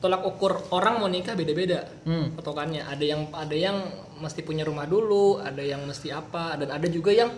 tolak 0.00 0.26
ukur 0.26 0.58
orang 0.74 0.98
mau 0.98 1.06
nikah 1.06 1.38
beda-beda 1.38 1.86
Hmm. 2.02 2.34
patokannya. 2.34 2.82
Ada 2.82 3.04
yang 3.04 3.22
ada 3.30 3.54
yang 3.54 3.76
mesti 4.18 4.42
punya 4.42 4.66
rumah 4.66 4.90
dulu, 4.90 5.38
ada 5.38 5.62
yang 5.62 5.86
mesti 5.86 6.10
apa, 6.10 6.58
dan 6.58 6.74
ada 6.74 6.88
juga 6.90 7.14
yang 7.14 7.30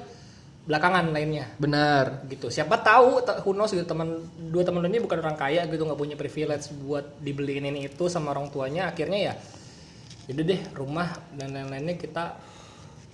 belakangan 0.63 1.11
lainnya 1.11 1.51
benar 1.59 2.23
gitu. 2.31 2.47
Siapa 2.47 2.79
tahu 2.79 3.19
ta- 3.27 3.43
who 3.43 3.51
knows 3.51 3.75
gitu 3.75 3.83
teman 3.83 4.23
dua 4.39 4.63
teman 4.63 4.87
ini 4.87 5.03
bukan 5.03 5.19
orang 5.19 5.35
kaya 5.35 5.67
gitu 5.67 5.83
nggak 5.83 5.99
punya 5.99 6.15
privilege 6.15 6.71
buat 6.87 7.19
dibeliin 7.19 7.67
ini 7.67 7.91
itu 7.91 8.07
sama 8.07 8.31
orang 8.31 8.47
tuanya 8.47 8.87
akhirnya 8.95 9.19
ya 9.31 9.35
jadi 10.31 10.41
deh 10.47 10.61
rumah 10.79 11.11
dan 11.35 11.51
lain-lainnya 11.51 11.99
kita 11.99 12.39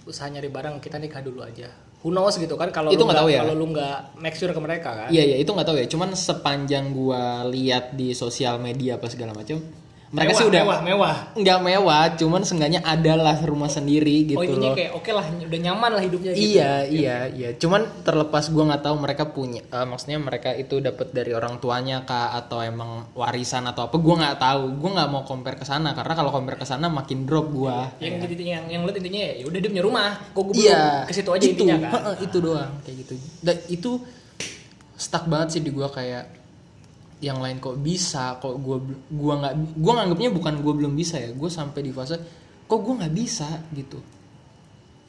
usaha 0.04 0.28
nyari 0.28 0.52
barang 0.52 0.76
kita 0.76 1.00
nikah 1.00 1.24
dulu 1.24 1.40
aja. 1.40 1.72
Who 1.98 2.14
knows 2.14 2.38
gitu 2.38 2.54
kan 2.54 2.70
kalau 2.70 2.94
Itu 2.94 3.02
nggak 3.02 3.18
tahu 3.26 3.28
ya. 3.32 3.42
kalau 3.42 3.58
lu 3.58 3.74
nggak 3.74 4.22
make 4.22 4.36
sure 4.38 4.52
ke 4.54 4.60
mereka 4.62 4.90
kan. 4.94 5.08
iya 5.10 5.24
iya 5.24 5.36
itu 5.40 5.50
nggak 5.50 5.66
tahu 5.66 5.76
ya 5.82 5.86
cuman 5.88 6.14
sepanjang 6.14 6.92
gua 6.94 7.42
lihat 7.48 7.96
di 7.96 8.14
sosial 8.14 8.60
media 8.62 9.00
apa 9.00 9.08
segala 9.10 9.32
macam 9.34 9.58
mereka 10.08 10.32
Mewah, 10.32 10.40
sih 10.40 10.46
udah 10.48 10.62
mewah 10.64 10.80
mewah. 10.80 11.16
nggak 11.36 11.58
mewah 11.60 12.04
cuman 12.16 12.40
seenggaknya 12.40 12.80
adalah 12.80 13.36
rumah 13.44 13.68
sendiri 13.68 14.24
gitu 14.24 14.40
oh 14.40 14.44
loh 14.44 14.72
kayak 14.72 14.96
oke 14.96 15.10
lah 15.12 15.26
udah 15.28 15.60
nyaman 15.60 15.90
lah 15.92 16.02
hidupnya 16.02 16.32
gitu. 16.32 16.56
iya 16.56 16.72
iya 16.88 17.16
iya 17.28 17.48
cuman 17.60 17.84
terlepas 18.00 18.48
gua 18.48 18.72
nggak 18.72 18.88
tahu 18.88 18.96
mereka 18.96 19.28
punya 19.28 19.60
eh, 19.68 19.84
maksudnya 19.84 20.16
mereka 20.16 20.56
itu 20.56 20.80
dapat 20.80 21.12
dari 21.12 21.36
orang 21.36 21.60
tuanya 21.60 22.08
kah 22.08 22.32
atau 22.40 22.64
emang 22.64 23.12
warisan 23.12 23.68
atau 23.68 23.92
apa 23.92 23.96
gua 24.00 24.14
nggak 24.16 24.36
tahu 24.40 24.62
gua 24.80 24.90
nggak 24.96 25.10
mau 25.12 25.22
compare 25.28 25.60
ke 25.60 25.66
sana 25.68 25.92
karena 25.92 26.12
kalau 26.16 26.30
compare 26.32 26.56
ke 26.56 26.64
sana 26.64 26.88
makin 26.88 27.28
drop 27.28 27.52
gua 27.52 27.92
Yang 28.00 28.32
intinya 28.32 28.54
yang 28.64 28.66
yang 28.68 28.82
lihat 28.88 28.96
intinya 29.04 29.20
ya 29.20 29.44
udah 29.44 29.58
dia 29.60 29.70
punya 29.70 29.84
rumah. 29.84 30.10
Kok 30.32 30.42
gue 30.48 30.54
iya 30.56 30.80
belum 31.04 31.08
ke 31.08 31.12
situ 31.12 31.30
aja 31.34 31.44
itu, 31.44 31.52
intinya 31.52 31.76
kan. 31.84 32.16
itu 32.22 32.36
doang 32.40 32.72
kayak 32.80 32.96
gitu 33.04 33.12
dan 33.44 33.56
itu 33.68 33.90
stuck 34.96 35.24
banget 35.28 35.48
sih 35.58 35.60
di 35.60 35.70
gua 35.70 35.92
kayak 35.92 36.37
yang 37.18 37.42
lain 37.42 37.58
kok 37.58 37.82
bisa 37.82 38.38
kok 38.38 38.54
gua 38.62 38.78
bel- 38.78 39.02
gua 39.10 39.34
nggak 39.42 39.54
gua 39.74 39.92
nganggapnya 40.02 40.30
bukan 40.30 40.54
gua 40.62 40.72
belum 40.78 40.92
bisa 40.94 41.18
ya 41.18 41.34
gua 41.34 41.50
sampai 41.50 41.80
di 41.82 41.90
fase 41.90 42.16
kok 42.66 42.78
gua 42.78 43.02
nggak 43.02 43.14
bisa 43.14 43.48
gitu. 43.74 43.98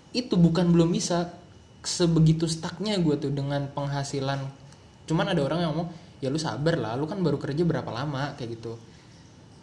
Itu 0.10 0.42
bukan 0.42 0.74
belum 0.74 0.90
bisa 0.90 1.38
sebegitu 1.86 2.44
stucknya 2.50 3.00
gue 3.00 3.16
tuh 3.16 3.32
dengan 3.32 3.70
penghasilan. 3.72 4.42
Cuman 5.08 5.26
ada 5.32 5.42
orang 5.42 5.64
yang 5.64 5.72
ngomong 5.76 5.90
ya 6.20 6.28
lu 6.28 6.36
sabar 6.36 6.76
lah 6.76 7.00
lu 7.00 7.08
kan 7.08 7.24
baru 7.24 7.40
kerja 7.40 7.64
berapa 7.64 7.88
lama 7.88 8.36
kayak 8.36 8.60
gitu. 8.60 8.76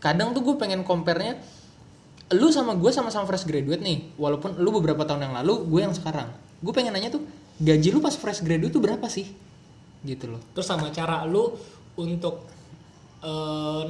Kadang 0.01 0.33
tuh 0.33 0.45
gue 0.45 0.55
pengen 0.57 0.87
compare-nya 0.87 1.37
lu 2.35 2.51
sama 2.51 2.75
gue 2.75 2.91
sama-sama 2.91 3.23
fresh 3.29 3.47
graduate 3.47 3.83
nih 3.83 4.19
walaupun 4.19 4.59
lu 4.59 4.75
beberapa 4.75 5.07
tahun 5.07 5.31
yang 5.31 5.35
lalu 5.45 5.69
gue 5.69 5.81
yang 5.83 5.95
sekarang. 5.95 6.33
Gue 6.63 6.73
pengen 6.73 6.97
nanya 6.97 7.13
tuh 7.13 7.23
gaji 7.61 7.89
lu 7.93 8.01
pas 8.01 8.15
fresh 8.17 8.41
graduate 8.41 8.73
tuh 8.73 8.83
berapa 8.83 9.07
sih? 9.11 9.29
Gitu 10.03 10.31
loh. 10.31 10.43
Terus 10.57 10.67
sama 10.67 10.89
cara 10.91 11.23
lu 11.29 11.53
untuk 11.97 12.45
eh, 13.21 13.87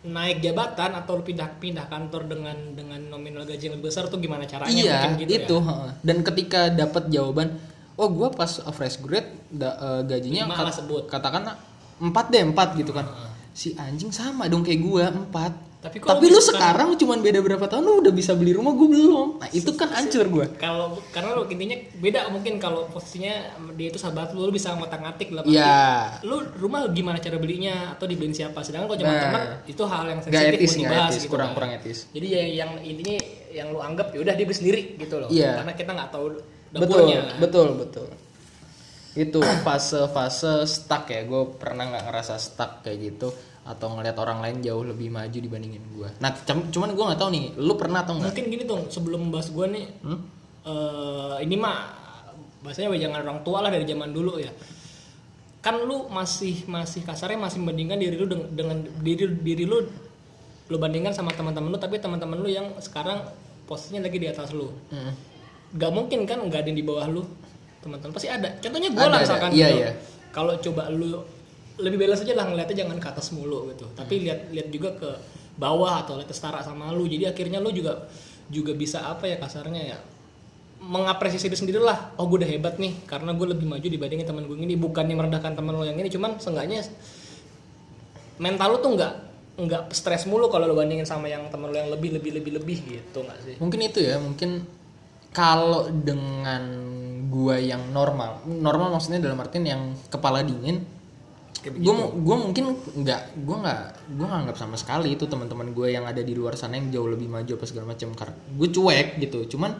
naik 0.00 0.40
jabatan 0.40 0.96
atau 0.96 1.20
pindah-pindah 1.20 1.84
kantor 1.86 2.24
dengan 2.24 2.56
dengan 2.72 3.00
nominal 3.12 3.44
gaji 3.44 3.68
yang 3.68 3.74
lebih 3.76 3.92
besar 3.92 4.08
tuh 4.08 4.16
gimana 4.16 4.48
caranya? 4.48 4.72
Iya 4.72 4.96
mungkin 5.12 5.28
gitu 5.28 5.32
itu 5.36 5.56
ya. 5.60 5.92
dan 6.00 6.16
ketika 6.24 6.60
dapat 6.72 7.12
jawaban 7.12 7.60
oh 8.00 8.08
gue 8.08 8.28
pas 8.32 8.48
fresh 8.72 8.96
grade 9.04 9.28
da- 9.52 9.76
eh, 9.76 10.02
gajinya 10.08 10.48
kat- 10.48 10.72
sebut. 10.72 11.04
katakan 11.04 11.52
empat 12.00 12.32
deh 12.32 12.48
empat 12.48 12.68
gitu 12.80 12.96
kan. 12.96 13.04
Si 13.52 13.76
anjing 13.76 14.08
sama 14.08 14.48
dong 14.48 14.64
kayak 14.64 14.80
gue 14.80 15.04
empat 15.04 15.52
Tapi 15.80 15.96
kok 15.96 16.12
tapi 16.12 16.28
lu 16.28 16.36
sekarang- 16.36 16.92
cuman 16.92 17.18
beda 17.18 17.40
berapa 17.40 17.64
tahun 17.64 17.80
lu 17.80 18.04
udah 18.04 18.12
bisa 18.12 18.36
beli 18.36 18.52
rumah 18.52 18.76
gue 18.76 18.84
belum 18.86 19.40
nah 19.40 19.48
itu 19.48 19.72
kan 19.72 19.88
hancur 19.88 20.28
gue 20.28 20.46
Kalau 20.54 21.00
karena 21.08 21.32
lu 21.32 21.48
intinya 21.48 21.72
beda 21.96 22.28
mungkin 22.28 22.60
kalau 22.60 22.84
posisinya 22.86 23.32
dia 23.74 23.88
itu 23.88 23.96
sahabat 23.96 24.36
lu, 24.36 24.44
lu 24.44 24.52
bisa 24.52 24.76
ngotak-ngatik 24.76 25.32
lah. 25.32 25.40
Iya. 25.42 26.20
Lu 26.20 26.36
rumah 26.54 26.84
gimana 26.86 27.16
cara 27.16 27.40
belinya 27.40 27.96
atau 27.96 28.04
dibeliin 28.04 28.36
siapa? 28.36 28.60
Sedangkan 28.60 28.92
kalau 28.92 29.00
cuma 29.00 29.12
teman 29.14 29.40
Nah. 29.40 29.56
itu 29.64 29.82
hal 29.82 30.04
yang 30.06 30.20
sensitif 30.20 30.52
etis, 30.52 30.70
gak 30.70 30.80
dibahas 30.84 31.08
etis, 31.08 31.16
gitu 31.18 31.32
kurang 31.32 31.48
kan. 31.48 31.56
kurang 31.56 31.70
etis. 31.72 31.98
Jadi 32.10 32.26
ya 32.28 32.42
yang 32.60 32.70
intinya 32.78 33.16
yang 33.50 33.66
lu 33.70 33.80
anggap 33.80 34.12
ya 34.12 34.20
udah 34.20 34.34
dia 34.34 34.44
beli 34.44 34.56
sendiri 34.56 34.80
gitu 34.94 35.14
loh. 35.16 35.28
Iya. 35.32 35.64
Karena 35.64 35.72
kita 35.72 35.90
nggak 35.90 36.10
tahu 36.10 36.26
Betul, 36.70 36.80
dapurnya. 36.82 37.18
kan. 37.24 37.36
betul, 37.40 37.68
betul. 37.74 38.06
Itu 39.12 39.40
fase-fase 39.64 40.62
stuck 40.66 41.08
ya. 41.08 41.24
Gue 41.24 41.56
pernah 41.56 41.88
nggak 41.88 42.04
ngerasa 42.04 42.36
stuck 42.36 42.84
kayak 42.84 42.98
gitu 43.10 43.32
atau 43.70 43.94
ngelihat 43.94 44.16
orang 44.18 44.38
lain 44.40 44.56
jauh 44.60 44.82
lebih 44.82 45.08
maju 45.08 45.38
dibandingin 45.38 45.82
gue. 45.94 46.08
Nah, 46.18 46.30
cum- 46.42 46.68
cuman 46.68 46.90
gue 46.90 47.04
nggak 47.06 47.20
tahu 47.20 47.30
nih, 47.30 47.44
lu 47.56 47.74
pernah 47.74 48.02
atau 48.02 48.18
nggak? 48.18 48.30
Mungkin 48.34 48.44
gini 48.48 48.62
tuh 48.64 48.80
sebelum 48.88 49.30
bahas 49.30 49.48
gua 49.48 49.66
nih 49.66 49.86
Hmm? 50.02 50.20
eh, 50.60 51.36
ini 51.42 51.54
mah 51.54 51.78
bahasanya 52.60 52.92
jangan 52.94 53.22
orang 53.22 53.40
tua 53.40 53.62
lah 53.62 53.70
dari 53.70 53.84
zaman 53.84 54.10
dulu 54.10 54.36
ya. 54.36 54.52
Kan 55.60 55.76
lu 55.84 56.08
masih 56.08 56.64
masih 56.66 57.04
kasarnya 57.04 57.36
masih 57.36 57.60
membandingkan 57.60 57.96
diri 57.96 58.16
lu 58.16 58.26
dengan, 58.26 58.48
dengan 58.50 58.76
diri 58.98 59.24
diri 59.40 59.64
lu 59.64 59.84
lu 60.66 60.76
bandingkan 60.76 61.10
sama 61.10 61.32
teman-teman 61.32 61.68
lu 61.68 61.76
tapi 61.76 61.98
teman-teman 61.98 62.36
lu 62.36 62.48
yang 62.48 62.76
sekarang 62.78 63.24
posisinya 63.64 64.04
lagi 64.04 64.16
di 64.16 64.28
atas 64.28 64.52
lu. 64.52 64.72
Hmm. 64.88 65.12
Gak 65.72 65.92
mungkin 65.92 66.24
kan 66.24 66.40
nggak 66.40 66.60
ada 66.64 66.68
yang 66.68 66.78
di 66.78 66.86
bawah 66.86 67.06
lu 67.06 67.22
teman-teman 67.80 68.12
pasti 68.12 68.28
ada. 68.28 68.48
Contohnya 68.56 68.88
Ada, 68.90 69.04
lah 69.06 69.18
misalkan 69.20 69.50
Iya, 69.52 69.66
gitu. 69.68 69.78
iya. 69.80 69.90
Kalau 70.30 70.54
coba 70.60 70.82
lu 70.92 71.20
lebih 71.80 71.98
balance 72.06 72.22
aja 72.22 72.36
lah 72.36 72.46
ngeliatnya 72.46 72.84
jangan 72.84 72.96
ke 73.00 73.08
atas 73.08 73.32
mulu 73.32 73.72
gitu. 73.72 73.88
Tapi 73.96 74.28
lihat 74.28 74.52
lihat 74.52 74.68
juga 74.68 74.94
ke 74.96 75.10
bawah 75.56 76.04
atau 76.04 76.20
lihat 76.20 76.30
setara 76.32 76.60
sama 76.60 76.92
lu. 76.92 77.08
Jadi 77.08 77.26
akhirnya 77.26 77.58
lu 77.60 77.72
juga 77.72 78.06
juga 78.50 78.74
bisa 78.74 79.06
apa 79.06 79.26
ya 79.30 79.36
kasarnya 79.40 79.82
ya 79.96 79.98
mengapresiasi 80.80 81.52
diri 81.52 81.58
sendiri 81.60 81.80
lah. 81.80 82.16
Oh 82.16 82.24
gue 82.24 82.40
udah 82.40 82.50
hebat 82.50 82.80
nih 82.80 82.96
karena 83.04 83.36
gue 83.36 83.46
lebih 83.52 83.68
maju 83.68 83.84
dibandingin 83.84 84.24
teman 84.24 84.48
gue 84.48 84.56
ini. 84.56 84.76
Bukannya 84.80 85.14
merendahkan 85.16 85.52
teman 85.52 85.76
lo 85.76 85.84
yang 85.84 86.00
ini, 86.00 86.08
cuman 86.08 86.40
seenggaknya 86.40 86.84
mental 88.40 88.76
lu 88.76 88.78
tuh 88.80 88.92
nggak 88.96 89.14
nggak 89.60 89.82
stres 89.92 90.24
mulu 90.24 90.48
kalau 90.48 90.64
lo 90.64 90.72
bandingin 90.72 91.04
sama 91.04 91.28
yang 91.28 91.44
teman 91.52 91.68
lo 91.68 91.76
yang 91.76 91.92
lebih 91.92 92.16
lebih 92.16 92.40
lebih 92.40 92.52
lebih 92.56 92.78
gitu 92.80 93.20
nggak 93.20 93.38
sih? 93.44 93.54
Mungkin 93.60 93.80
itu 93.84 94.00
ya, 94.00 94.16
mungkin 94.16 94.64
kalau 95.36 95.92
dengan 95.92 96.64
gua 97.28 97.60
yang 97.60 97.92
normal, 97.92 98.42
normal 98.48 98.96
maksudnya 98.96 99.20
dalam 99.22 99.38
artian 99.38 99.62
yang 99.62 99.82
kepala 100.08 100.40
dingin, 100.42 100.82
gue 101.60 101.94
gue 102.24 102.36
mungkin 102.40 102.72
nggak 103.04 103.44
gue 103.44 103.56
nggak 103.60 103.80
gue 104.16 104.24
nggak 104.24 104.40
anggap 104.48 104.56
sama 104.56 104.80
sekali 104.80 105.12
itu 105.12 105.28
teman-teman 105.28 105.76
gue 105.76 105.92
yang 105.92 106.08
ada 106.08 106.24
di 106.24 106.32
luar 106.32 106.56
sana 106.56 106.80
yang 106.80 106.88
jauh 106.88 107.04
lebih 107.12 107.28
maju 107.28 107.52
apa 107.52 107.66
segala 107.68 107.92
macam 107.92 108.08
karena 108.16 108.34
gue 108.56 108.68
cuek 108.72 109.08
gitu. 109.20 109.38
Cuman 109.56 109.76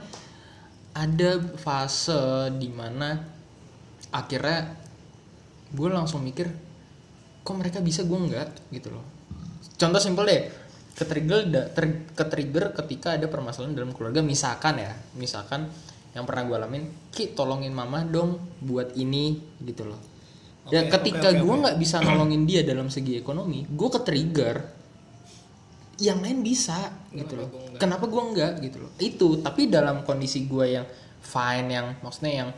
ada 0.92 1.30
fase 1.56 2.52
di 2.60 2.68
mana 2.68 3.16
akhirnya 4.12 4.76
gue 5.72 5.88
langsung 5.88 6.20
mikir 6.20 6.52
kok 7.40 7.56
mereka 7.56 7.80
bisa 7.80 8.04
gue 8.04 8.18
nggak? 8.18 8.76
gitu 8.76 8.92
loh. 8.92 9.04
Contoh 9.80 10.00
simpel 10.02 10.28
deh 10.28 10.42
ketrigger 10.92 11.48
ter- 11.72 12.12
ketrigger 12.12 12.76
ketika 12.76 13.16
ada 13.16 13.24
permasalahan 13.32 13.72
dalam 13.72 13.96
keluarga. 13.96 14.20
Misalkan 14.20 14.84
ya 14.84 14.92
misalkan 15.16 15.64
yang 16.12 16.28
pernah 16.28 16.44
gue 16.44 16.56
alamin 16.60 16.84
ki 17.08 17.32
tolongin 17.32 17.72
mama 17.72 18.04
dong 18.04 18.36
buat 18.60 18.92
ini 19.00 19.40
gitu 19.64 19.88
loh 19.88 20.19
dan 20.68 20.86
Oke, 20.86 20.92
ketika 20.98 21.32
oke, 21.32 21.38
oke, 21.38 21.42
gue 21.42 21.56
nggak 21.64 21.76
bisa 21.78 21.96
nolongin 22.00 22.42
dia 22.44 22.60
dalam 22.60 22.92
segi 22.92 23.16
ekonomi 23.16 23.64
gue 23.64 23.88
ketrigger 23.88 24.56
yang 26.00 26.20
lain 26.20 26.40
bisa 26.40 26.92
gitu 27.12 27.36
loh. 27.36 27.48
gua 27.48 27.60
nggak? 27.66 27.80
kenapa 27.80 28.04
gue 28.08 28.22
enggak 28.24 28.52
gitu 28.64 28.76
loh. 28.80 28.90
Itu 28.96 29.28
tapi 29.40 29.68
dalam 29.68 30.00
kondisi 30.00 30.44
gue 30.44 30.80
yang 30.80 30.86
fine 31.20 31.68
yang 31.68 31.86
maksudnya 32.00 32.32
yang 32.44 32.50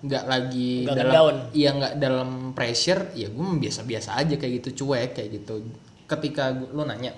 nggak 0.00 0.24
lagi 0.24 0.84
Nggak 0.84 0.96
dalam 0.96 1.12
down. 1.12 1.36
iya 1.52 1.70
nggak 1.76 1.94
dalam 1.96 2.30
pressure 2.52 3.12
ya 3.12 3.28
gue 3.28 3.44
biasa-biasa 3.56 4.16
aja 4.16 4.34
kayak 4.36 4.52
gitu 4.60 4.84
cuek 4.84 5.16
kayak 5.16 5.30
gitu. 5.32 5.64
Ketika 6.04 6.52
gua- 6.52 6.72
lu 6.74 6.82
nanya 6.84 7.16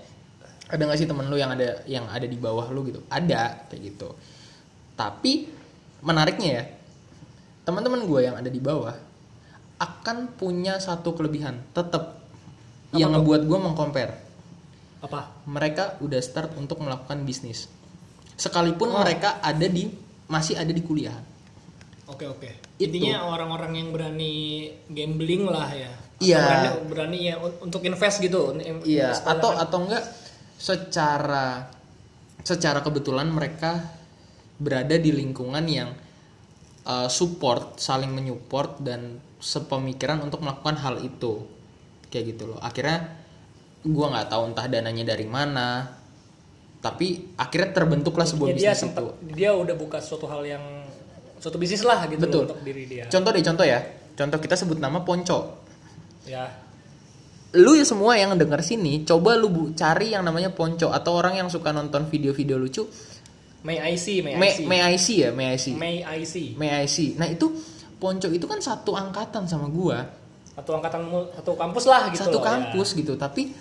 ada 0.70 0.82
nggak 0.86 0.98
sih 0.98 1.08
temen 1.10 1.26
lu 1.26 1.34
yang 1.34 1.50
ada 1.50 1.82
yang 1.84 2.06
ada 2.06 2.26
di 2.26 2.38
bawah 2.38 2.70
lu? 2.70 2.86
Gitu. 2.86 3.02
Ada 3.10 3.66
kayak 3.66 3.82
gitu. 3.82 4.14
Tapi 4.94 5.50
menariknya 6.02 6.50
ya 6.52 6.64
teman-teman 7.62 8.06
gue 8.06 8.20
yang 8.22 8.34
ada 8.34 8.46
di 8.46 8.58
bawah 8.58 8.94
akan 9.82 10.38
punya 10.38 10.78
satu 10.78 11.18
kelebihan. 11.18 11.58
Tetap 11.74 12.22
yang 12.94 13.10
ngebuat 13.18 13.42
gue 13.50 13.58
mengcompare. 13.58 14.14
Apa? 15.02 15.42
Mereka 15.50 15.98
udah 15.98 16.20
start 16.22 16.54
untuk 16.54 16.78
melakukan 16.78 17.26
bisnis. 17.26 17.66
Sekalipun 18.38 18.94
Oh. 18.94 19.02
mereka 19.02 19.42
ada 19.42 19.66
di 19.66 19.90
masih 20.30 20.54
ada 20.54 20.70
di 20.70 20.80
kuliah 20.86 21.32
oke 22.12 22.24
oke. 22.28 22.50
Itu. 22.76 22.98
intinya 22.98 23.30
orang-orang 23.32 23.72
yang 23.78 23.88
berani 23.90 24.68
gambling 24.92 25.48
lah 25.48 25.70
ya. 25.72 25.92
Iya. 26.22 26.38
berani, 26.38 26.68
berani 26.86 27.18
ya 27.26 27.34
un- 27.42 27.58
untuk 27.66 27.82
invest 27.82 28.22
gitu 28.22 28.54
iya. 28.86 29.10
atau 29.10 29.58
kan. 29.58 29.66
atau 29.66 29.78
enggak 29.82 30.04
secara 30.54 31.66
secara 32.46 32.78
kebetulan 32.78 33.26
mereka 33.26 33.90
berada 34.62 34.94
di 34.94 35.10
lingkungan 35.10 35.66
yang 35.66 35.90
uh, 36.86 37.10
support 37.10 37.82
saling 37.82 38.14
menyupport 38.14 38.78
dan 38.86 39.18
sepemikiran 39.42 40.22
untuk 40.22 40.40
melakukan 40.40 40.78
hal 40.78 41.02
itu. 41.02 41.42
Kayak 42.08 42.24
gitu 42.38 42.54
loh. 42.54 42.58
Akhirnya 42.62 43.18
gua 43.82 44.14
nggak 44.14 44.30
tahu 44.30 44.42
entah 44.54 44.66
dananya 44.70 45.04
dari 45.04 45.26
mana. 45.26 45.98
Tapi 46.78 47.34
akhirnya 47.34 47.70
terbentuklah 47.74 48.26
sebuah 48.26 48.50
Ya, 48.50 48.54
dia 48.54 48.62
bisnis 48.74 48.80
sempat 48.80 49.02
itu. 49.06 49.34
dia 49.34 49.50
udah 49.54 49.74
buka 49.74 50.02
suatu 50.02 50.26
hal 50.26 50.42
yang 50.42 50.62
suatu 51.38 51.54
bisnis 51.54 51.82
lah 51.82 52.06
gitu 52.06 52.18
Betul. 52.18 52.46
loh 52.46 52.54
untuk 52.54 52.62
diri 52.62 52.86
dia. 52.86 53.04
Contoh 53.06 53.30
deh 53.30 53.42
contoh 53.42 53.62
ya. 53.62 53.78
Contoh 54.12 54.38
kita 54.38 54.54
sebut 54.54 54.78
nama 54.78 55.02
Ponco. 55.02 55.62
Ya. 56.26 56.50
Lu 57.52 57.76
ya 57.76 57.84
semua 57.84 58.16
yang 58.16 58.34
denger 58.34 58.64
sini 58.64 59.04
coba 59.04 59.36
lu 59.36 59.52
bu- 59.52 59.70
cari 59.74 60.10
yang 60.10 60.26
namanya 60.26 60.50
Ponco 60.50 60.90
atau 60.90 61.12
orang 61.14 61.38
yang 61.38 61.46
suka 61.46 61.70
nonton 61.70 62.10
video-video 62.10 62.58
lucu. 62.58 62.82
May 63.62 63.78
I 63.78 63.94
see 63.94 64.18
May 64.18 64.34
I 64.34 64.38
May, 64.38 64.50
see. 64.50 64.64
May 64.66 64.80
I 64.82 64.94
see 64.98 65.18
ya 65.22 65.30
May 65.30 65.46
I 65.54 65.58
see. 65.58 65.74
May 65.78 65.94
I 66.02 66.20
see. 66.26 66.46
May 66.58 66.70
I 66.74 66.86
see. 66.90 67.14
Nah 67.14 67.30
itu 67.30 67.46
Ponco 68.02 68.26
itu 68.26 68.50
kan 68.50 68.58
satu 68.58 68.98
angkatan 68.98 69.46
sama 69.46 69.70
gua. 69.70 70.02
Satu 70.58 70.74
angkatan 70.74 71.06
satu 71.38 71.54
kampus 71.54 71.84
lah 71.86 72.10
gitu 72.10 72.26
satu 72.26 72.42
loh, 72.42 72.44
kampus 72.50 72.88
gitu. 72.98 73.14
Tapi 73.14 73.54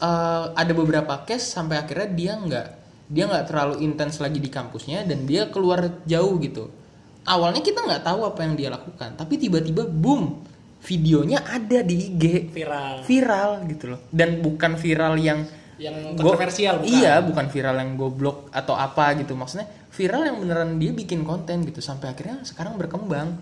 eh, 0.00 0.44
ada 0.56 0.72
beberapa 0.72 1.20
case 1.28 1.52
sampai 1.52 1.76
akhirnya 1.76 2.08
dia 2.08 2.32
nggak 2.40 2.66
dia 3.12 3.28
nggak 3.28 3.44
terlalu 3.52 3.84
intens 3.84 4.16
lagi 4.24 4.40
di 4.40 4.48
kampusnya 4.48 5.04
dan 5.04 5.28
dia 5.28 5.52
keluar 5.52 6.00
jauh 6.08 6.40
gitu. 6.40 6.72
Awalnya 7.28 7.60
kita 7.60 7.84
nggak 7.84 8.02
tahu 8.08 8.24
apa 8.24 8.40
yang 8.48 8.56
dia 8.56 8.68
lakukan 8.72 9.14
tapi 9.14 9.36
tiba-tiba 9.36 9.84
boom 9.84 10.40
videonya 10.82 11.38
ada 11.46 11.80
di 11.86 12.10
IG 12.10 12.24
ya. 12.24 12.40
viral. 12.50 12.94
Viral 13.06 13.50
gitu 13.70 13.84
loh. 13.94 14.00
Dan 14.10 14.42
bukan 14.42 14.74
viral 14.74 15.14
yang 15.20 15.46
yang 15.78 16.14
kontroversial 16.14 16.82
bukan? 16.82 16.90
Iya, 16.90 17.14
bukan 17.22 17.46
viral 17.50 17.76
yang 17.78 17.90
goblok 17.94 18.50
atau 18.50 18.74
apa 18.74 19.14
gitu. 19.18 19.38
Maksudnya 19.38 19.66
viral 19.90 20.22
yang 20.26 20.36
beneran 20.42 20.70
dia 20.78 20.90
bikin 20.90 21.22
konten 21.22 21.62
gitu. 21.66 21.78
Sampai 21.78 22.12
akhirnya 22.12 22.42
sekarang 22.42 22.74
berkembang. 22.78 23.38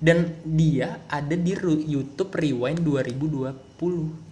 Dan 0.00 0.40
dia 0.48 1.04
ada 1.12 1.36
di 1.36 1.52
YouTube 1.84 2.32
Rewind 2.32 2.80
2020 2.80 4.30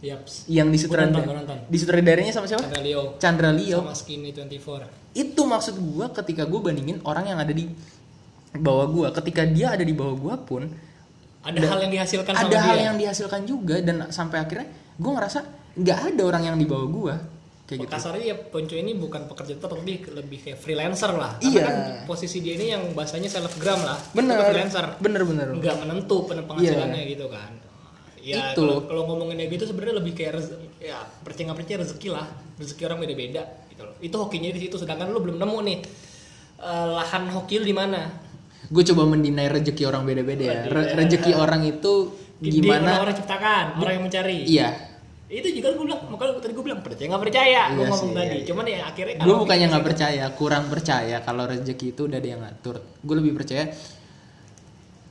Yaps. 0.00 0.48
yang 0.48 0.72
Gua 0.72 0.96
nonton, 1.04 1.20
gua 1.20 1.20
disutradar 1.20 1.36
nonton. 1.44 1.58
disutradaranya 1.68 2.32
sama 2.32 2.48
siapa? 2.48 2.64
Chandra 2.64 2.80
Leo 2.80 3.02
Chandra 3.20 3.50
Leo. 3.52 3.78
sama 3.84 3.92
Skinny 3.92 4.32
24 4.32 4.88
Itu 5.12 5.44
maksud 5.44 5.76
gua 5.76 6.08
ketika 6.08 6.48
gua 6.48 6.72
bandingin 6.72 7.04
orang 7.04 7.28
yang 7.28 7.36
ada 7.36 7.52
di 7.52 7.68
bawah 8.56 8.88
gua, 8.88 9.08
ketika 9.12 9.44
dia 9.44 9.76
ada 9.76 9.84
di 9.84 9.92
bawah 9.92 10.16
gua 10.16 10.34
pun 10.40 10.64
ada 11.40 11.60
hal 11.68 11.78
yang 11.84 11.92
dihasilkan 11.92 12.32
sama 12.32 12.48
ada 12.48 12.56
hal 12.64 12.76
dia 12.76 12.84
yang 12.92 12.96
dihasilkan 12.96 13.40
juga 13.44 13.76
dan 13.84 14.08
sampai 14.08 14.40
akhirnya 14.40 14.68
gua 14.96 15.20
ngerasa 15.20 15.40
nggak 15.76 15.98
ada 16.16 16.22
orang 16.24 16.42
yang 16.48 16.56
di 16.56 16.64
bawah 16.64 16.88
gua 16.88 17.14
kayak 17.70 17.80
gitu. 17.80 17.92
kasarnya 17.92 18.24
ya 18.24 18.36
Ponco 18.36 18.74
ini 18.74 18.92
bukan 18.92 19.24
pekerja 19.24 19.54
tetap 19.54 19.70
tapi 19.70 20.02
lebih 20.04 20.38
kayak 20.40 20.58
freelancer 20.58 21.12
lah 21.12 21.38
Karena 21.38 21.46
Iya. 21.48 21.62
kan 21.62 21.76
posisi 22.04 22.38
dia 22.40 22.54
ini 22.54 22.66
yang 22.68 22.82
bahasanya 22.90 23.30
selebgram 23.30 23.78
lah 23.80 23.94
Bener. 24.10 24.42
Freelancer 24.42 24.84
Bener 24.98 25.22
bener. 25.22 25.48
nggak 25.54 25.76
menentu 25.78 26.26
pen- 26.26 26.42
penghasilannya 26.42 27.02
gitu 27.06 27.26
kan 27.26 27.50
ya 28.20 28.52
Itu. 28.52 28.84
kalau 28.84 29.06
ngomongin 29.06 29.38
kayak 29.38 29.50
gitu 29.54 29.64
sebenarnya 29.66 29.96
lebih 29.96 30.12
kayak 30.12 30.32
rez- 30.34 30.52
ya 30.76 30.98
percaya 31.22 31.54
percaya 31.54 31.78
rezeki 31.78 32.08
lah 32.10 32.26
rezeki 32.56 32.82
orang 32.84 32.98
beda-beda 33.00 33.42
gitu 33.66 33.82
loh 33.82 33.94
itu 33.98 34.12
hokinya 34.12 34.50
di 34.50 34.60
situ 34.60 34.76
sedangkan 34.76 35.08
lu 35.08 35.22
belum 35.22 35.38
nemu 35.38 35.58
nih 35.62 35.78
eh, 36.58 36.86
lahan 36.90 37.30
hoki 37.30 37.54
lu 37.56 37.64
di 37.64 37.72
mana 37.72 38.12
gue 38.62 38.84
coba 38.84 39.08
mendinai 39.08 39.48
rezeki 39.48 39.82
orang 39.84 40.04
beda-beda 40.04 40.42
ya. 40.42 40.58
Re- 40.64 40.84
Iya. 40.84 40.94
rezeki 40.96 41.32
orang 41.32 41.62
itu 41.64 41.92
Di 42.36 42.50
gimana? 42.56 42.98
orang 42.98 43.14
ciptakan 43.14 43.64
orang 43.78 43.92
yang 43.94 44.04
mencari 44.04 44.36
Iya. 44.44 44.68
Itu 45.30 45.48
juga 45.54 45.70
gue 45.70 45.84
bilang 45.86 46.02
makanya 46.10 46.42
tadi 46.42 46.52
gue 46.52 46.64
bilang 46.66 46.82
percaya 46.82 47.06
nggak 47.06 47.22
percaya 47.22 47.60
gue 47.70 47.78
Iya 47.78 47.86
ngomong 47.86 48.02
sih, 48.02 48.10
tadi 48.12 48.26
iya, 48.26 48.34
iya. 48.34 48.46
cuman 48.50 48.64
ya 48.66 48.78
akhirnya 48.84 49.14
Gue 49.22 49.36
bukannya 49.38 49.62
kita 49.62 49.72
nggak 49.72 49.86
percaya, 49.86 50.24
kurang 50.34 50.64
percaya 50.66 51.16
kalau 51.20 51.42
rezeki 51.46 51.86
itu 51.88 52.02
udah 52.04 52.18
ada 52.18 52.28
yang 52.28 52.40
ngatur. 52.42 52.76
Gue 53.00 53.14
lebih 53.16 53.32
percaya 53.32 53.64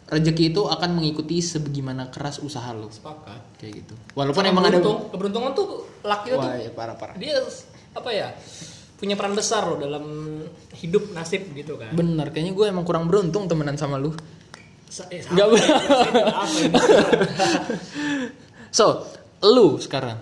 rezeki 0.09 0.43
itu 0.49 0.61
akan 0.65 0.89
mengikuti 0.91 1.37
sebagaimana 1.37 2.09
keras 2.09 2.41
usaha 2.41 2.67
lo 2.73 2.89
sepakat 2.89 3.61
kayak 3.61 3.73
gitu. 3.79 3.93
Walaupun 4.11 4.41
Sama 4.41 4.51
emang 4.51 4.63
ada 4.65 4.75
beruntung, 4.75 4.97
keberuntungan 5.07 5.51
tuh 5.53 5.67
laki 6.01 6.27
itu 6.27 6.37
Wah, 6.37 6.55
ya 6.57 6.71
parah 6.73 6.95
parah. 6.97 7.15
dia 7.15 7.39
apa 7.89 8.09
ya 8.09 8.27
punya 8.99 9.15
peran 9.15 9.31
besar 9.31 9.63
loh 9.63 9.79
dalam 9.79 10.03
hidup 10.75 11.15
nasib 11.15 11.47
gitu 11.53 11.79
kan 11.79 11.95
Bener, 11.95 12.27
kayaknya 12.29 12.51
gue 12.51 12.65
emang 12.67 12.83
kurang 12.83 13.07
beruntung 13.07 13.47
temenan 13.47 13.79
sama 13.79 13.95
lu. 13.95 14.11
Sa- 14.85 15.07
eh, 15.07 15.23
Nggak 15.23 15.45
apa 15.45 15.55
ya? 15.55 15.67
apa 16.43 16.57
ini? 16.59 16.75
So, 18.69 19.05
lu 19.43 19.79
sekarang? 19.79 20.17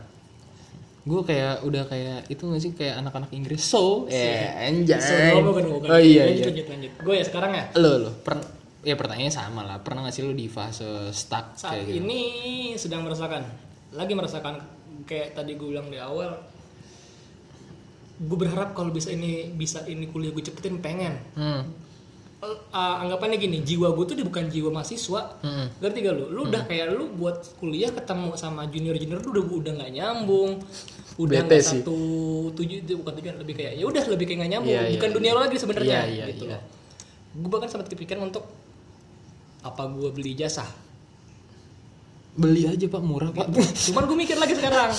Gue 1.08 1.24
kayak 1.24 1.64
udah 1.64 1.88
kayak 1.88 2.28
itu 2.28 2.44
gak 2.44 2.62
sih? 2.62 2.72
Kayak 2.76 3.00
anak-anak 3.06 3.32
Inggris. 3.32 3.64
So 3.64 4.06
eh 4.12 4.52
anjay. 4.68 5.00
So, 5.00 5.42
bukan, 5.42 5.66
bukan. 5.80 5.88
oh 5.88 6.02
iya 6.02 6.28
lanjut, 6.28 6.42
iya. 6.42 6.48
lanjut, 6.52 6.68
lanjut. 6.68 6.92
gue 7.00 7.16
ya 7.16 7.24
sekarang 7.26 7.52
ya? 7.56 7.66
Lo 7.80 7.92
lo 7.98 8.12
per 8.22 8.36
ya 8.84 8.96
pertanyaannya 9.00 9.34
sama 9.34 9.62
lah. 9.64 9.80
Pernah 9.82 10.08
gak 10.08 10.16
sih 10.16 10.24
lo 10.28 10.36
di 10.36 10.52
fase 10.52 11.14
stuck 11.16 11.56
saat 11.56 11.80
kayak 11.80 11.86
gitu? 11.88 11.98
ini 12.04 12.22
sedang 12.76 13.08
merasakan 13.08 13.44
lagi 13.96 14.14
merasakan 14.14 14.60
kayak 15.08 15.32
tadi 15.32 15.56
gue 15.56 15.68
bilang 15.72 15.88
di 15.88 15.96
awal 15.96 16.36
gue 18.18 18.38
berharap 18.38 18.74
kalau 18.74 18.90
bisa 18.90 19.14
ini 19.14 19.54
bisa 19.54 19.86
ini 19.86 20.10
kuliah 20.10 20.34
gue 20.34 20.44
cepetin 20.44 20.82
pengen. 20.82 21.14
Hmm. 21.38 21.87
Uh, 22.38 23.02
anggapannya 23.02 23.42
gini 23.42 23.66
jiwa 23.66 23.98
gue 23.98 24.14
tuh 24.14 24.14
dia 24.14 24.22
bukan 24.22 24.46
jiwa 24.46 24.70
mahasiswa. 24.70 25.42
Hmm. 25.42 25.74
ngerti 25.82 26.06
gak 26.06 26.14
lu? 26.14 26.26
Lu 26.30 26.42
udah 26.46 26.70
kayak 26.70 26.94
lu 26.94 27.10
buat 27.18 27.42
kuliah 27.58 27.90
ketemu 27.90 28.38
sama 28.38 28.70
junior 28.70 28.94
junior 28.94 29.18
lu 29.26 29.34
udah 29.34 29.44
udah 29.58 29.74
nggak 29.82 29.92
nyambung. 29.98 30.62
Udah 31.18 31.42
nggak 31.50 31.66
sih. 31.66 31.82
satu 31.82 31.98
tujuh 32.54 32.86
itu 32.86 32.94
bukan 33.02 33.14
tujuan 33.18 33.42
lebih 33.42 33.58
kayak 33.58 33.82
ya 33.82 33.86
udah 33.90 34.04
lebih 34.06 34.30
kayak 34.30 34.38
nggak 34.46 34.52
nyambung. 34.54 34.70
Iya, 34.70 34.94
bukan 35.02 35.10
iya, 35.10 35.16
dunia 35.18 35.32
lo 35.34 35.40
lagi 35.42 35.56
sebenarnya 35.58 35.90
Iya, 35.90 36.02
iya, 36.14 36.26
gitu 36.30 36.44
loh. 36.46 36.62
Gue 37.42 37.50
bahkan 37.50 37.70
sempat 37.74 37.88
kepikiran 37.90 38.22
untuk 38.30 38.46
apa 39.66 39.82
gue 39.90 40.10
beli 40.14 40.38
jasa? 40.38 40.70
Beli 42.38 42.70
aja 42.70 42.86
pak 42.86 43.02
murah 43.02 43.34
pak. 43.34 43.50
Cuman 43.90 44.06
gue 44.06 44.18
mikir 44.30 44.38
lagi 44.38 44.54
sekarang. 44.54 44.94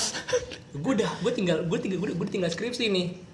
Gue 0.75 0.93
udah 0.99 1.11
gue 1.23 1.33
tinggal 1.39 1.63
gue 1.71 1.79
tinggal 1.79 2.03
gue 2.03 2.27
tinggal 2.27 2.51
skripsi 2.51 2.91
nih 2.91 3.28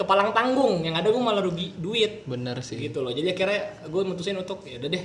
kepalang 0.00 0.32
tanggung. 0.32 0.80
Yang 0.80 1.04
ada 1.04 1.08
gue 1.12 1.22
malah 1.22 1.44
rugi 1.44 1.76
duit. 1.76 2.24
Bener 2.24 2.56
sih. 2.64 2.80
Gitu 2.80 3.04
loh. 3.04 3.12
Jadi 3.12 3.36
akhirnya 3.36 3.84
gue 3.84 4.02
mutusin 4.08 4.40
untuk 4.40 4.64
ya 4.64 4.80
udah 4.80 4.90
deh 4.90 5.04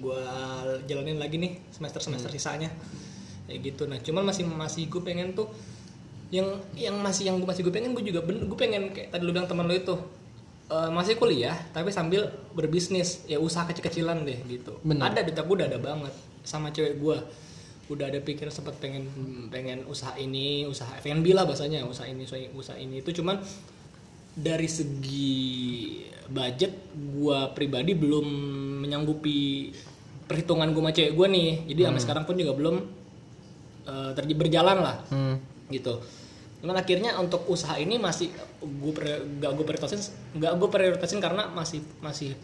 gue 0.00 0.22
jalanin 0.88 1.20
lagi 1.20 1.36
nih 1.42 1.58
semester 1.74 1.98
semester 1.98 2.30
sisanya. 2.30 2.70
Kayak 3.50 3.58
gitu. 3.66 3.82
Nah 3.90 3.98
cuman 3.98 4.22
masih 4.30 4.46
masih 4.46 4.86
gue 4.86 5.02
pengen 5.02 5.34
tuh 5.34 5.50
yang 6.30 6.46
yang 6.78 6.94
masih 7.02 7.26
yang 7.26 7.42
gue 7.42 7.48
masih 7.50 7.66
gue 7.66 7.74
pengen 7.74 7.90
gue 7.90 8.06
juga 8.06 8.22
gue 8.22 8.58
pengen 8.58 8.94
kayak 8.94 9.10
tadi 9.10 9.22
lu 9.26 9.34
bilang 9.34 9.50
teman 9.50 9.66
lu 9.66 9.74
itu 9.74 9.98
eh, 10.70 10.90
masih 10.94 11.18
kuliah 11.18 11.58
tapi 11.74 11.90
sambil 11.90 12.30
berbisnis. 12.54 13.26
Ya 13.26 13.42
usaha 13.42 13.66
kecil-kecilan 13.66 14.22
deh 14.22 14.38
gitu. 14.46 14.78
Bener. 14.86 15.10
ada 15.10 15.26
duit 15.26 15.42
gue 15.42 15.56
udah 15.58 15.68
ada 15.68 15.82
banget 15.82 16.14
sama 16.46 16.70
cewek 16.70 17.02
gue 17.02 17.18
udah 17.90 18.06
ada 18.06 18.22
pikir 18.22 18.46
sempat 18.54 18.78
pengen 18.78 19.10
pengen 19.50 19.82
usaha 19.90 20.14
ini 20.14 20.62
usaha 20.62 20.94
F&B 21.02 21.34
lah 21.34 21.42
bahasanya 21.42 21.82
usaha 21.82 22.06
ini 22.06 22.22
usaha, 22.22 22.38
usaha 22.54 22.78
ini. 22.78 23.02
Itu 23.02 23.10
cuman 23.10 23.42
dari 24.34 24.68
segi 24.70 25.38
budget 26.30 26.72
gua 27.16 27.50
pribadi 27.50 27.92
belum 27.98 28.26
menyanggupi 28.86 29.70
perhitungan 30.30 30.70
gua 30.70 30.88
sama 30.88 30.92
cewek 30.94 31.12
gua 31.14 31.26
nih. 31.26 31.66
Jadi 31.70 31.80
sampai 31.86 32.02
sekarang 32.02 32.24
pun 32.26 32.36
juga 32.38 32.52
belum 32.54 32.76
eh, 33.86 34.10
terjadi 34.14 34.36
berjalan 34.38 34.78
lah. 34.78 34.98
Hmm. 35.10 35.36
gitu. 35.70 36.02
Cuman 36.60 36.76
akhirnya 36.76 37.16
untuk 37.16 37.48
usaha 37.48 37.78
ini 37.80 37.96
masih 37.96 38.28
gue 38.60 38.92
gak 39.40 39.52
gue 39.56 39.64
prioritasin 39.64 40.00
gak 40.36 40.52
gue 40.60 40.68
prioritasin 40.68 41.20
karena 41.22 41.48
masih 41.48 41.80
masih 42.04 42.36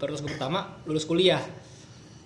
prioritas 0.00 0.26
gue 0.26 0.32
pertama 0.34 0.80
lulus 0.88 1.06
kuliah. 1.06 1.44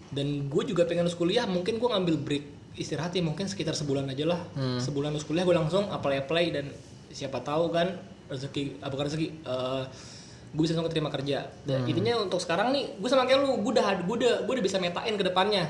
Dan 0.09 0.49
gue 0.49 0.63
juga 0.65 0.89
pengen 0.89 1.05
lulus 1.05 1.19
kuliah 1.19 1.45
mungkin 1.45 1.77
gue 1.77 1.89
ngambil 1.91 2.17
break 2.25 2.45
istirahat 2.81 3.13
ya 3.13 3.21
mungkin 3.21 3.45
sekitar 3.45 3.77
sebulan 3.77 4.09
aja 4.09 4.25
lah. 4.25 4.41
Sebulan 4.81 5.13
lulus 5.13 5.29
kuliah 5.29 5.45
gue 5.45 5.53
langsung 5.53 5.93
apply 5.93 6.25
apply 6.25 6.45
dan 6.55 6.73
siapa 7.13 7.45
tahu 7.45 7.69
kan 7.69 7.93
rezeki 8.31 8.81
apa 8.81 8.91
bukan 8.93 9.07
rezeki 9.11 9.29
gue 10.55 10.63
bisa 10.63 10.79
langsung 10.79 10.95
terima 10.95 11.11
kerja. 11.11 11.51
Dan 11.67 11.83
intinya 11.91 12.23
untuk 12.23 12.39
sekarang 12.39 12.71
nih 12.71 12.95
gue 12.95 13.09
sama 13.11 13.27
kayak 13.27 13.43
lu 13.43 13.59
gue 13.59 13.73
udah 13.75 14.07
gue 14.07 14.17
udah 14.23 14.35
gue 14.47 14.53
udah 14.55 14.65
bisa 14.65 14.79
metain 14.79 15.15
ke 15.19 15.25
depannya. 15.27 15.67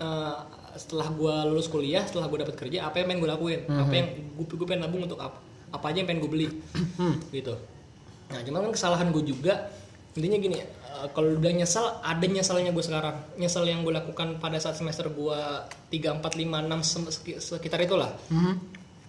Eh, 0.00 0.36
setelah 0.74 1.06
gue 1.12 1.34
lulus 1.54 1.70
kuliah 1.70 2.02
setelah 2.02 2.26
gue 2.26 2.42
dapat 2.42 2.56
kerja 2.58 2.88
apa 2.88 2.98
yang 2.98 3.06
pengen 3.12 3.20
gue 3.20 3.30
lakuin? 3.30 3.60
Apa 3.68 3.92
yang 3.92 4.08
gue 4.34 4.46
gue 4.48 4.66
pengen 4.66 4.88
nabung 4.88 5.04
untuk 5.04 5.20
apa 5.20 5.38
apa 5.70 5.84
aja 5.92 6.00
yang 6.02 6.08
pengen 6.08 6.20
gue 6.24 6.30
beli? 6.32 6.48
Gitu. 7.30 7.54
Nah 8.32 8.40
cuman 8.40 8.58
kan 8.70 8.72
kesalahan 8.72 9.12
gue 9.12 9.22
juga 9.28 9.68
intinya 10.16 10.38
gini 10.40 10.56
eh, 10.64 11.06
kalau 11.12 11.36
udah 11.36 11.52
nyesal 11.52 12.00
ada 12.00 12.24
nyesalnya 12.24 12.72
gue 12.72 12.84
sekarang. 12.84 13.16
Nyesal 13.36 13.68
yang 13.68 13.84
gue 13.84 13.92
lakukan 13.92 14.40
pada 14.40 14.56
saat 14.56 14.80
semester 14.80 15.12
gue 15.12 15.38
3, 15.92 16.24
4, 16.24 16.24
5, 16.24 17.44
6 17.44 17.60
sekitar 17.60 17.84
itulah 17.84 18.08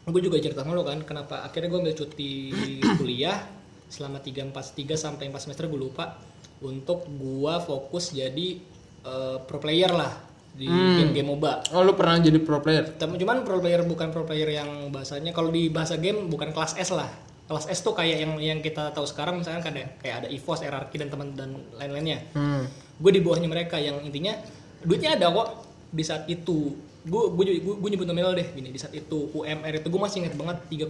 gue 0.05 0.21
juga 0.21 0.37
cerita 0.37 0.61
sama 0.61 0.77
lo 0.77 0.85
kan 0.85 1.01
kenapa 1.01 1.41
akhirnya 1.41 1.69
gue 1.73 1.79
ambil 1.81 1.95
cuti 1.97 2.31
kuliah 3.01 3.41
selama 3.89 4.21
3 4.21 4.53
4 4.53 4.53
3 4.53 4.93
sampai 4.97 5.29
4 5.33 5.43
semester 5.45 5.65
gue 5.65 5.79
lupa 5.81 6.21
untuk 6.63 7.03
gua 7.19 7.59
fokus 7.59 8.15
jadi 8.15 8.61
eh, 9.03 9.37
pro 9.43 9.59
player 9.59 9.91
lah 9.91 10.13
di 10.55 10.71
game-game 10.71 11.35
MOBA. 11.35 11.75
Oh 11.75 11.83
lu 11.83 11.99
pernah 11.99 12.15
jadi 12.15 12.39
pro 12.39 12.63
player? 12.63 12.95
Tapi 12.95 13.19
cuman 13.19 13.43
pro 13.43 13.59
player 13.59 13.83
bukan 13.83 14.07
pro 14.15 14.23
player 14.23 14.55
yang 14.55 14.87
bahasanya 14.87 15.35
kalau 15.35 15.51
di 15.51 15.67
bahasa 15.67 15.99
game 15.99 16.31
bukan 16.31 16.55
kelas 16.55 16.79
S 16.79 16.95
lah. 16.95 17.11
Kelas 17.45 17.67
S 17.67 17.83
tuh 17.83 17.91
kayak 17.91 18.23
yang 18.23 18.33
yang 18.39 18.59
kita 18.63 18.95
tahu 18.95 19.03
sekarang 19.03 19.43
misalkan 19.43 19.75
kayak 19.75 19.99
kayak 19.99 20.15
ada 20.23 20.27
EVOS, 20.31 20.63
RRQ 20.63 20.91
dan 20.95 21.09
teman 21.11 21.27
dan 21.35 21.59
lain-lainnya. 21.75 22.23
Hmm. 22.31 22.71
Gue 23.03 23.11
di 23.11 23.19
bawahnya 23.19 23.51
mereka 23.51 23.75
yang 23.83 23.99
intinya 23.99 24.31
duitnya 24.79 25.19
ada 25.19 25.27
kok 25.27 25.47
di 25.91 26.03
saat 26.07 26.23
itu. 26.31 26.71
Gue 27.05 27.23
gue 27.37 27.61
gue, 27.61 27.89
nyebut 27.93 28.09
nominal 28.09 28.33
deh 28.33 28.49
gini 28.49 28.73
di 28.73 28.79
saat 28.81 28.89
itu 28.97 29.29
UMR 29.37 29.77
itu 29.77 29.87
gue 29.93 30.01
masih 30.01 30.25
inget 30.25 30.33
banget 30.33 30.57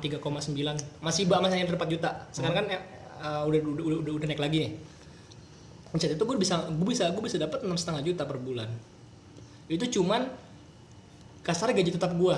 3,9 0.00 1.04
masih 1.04 1.22
bah 1.28 1.38
masih 1.44 1.56
hanya 1.60 1.68
4 1.68 1.92
juta. 1.92 2.10
Sekarang 2.32 2.64
kan 2.64 2.66
uh, 3.20 3.44
udah, 3.44 3.60
udah 3.60 3.84
udah 4.00 4.12
udah 4.16 4.26
naik 4.32 4.40
lagi 4.40 4.58
nih. 4.64 4.72
Di 5.92 6.00
saat 6.00 6.16
itu 6.16 6.24
gue 6.24 6.36
bisa 6.40 6.72
gue 6.72 6.88
bisa 6.88 7.12
gue 7.12 7.22
bisa 7.22 7.36
dapat 7.36 7.68
enam 7.68 7.76
setengah 7.76 8.00
juta 8.00 8.24
per 8.24 8.40
bulan. 8.40 8.72
Itu 9.68 10.00
cuman 10.00 10.24
kasar 11.42 11.74
gaji 11.74 11.90
tetap 11.98 12.14
gue 12.14 12.36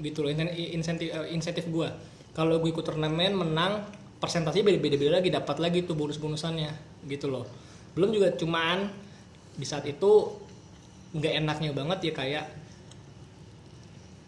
gitu 0.00 0.24
loh 0.24 0.30
insen- 0.32 0.54
insentif 0.54 1.08
eh, 1.12 1.28
insentif 1.34 1.66
gue 1.68 1.88
kalau 2.32 2.56
gue 2.62 2.70
ikut 2.70 2.86
turnamen 2.86 3.36
menang 3.36 3.84
persentasenya 4.22 4.64
beda 4.64 4.78
beda 4.80 5.20
lagi 5.20 5.28
dapat 5.28 5.56
lagi 5.58 5.78
tuh 5.84 5.98
bonus 5.98 6.16
bonusannya 6.16 6.70
gitu 7.10 7.28
loh 7.28 7.44
belum 7.98 8.14
juga 8.14 8.32
cuman 8.38 8.86
di 9.58 9.66
saat 9.66 9.84
itu 9.90 10.40
nggak 11.10 11.32
enaknya 11.42 11.70
banget 11.74 11.98
ya 12.06 12.12
kayak 12.14 12.44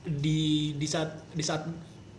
di 0.03 0.75
di 0.75 0.87
saat 0.90 1.14
di 1.31 1.45
saat 1.47 1.62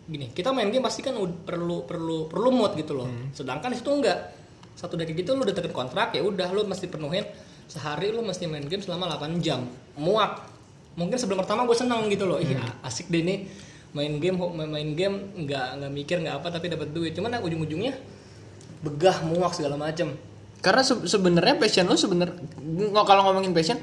gini 0.04 0.32
kita 0.32 0.52
main 0.52 0.67
game 0.71 0.84
pasti 0.84 0.99
kan 1.04 1.15
perlu 1.19 1.84
perlu 1.88 2.28
perlu 2.32 2.49
mood 2.52 2.76
gitu 2.76 2.95
loh. 2.95 3.08
Sedangkan 3.36 3.71
itu 3.76 3.88
enggak 3.88 4.36
satu 4.76 4.99
dari 4.99 5.15
gitu 5.15 5.36
lu 5.36 5.43
udah 5.47 5.56
deket 5.56 5.71
kontrak 5.71 6.15
ya 6.15 6.23
udah 6.23 6.52
lu 6.52 6.63
mesti 6.67 6.88
penuhin. 6.88 7.23
Sehari 7.67 8.12
lu 8.12 8.19
mesti 8.23 8.43
main 8.47 8.63
game 8.67 8.84
selama 8.84 9.08
8 9.19 9.39
jam. 9.39 9.63
Muak. 9.95 10.52
Mungkin 10.93 11.17
sebelum 11.17 11.41
pertama 11.41 11.65
gue 11.65 11.76
seneng 11.76 12.06
gitu 12.12 12.28
loh. 12.28 12.38
Iya 12.39 12.60
asik 12.84 13.08
deh 13.08 13.23
nih. 13.23 13.47
Main 13.93 14.17
game 14.19 14.38
main, 14.58 14.89
game 14.97 15.32
nggak 15.47 15.67
nggak 15.80 15.91
mikir 15.91 16.17
nggak 16.19 16.43
apa 16.43 16.47
tapi 16.52 16.67
dapat 16.67 16.91
duit. 16.91 17.15
Cuman 17.15 17.39
ujung-ujungnya 17.39 17.95
begah 18.84 19.23
muak 19.23 19.56
segala 19.56 19.80
macem. 19.80 20.12
Karena 20.60 20.84
se- 20.84 21.08
sebenarnya 21.08 21.56
passion 21.60 21.88
lu 21.88 21.95
sebener 21.95 22.32
nggak 22.60 23.06
kalau 23.08 23.28
ngomongin 23.32 23.56
passion 23.56 23.80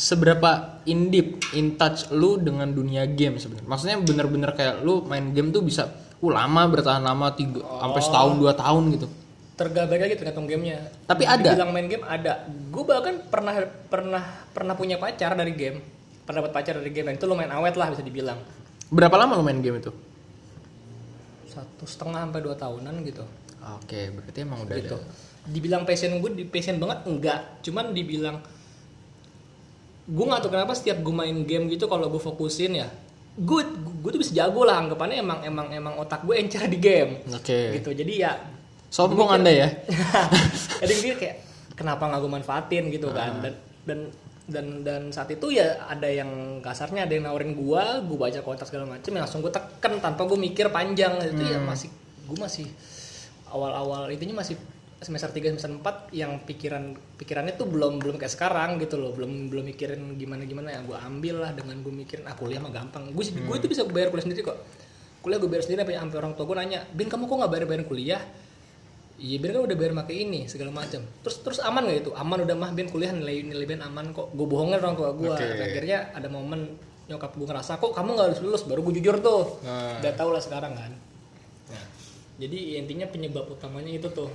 seberapa 0.00 0.80
in 0.88 1.12
deep 1.12 1.44
in 1.52 1.76
touch 1.76 2.08
lu 2.08 2.40
dengan 2.40 2.72
dunia 2.72 3.04
game 3.04 3.36
sebenarnya. 3.36 3.68
Maksudnya 3.68 3.96
bener-bener 4.00 4.50
kayak 4.50 4.80
lu 4.80 5.04
main 5.04 5.28
game 5.30 5.52
tuh 5.52 5.60
bisa 5.60 5.92
uh 5.92 6.32
lama 6.32 6.62
bertahan 6.66 7.00
lama 7.00 7.32
tiga 7.32 7.60
sampai 7.60 8.00
setahun 8.00 8.32
dua 8.36 8.52
tahun 8.52 8.84
gitu. 8.92 9.08
tergabung 9.56 10.00
lagi 10.00 10.16
tergantung 10.16 10.48
gamenya 10.48 10.88
Tapi 11.04 11.28
ada? 11.28 11.52
bilang 11.52 11.68
main 11.68 11.84
game 11.84 12.00
ada 12.00 12.48
gue 12.48 12.80
bahkan 12.80 13.20
pernah 13.28 13.52
pernah 13.92 14.24
pernah 14.52 14.72
punya 14.72 14.96
pacar 14.96 15.36
dari 15.36 15.52
game 15.52 15.84
pernah 16.24 16.40
dapat 16.40 16.52
pacar 16.56 16.80
dari 16.80 16.88
game 16.88 17.08
dan 17.08 17.20
itu 17.20 17.28
lumayan 17.28 17.52
awet 17.52 17.76
lah 17.76 17.92
bisa 17.92 18.00
dibilang 18.00 18.40
Berapa 18.88 19.20
lama 19.20 19.36
lu 19.36 19.44
main 19.44 19.60
game 19.60 19.76
itu? 19.76 19.92
satu 21.44 21.84
setengah 21.84 22.24
sampai 22.24 22.40
dua 22.40 22.56
tahunan 22.56 22.94
gitu 23.04 23.24
Oke, 23.76 24.08
berarti 24.10 24.38
emang 24.40 24.64
udah 24.64 24.76
gitu 24.76 24.96
ada. 24.96 25.12
dibilang 25.44 25.84
passion 25.84 26.16
gue 26.16 26.30
di 26.32 26.44
passion 26.48 26.80
banget 26.80 26.98
enggak 27.04 27.38
cuman 27.60 27.92
dibilang 27.92 28.36
gue 30.10 30.24
nggak 30.26 30.40
tahu 30.42 30.50
kenapa 30.50 30.74
setiap 30.74 30.98
gue 30.98 31.14
main 31.14 31.38
game 31.46 31.70
gitu 31.70 31.86
kalau 31.86 32.10
gue 32.10 32.18
fokusin 32.18 32.82
ya 32.82 32.90
gue 33.40 33.62
gue 34.02 34.10
tuh 34.10 34.20
bisa 34.20 34.32
jago 34.34 34.66
lah 34.66 34.82
anggapannya 34.82 35.22
emang 35.22 35.38
emang 35.46 35.66
emang 35.70 35.94
otak 36.02 36.26
gue 36.26 36.34
encer 36.36 36.66
di 36.66 36.78
game. 36.82 37.22
Oke. 37.30 37.78
gitu 37.78 37.94
jadi 37.94 38.12
ya 38.12 38.32
Sombong 38.90 39.30
Anda 39.30 39.54
ya. 39.54 39.68
jadi 40.82 40.94
dia 40.98 41.14
kayak 41.14 41.36
kenapa 41.78 42.10
nggak 42.10 42.20
gue 42.26 42.32
manfaatin 42.36 42.84
gitu 42.90 43.08
kan. 43.14 43.38
Dan 43.38 43.54
dan 43.86 43.98
dan 44.50 44.66
dan 44.82 45.02
saat 45.14 45.30
itu 45.30 45.54
ya 45.54 45.78
ada 45.86 46.10
yang 46.10 46.58
kasarnya 46.58 47.06
ada 47.06 47.14
yang 47.14 47.30
nawarin 47.30 47.54
gua 47.54 48.02
gua 48.02 48.26
baca 48.26 48.42
kotak 48.42 48.66
segala 48.66 48.98
macem 48.98 49.14
ya 49.14 49.22
langsung 49.22 49.46
gue 49.46 49.52
tekan 49.54 50.02
tanpa 50.02 50.26
gue 50.26 50.36
mikir 50.36 50.66
panjang. 50.74 51.22
Itu 51.22 51.46
ya 51.46 51.62
masih 51.62 51.88
gue 52.26 52.38
masih 52.38 52.66
awal-awal 53.50 54.10
intinya 54.10 54.42
masih 54.42 54.58
semester 55.00 55.32
3 55.32 55.56
semester 55.56 55.72
4 55.72 56.12
yang 56.12 56.44
pikiran 56.44 56.92
pikirannya 57.16 57.56
tuh 57.56 57.64
belum 57.64 58.04
belum 58.04 58.20
kayak 58.20 58.36
sekarang 58.36 58.76
gitu 58.76 59.00
loh 59.00 59.16
belum 59.16 59.48
belum 59.48 59.64
mikirin 59.72 60.20
gimana 60.20 60.44
gimana 60.44 60.68
ya 60.76 60.80
gue 60.84 60.92
ambil 60.92 61.40
lah 61.40 61.56
dengan 61.56 61.80
gue 61.80 61.88
mikirin 61.88 62.28
ah 62.28 62.36
kuliah 62.36 62.60
mah 62.60 62.68
gampang 62.68 63.08
gue 63.08 63.24
gue 63.24 63.56
itu 63.56 63.66
bisa 63.68 63.88
bayar 63.88 64.12
kuliah 64.12 64.28
sendiri 64.28 64.44
kok 64.44 64.60
kuliah 65.24 65.40
gue 65.40 65.48
bayar 65.48 65.64
sendiri 65.64 65.88
sampai 65.88 65.96
sampai 65.96 66.16
orang 66.20 66.32
tua 66.36 66.44
gue 66.44 66.56
nanya 66.60 66.80
bin 66.92 67.08
kamu 67.08 67.24
kok 67.24 67.36
nggak 67.40 67.52
bayar 67.52 67.64
bayarin 67.64 67.88
kuliah 67.88 68.22
Iya, 69.20 69.36
Bin 69.36 69.52
kan 69.52 69.68
udah 69.68 69.76
bayar 69.76 69.92
pakai 69.92 70.16
ini 70.24 70.48
segala 70.48 70.72
macam. 70.72 71.04
Terus 71.20 71.44
terus 71.44 71.60
aman 71.60 71.84
gak 71.84 72.08
itu? 72.08 72.10
Aman 72.16 72.40
udah 72.40 72.56
mah 72.56 72.72
Bin 72.72 72.88
kuliah 72.88 73.12
nilai 73.12 73.44
nilai 73.44 73.68
Bin 73.68 73.84
aman 73.84 74.16
kok. 74.16 74.32
Gue 74.32 74.48
bohongin 74.48 74.80
orang 74.80 74.96
tua 74.96 75.12
gue. 75.12 75.28
Oke. 75.28 75.44
Akhirnya 75.44 76.08
ada 76.16 76.32
momen 76.32 76.80
nyokap 77.04 77.36
gue 77.36 77.44
ngerasa 77.44 77.76
kok 77.76 77.92
kamu 77.92 78.16
nggak 78.16 78.26
harus 78.32 78.40
lulus 78.40 78.64
baru 78.64 78.80
gue 78.80 78.96
jujur 78.96 79.20
tuh. 79.20 79.60
Nah. 79.60 80.00
Udah 80.00 80.12
tau 80.16 80.32
lah 80.32 80.40
sekarang 80.40 80.72
kan. 80.72 80.92
Nah, 81.68 81.84
jadi 82.40 82.80
intinya 82.80 83.12
penyebab 83.12 83.44
utamanya 83.44 83.92
itu 83.92 84.08
tuh 84.08 84.32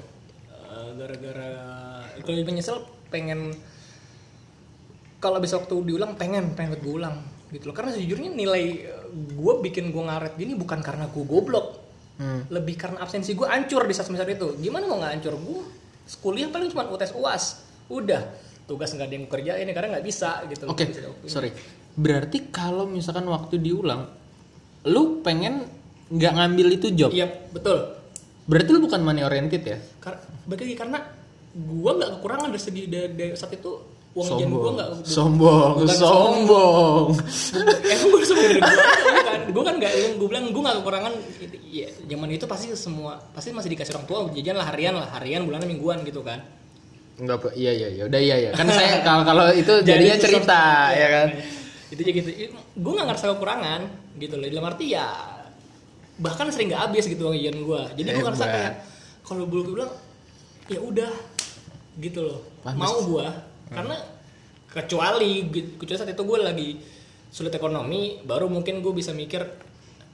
Eh, 0.65 0.89
gara-gara 0.97 1.49
kalau 2.21 2.41
menyesal 2.41 2.77
pengen 3.13 3.53
kalau 5.21 5.37
besok 5.41 5.65
waktu 5.65 5.75
diulang 5.85 6.13
pengen 6.17 6.53
pengen 6.53 6.77
gue 6.77 6.93
ulang 6.93 7.17
gitu 7.49 7.69
loh 7.69 7.75
karena 7.77 7.93
sejujurnya 7.93 8.33
nilai 8.33 8.63
gue 9.13 9.53
bikin 9.61 9.93
gue 9.93 10.03
ngaret 10.03 10.33
gini 10.35 10.53
bukan 10.57 10.81
karena 10.81 11.09
gue 11.09 11.23
goblok 11.25 11.85
Hmm. 12.15 12.47
lebih 12.47 12.79
karena 12.79 13.03
absensi 13.03 13.35
gue 13.35 13.43
hancur 13.43 13.83
di 13.83 13.91
saat 13.91 14.07
semester 14.07 14.23
itu 14.31 14.55
gimana 14.63 14.87
mau 14.87 15.03
nggak 15.03 15.19
hancur 15.19 15.35
gue 15.35 15.61
kuliah 16.23 16.47
paling 16.47 16.71
cuma 16.71 16.87
UTS 16.87 17.11
uas 17.11 17.59
udah 17.91 18.23
tugas 18.63 18.95
nggak 18.95 19.03
ada 19.03 19.15
yang 19.19 19.25
gue 19.27 19.33
kerjain 19.35 19.65
ya, 19.67 19.73
karena 19.75 19.99
nggak 19.99 20.05
bisa 20.07 20.41
gitu 20.47 20.63
loh. 20.63 20.73
Oke, 20.73 20.87
bisa 20.87 21.03
dilakuin. 21.03 21.27
sorry. 21.27 21.49
Berarti 21.91 22.49
kalau 22.55 22.87
misalkan 22.87 23.27
waktu 23.27 23.59
diulang, 23.59 24.07
lu 24.87 25.19
pengen 25.21 25.67
nggak 26.07 26.33
ngambil 26.39 26.67
itu 26.71 26.87
job? 26.95 27.09
iya 27.11 27.27
betul 27.51 27.83
Berarti 28.45 28.69
lu 28.69 28.79
bukan 28.85 29.01
money 29.01 29.25
oriented 29.25 29.63
ya? 29.65 29.77
Kar 29.97 30.21
bagi 30.45 30.77
karena 30.77 31.01
gue 31.55 31.91
nggak 31.97 32.19
kekurangan 32.19 32.49
dari 32.53 32.61
segi 32.61 32.81
dari, 32.85 33.09
dari 33.17 33.33
saat 33.33 33.57
itu 33.57 33.71
uang 34.15 34.27
jajan 34.37 34.47
gue 34.47 34.71
nggak 34.79 34.89
sombong, 35.03 35.71
bukan 35.81 35.97
sombong. 35.97 37.05
emang 37.91 38.07
gue 38.13 38.21
sombong 38.23 38.47
dari 38.47 38.61
gue 38.61 38.75
bukan. 39.17 39.39
Gue 39.51 39.63
kan 39.65 39.75
nggak 39.81 39.93
gue 40.21 40.27
bilang 40.29 40.45
gue 40.53 40.61
nggak 40.61 40.77
kekurangan 40.79 41.13
ya 41.67 41.89
zaman 42.07 42.29
itu 42.31 42.45
pasti 42.47 42.71
semua 42.77 43.19
pasti 43.35 43.51
masih 43.51 43.69
dikasih 43.75 43.99
orang 43.99 44.07
tua 44.07 44.19
jajan 44.31 44.55
lah 44.55 44.67
harian 44.71 44.93
lah 44.95 45.09
harian 45.17 45.41
bulanan 45.43 45.67
mingguan 45.67 45.99
gitu 46.05 46.21
kan. 46.21 46.39
Enggak 47.15 47.55
iya 47.55 47.71
iya 47.71 47.87
iya, 47.91 48.03
udah 48.05 48.21
iya 48.21 48.35
ya. 48.45 48.51
Kan 48.53 48.67
saya 48.69 48.99
kalau 49.07 49.23
kalau 49.25 49.45
itu 49.51 49.73
jadinya 49.81 50.15
cerita 50.21 50.91
ya 50.93 51.07
kan. 51.09 51.27
itu 51.85 52.01
aja 52.01 52.11
gitu. 52.17 52.29
Gue 52.77 52.91
nggak 52.93 53.07
ngerasa 53.09 53.25
kekurangan 53.35 53.81
gitu 54.21 54.35
loh. 54.37 54.47
Dalam 54.47 54.65
arti 54.69 54.85
ya 54.93 55.34
bahkan 56.15 56.47
sering 56.47 56.71
nggak 56.71 56.83
habis 56.91 57.11
gitu 57.11 57.27
uang 57.27 57.35
jajan 57.35 57.59
gue 57.59 57.81
jadi 57.99 58.07
gue 58.15 58.23
ngerasa 58.23 58.45
Hebat. 58.47 58.55
kayak 58.55 58.73
kalau 59.25 59.43
belum 59.49 59.65
bilang 59.75 59.91
ya 60.71 60.79
udah 60.79 61.11
gitu 61.99 62.19
loh. 62.27 62.39
Pantes. 62.63 62.79
mau 62.79 62.95
gue 63.03 63.27
karena 63.71 63.95
kecuali 64.71 65.47
kecuali 65.79 65.99
saat 65.99 66.11
itu 66.11 66.23
gue 66.23 66.37
lagi 66.39 66.69
sulit 67.31 67.51
ekonomi 67.55 68.23
baru 68.23 68.47
mungkin 68.51 68.79
gue 68.83 68.93
bisa 68.95 69.11
mikir 69.15 69.43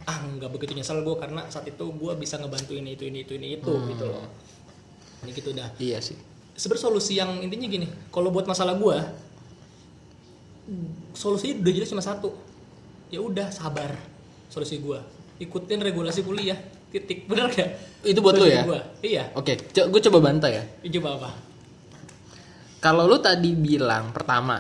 ah 0.10 0.18
nggak 0.26 0.50
begitu 0.50 0.74
nyesel 0.74 1.06
gue 1.06 1.16
karena 1.18 1.46
saat 1.54 1.70
itu 1.70 1.86
gue 1.94 2.14
bisa 2.18 2.42
ngebantu 2.42 2.74
ini 2.74 2.98
itu 2.98 3.06
ini 3.06 3.26
itu 3.26 3.34
ini 3.38 3.48
itu 3.62 3.74
gitu 3.94 4.06
loh. 4.10 4.26
Ini 5.22 5.30
gitu 5.38 5.54
dah. 5.54 5.70
Iya 5.78 6.02
sih. 6.02 6.18
Sebenarnya 6.58 6.86
solusi 6.90 7.14
yang 7.22 7.42
intinya 7.46 7.70
gini 7.70 7.86
kalau 8.10 8.34
buat 8.34 8.50
masalah 8.50 8.74
gue 8.78 8.98
solusinya 11.14 11.62
udah 11.62 11.74
jelas 11.78 11.90
cuma 11.94 12.02
satu. 12.02 12.34
Ya 13.14 13.22
udah 13.22 13.54
sabar 13.54 13.94
solusi 14.50 14.82
gue 14.82 15.21
ikutin 15.42 15.82
regulasi 15.82 16.22
kuliah. 16.22 16.56
Titik. 16.92 17.26
Bener 17.26 17.48
gak 17.48 17.70
Itu 18.04 18.20
buat 18.20 18.36
Solusi 18.36 18.52
ya? 18.52 18.64
gua. 18.68 18.82
iya. 19.02 19.24
Oke 19.34 19.58
gue 19.72 20.02
coba 20.06 20.20
bantah 20.22 20.52
ya. 20.52 20.64
Coba 20.92 21.10
apa? 21.18 21.30
Kalau 22.82 23.06
lu 23.06 23.18
tadi 23.18 23.54
bilang 23.54 24.12
pertama 24.12 24.60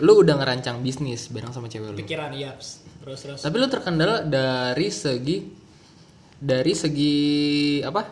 lu 0.00 0.24
udah 0.24 0.40
ngerancang 0.40 0.80
bisnis 0.80 1.28
bareng 1.28 1.52
sama 1.52 1.68
cewek 1.68 1.92
lu. 1.92 1.98
Pikiran 1.98 2.32
iya. 2.32 2.56
Terus 3.00 3.18
terus. 3.20 3.40
Tapi 3.40 3.56
lu 3.56 3.68
terkendala 3.68 4.20
dari 4.20 4.88
segi 4.88 5.36
dari 6.34 6.72
segi 6.72 7.16
apa? 7.80 8.02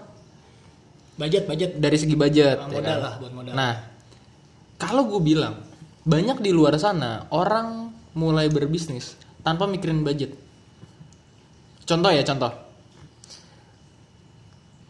Budget 1.18 1.44
budget. 1.44 1.70
Dari 1.76 1.96
segi 1.96 2.14
budget 2.14 2.56
Nah, 2.56 2.68
ya 2.68 2.76
modal 2.78 2.84
kan? 2.86 2.98
lah 3.02 3.14
buat 3.18 3.32
modal. 3.34 3.52
Nah, 3.56 3.74
kalau 4.78 5.02
gue 5.08 5.20
bilang 5.24 5.58
banyak 6.04 6.38
di 6.38 6.54
luar 6.54 6.78
sana 6.78 7.26
orang 7.32 7.90
mulai 8.14 8.46
berbisnis 8.46 9.16
tanpa 9.42 9.66
mikirin 9.66 10.06
budget. 10.06 10.36
Contoh 11.88 12.12
ya 12.12 12.20
contoh. 12.20 12.52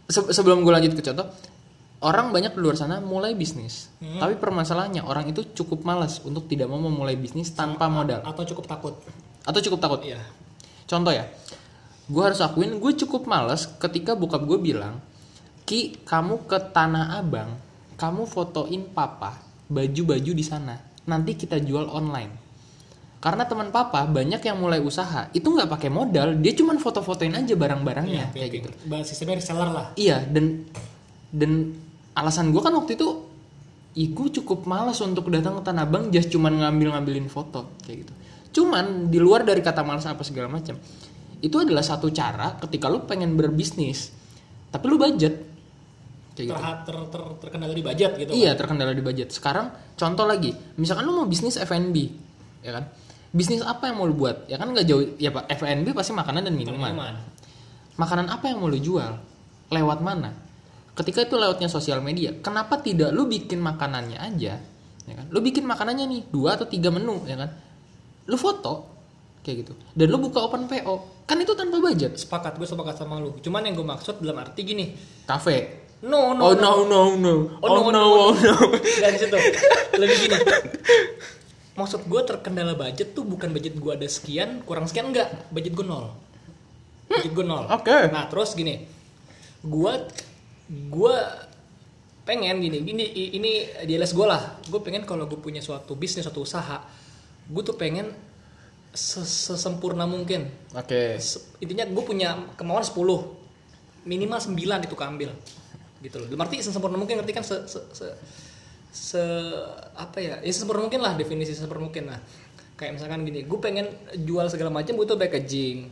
Se- 0.08 0.32
sebelum 0.34 0.66
gue 0.66 0.72
lanjut 0.72 0.92
ke 0.96 1.02
contoh, 1.04 1.28
orang 2.02 2.32
banyak 2.32 2.56
di 2.56 2.60
luar 2.60 2.74
sana 2.74 2.98
mulai 2.98 3.36
bisnis, 3.36 3.92
Hmm. 4.00 4.18
tapi 4.18 4.34
permasalahannya 4.34 5.04
orang 5.04 5.30
itu 5.30 5.52
cukup 5.54 5.84
malas 5.84 6.18
untuk 6.24 6.48
tidak 6.48 6.66
mau 6.66 6.80
memulai 6.80 7.14
bisnis 7.14 7.52
tanpa 7.52 7.86
modal 7.86 8.24
atau 8.24 8.42
cukup 8.42 8.64
takut 8.66 8.94
atau 9.44 9.60
cukup 9.62 9.78
takut. 9.78 10.00
iya 10.02 10.18
Contoh 10.88 11.12
ya, 11.12 11.28
gue 12.08 12.22
harus 12.24 12.40
akuin 12.40 12.80
gue 12.80 12.92
cukup 12.96 13.28
males 13.28 13.68
ketika 13.76 14.16
bokap 14.16 14.40
gue 14.42 14.56
bilang, 14.56 15.04
Ki, 15.68 16.00
kamu 16.00 16.48
ke 16.48 16.72
Tanah 16.72 17.20
Abang, 17.20 17.60
kamu 18.00 18.24
fotoin 18.24 18.88
papa 18.88 19.36
baju-baju 19.68 20.32
di 20.32 20.40
sana, 20.40 20.80
nanti 21.04 21.36
kita 21.36 21.60
jual 21.60 21.92
online. 21.92 22.47
Karena 23.18 23.42
teman 23.50 23.74
papa 23.74 24.06
banyak 24.06 24.38
yang 24.38 24.62
mulai 24.62 24.78
usaha, 24.78 25.26
itu 25.34 25.50
nggak 25.50 25.66
pakai 25.66 25.90
modal, 25.90 26.38
dia 26.38 26.54
cuma 26.54 26.78
foto-fotoin 26.78 27.34
aja 27.34 27.58
barang-barangnya 27.58 28.30
kayak 28.30 28.50
gitu. 28.54 28.68
sistemnya 29.02 29.42
reseller 29.42 29.70
lah 29.74 29.86
Iya 29.98 30.22
dan 30.22 30.62
dan 31.34 31.74
alasan 32.14 32.54
gue 32.54 32.62
kan 32.62 32.70
waktu 32.78 32.94
itu, 32.94 33.08
ih 33.98 34.14
gue 34.14 34.28
cukup 34.38 34.70
malas 34.70 35.02
untuk 35.02 35.26
datang 35.34 35.58
ke 35.58 35.62
Tanah 35.66 35.82
Abang 35.82 36.14
just 36.14 36.30
cuman 36.30 36.62
ngambil-ngambilin 36.62 37.26
foto 37.26 37.74
kayak 37.82 38.06
gitu. 38.06 38.12
Cuman 38.62 39.10
di 39.10 39.18
luar 39.18 39.42
dari 39.42 39.66
kata 39.66 39.82
malas 39.82 40.06
apa 40.06 40.22
segala 40.22 40.46
macam, 40.46 40.78
itu 41.42 41.56
adalah 41.58 41.82
satu 41.82 42.14
cara 42.14 42.54
ketika 42.62 42.86
lu 42.86 43.02
pengen 43.02 43.34
berbisnis, 43.34 44.14
tapi 44.70 44.86
lu 44.86 44.94
budget 44.94 45.34
kayak 46.38 46.54
gitu. 46.54 46.54
ter, 46.54 46.70
ter, 46.86 46.96
ter, 47.10 47.22
terkendala 47.42 47.74
di 47.74 47.82
budget 47.82 48.10
gitu 48.14 48.30
Iya 48.30 48.54
terkendala 48.54 48.94
di 48.94 49.02
budget. 49.02 49.34
Sekarang 49.34 49.74
contoh 49.98 50.22
lagi, 50.22 50.54
misalkan 50.78 51.02
lu 51.02 51.18
mau 51.18 51.26
bisnis 51.26 51.58
F&B, 51.58 51.96
ya 52.62 52.78
kan? 52.78 52.86
Bisnis 53.28 53.60
apa 53.60 53.92
yang 53.92 54.00
mau 54.00 54.08
lu 54.08 54.16
buat? 54.16 54.48
Ya 54.48 54.56
kan 54.56 54.72
nggak 54.72 54.86
jauh, 54.88 55.04
ya 55.20 55.28
pak 55.28 55.52
F&B 55.52 55.92
pasti 55.92 56.16
makanan 56.16 56.48
dan 56.48 56.54
minuman. 56.56 56.92
Minuman. 56.92 57.14
makanan 57.98 58.30
apa 58.30 58.48
yang 58.48 58.62
mau 58.62 58.70
lu 58.70 58.78
jual? 58.80 59.20
Lewat 59.68 60.00
mana? 60.00 60.32
Ketika 60.96 61.22
itu 61.26 61.36
lewatnya 61.36 61.68
sosial 61.70 62.02
media 62.02 62.34
kenapa 62.42 62.80
tidak 62.80 63.14
lu 63.14 63.28
bikin 63.28 63.60
makanannya 63.60 64.18
aja 64.18 64.58
ya 65.04 65.14
kan? 65.14 65.26
Lu 65.28 65.38
bikin 65.44 65.62
makanannya 65.68 66.08
nih 66.08 66.20
dua 66.32 66.56
atau 66.56 66.64
tiga 66.64 66.88
menu 66.88 67.20
ya 67.28 67.36
kan? 67.36 67.50
Lu 68.26 68.36
foto 68.40 68.88
kayak 69.44 69.56
gitu. 69.66 69.72
Dan 69.92 70.08
lu 70.08 70.18
buka 70.18 70.48
open 70.48 70.64
PO 70.64 71.26
kan 71.28 71.36
itu 71.36 71.52
tanpa 71.52 71.78
budget. 71.78 72.16
Sepakat 72.16 72.56
gue 72.56 72.64
sepakat 72.64 72.96
sama 72.96 73.20
lu. 73.20 73.36
Cuman 73.44 73.60
yang 73.66 73.76
gue 73.76 73.86
maksud 73.86 74.24
dalam 74.24 74.40
arti 74.40 74.64
gini. 74.64 74.96
Kafe? 75.28 75.86
No 75.98 76.30
no 76.32 76.50
oh 76.50 76.54
no. 76.54 76.86
no 76.86 77.00
no 77.18 77.34
oh 77.58 77.90
no 77.90 78.02
oh 78.30 78.32
no 78.32 78.54
dari 79.02 79.18
situ. 79.18 79.36
Lebih 79.98 80.16
gini 80.16 80.36
maksud 81.78 82.10
gue 82.10 82.20
terkendala 82.26 82.74
budget 82.74 83.14
tuh 83.14 83.22
bukan 83.22 83.54
budget 83.54 83.78
gue 83.78 83.92
ada 83.94 84.08
sekian 84.10 84.66
kurang 84.66 84.90
sekian 84.90 85.14
enggak. 85.14 85.30
Budget 85.48 85.72
gue 85.72 85.86
nol. 85.86 86.10
Budget 87.06 87.32
gue 87.32 87.46
nol. 87.46 87.70
Oke. 87.70 88.10
nah 88.10 88.26
terus 88.26 88.58
gini. 88.58 88.82
Gue 89.62 89.92
gue 90.68 91.14
pengen 92.26 92.60
gini 92.60 92.84
gini 92.84 93.04
ini 93.08 93.52
di 93.86 93.92
LS 93.94 94.12
gue 94.12 94.26
lah. 94.26 94.58
Gue 94.66 94.82
pengen 94.82 95.06
kalau 95.06 95.24
gue 95.24 95.38
punya 95.38 95.62
suatu 95.62 95.94
bisnis 95.94 96.26
suatu 96.26 96.42
usaha 96.42 96.82
gue 97.48 97.62
tuh 97.64 97.78
pengen 97.78 98.12
ses- 98.92 99.48
sesempurna 99.48 100.04
mungkin. 100.04 100.50
Oke. 100.74 101.16
Se- 101.16 101.56
intinya 101.62 101.86
gue 101.86 102.02
punya 102.04 102.34
kemauan 102.58 102.84
10 102.84 102.98
minimal 104.04 104.38
9 104.38 104.84
itu 104.84 104.96
keambil 104.98 105.30
gitu 105.98 106.16
loh. 106.18 106.26
Dalam 106.30 106.42
arti 106.44 106.60
sesempurna 106.60 106.94
mungkin 106.94 107.18
ngerti 107.18 107.32
kan? 107.32 107.42
Se, 107.42 107.64
se, 107.66 107.80
se, 107.94 108.06
se- 108.92 109.66
apa 109.94 110.18
ya 110.18 110.34
ya 110.40 110.52
mungkin 110.64 111.00
lah 111.02 111.14
definisi 111.14 111.52
mungkin 111.58 112.10
lah. 112.10 112.20
Kayak 112.78 113.00
misalkan 113.00 113.26
gini 113.26 113.42
gue 113.42 113.58
pengen 113.58 113.86
jual 114.14 114.46
segala 114.46 114.70
macam 114.70 114.94
butuh 114.94 115.18
packaging 115.18 115.90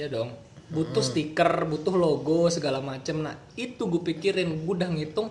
ya 0.00 0.08
dong. 0.08 0.32
Butuh 0.72 1.04
stiker 1.04 1.68
butuh 1.68 1.92
logo 1.92 2.48
segala 2.48 2.80
macam 2.80 3.20
nah 3.20 3.36
itu 3.54 3.84
gue 3.84 4.00
pikirin 4.00 4.64
gue 4.64 4.72
udah 4.72 4.88
ngitung 4.88 5.28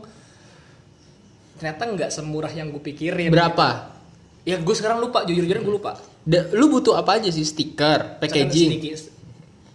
ternyata 1.58 1.86
nggak 1.89 2.10
semurah 2.13 2.50
yang 2.54 2.69
gue 2.69 2.82
pikirin. 2.82 3.34
Berapa? 3.34 3.97
Ya 4.45 4.58
gue 4.58 4.76
sekarang 4.78 5.02
lupa 5.02 5.26
jujur-jujuran 5.26 5.62
gue 5.62 5.76
lupa. 5.78 5.97
Da- 6.21 6.50
lu 6.54 6.69
butuh 6.69 6.97
apa 6.97 7.17
aja 7.17 7.30
sih 7.34 7.45
stiker 7.45 8.21
packaging? 8.21 9.02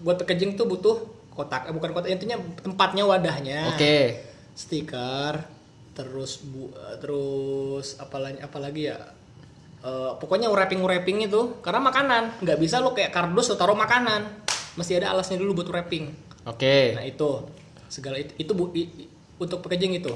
Buat 0.03 0.23
packaging 0.23 0.55
tuh 0.55 0.67
butuh 0.71 0.97
kotak 1.35 1.67
eh, 1.67 1.75
bukan 1.75 1.91
kotak 1.91 2.11
intinya 2.15 2.39
tempatnya 2.63 3.03
wadahnya. 3.03 3.75
Oke. 3.75 4.23
Stiker 4.55 5.56
terus 5.97 6.45
bu 6.45 6.69
terus 7.01 7.97
apalagi 7.97 8.39
apalagi 8.45 8.83
ya 8.93 8.99
Eh, 9.87 10.13
pokoknya 10.19 10.51
wrapping 10.51 10.83
wrapping 10.83 11.31
itu 11.31 11.63
karena 11.63 11.79
makanan 11.79 12.43
nggak 12.43 12.59
bisa 12.59 12.83
lo 12.83 12.91
kayak 12.91 13.15
kardus 13.15 13.55
lo 13.55 13.57
taruh 13.61 13.79
makanan. 13.79 14.27
Mesti 14.75 14.99
ada 14.99 15.15
alasnya 15.15 15.39
dulu 15.39 15.63
buat 15.63 15.71
wrapping. 15.71 16.11
Oke. 16.43 16.99
Nah 16.99 17.07
itu. 17.07 17.47
Segala 17.87 18.19
itu, 18.19 18.35
itu 18.35 18.51
bu, 18.51 18.75
i- 18.75 19.07
untuk 19.39 19.63
packaging 19.63 19.95
itu. 20.03 20.11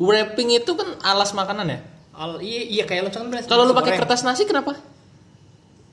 Wrapping 0.00 0.48
itu 0.56 0.72
kan 0.72 0.96
alas 1.04 1.36
makanan 1.36 1.66
ya? 1.68 1.78
Al, 2.16 2.40
iya, 2.40 2.62
iya 2.64 2.84
kayak 2.88 3.02
lo 3.04 3.10
kalau 3.12 3.68
nasi 3.68 3.76
pakai 3.76 4.00
kertas 4.00 4.24
nasi 4.24 4.48
kenapa? 4.48 4.72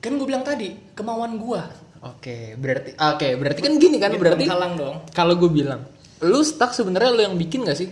Kan 0.00 0.16
gue 0.16 0.24
bilang 0.24 0.40
tadi 0.40 0.72
kemauan 0.96 1.36
gua. 1.36 1.68
Oke, 2.08 2.56
berarti 2.56 2.96
oke, 2.96 3.28
berarti 3.36 3.60
kan 3.60 3.76
gini 3.76 4.00
kan 4.00 4.16
berarti 4.16 4.48
halang 4.48 4.80
dong. 4.80 4.96
kalau 5.12 5.36
gue 5.36 5.48
bilang, 5.52 5.84
lu 6.24 6.40
stuck 6.40 6.72
sebenarnya 6.72 7.12
lu 7.12 7.20
yang 7.20 7.36
bikin 7.36 7.64
gak 7.68 7.76
sih? 7.80 7.88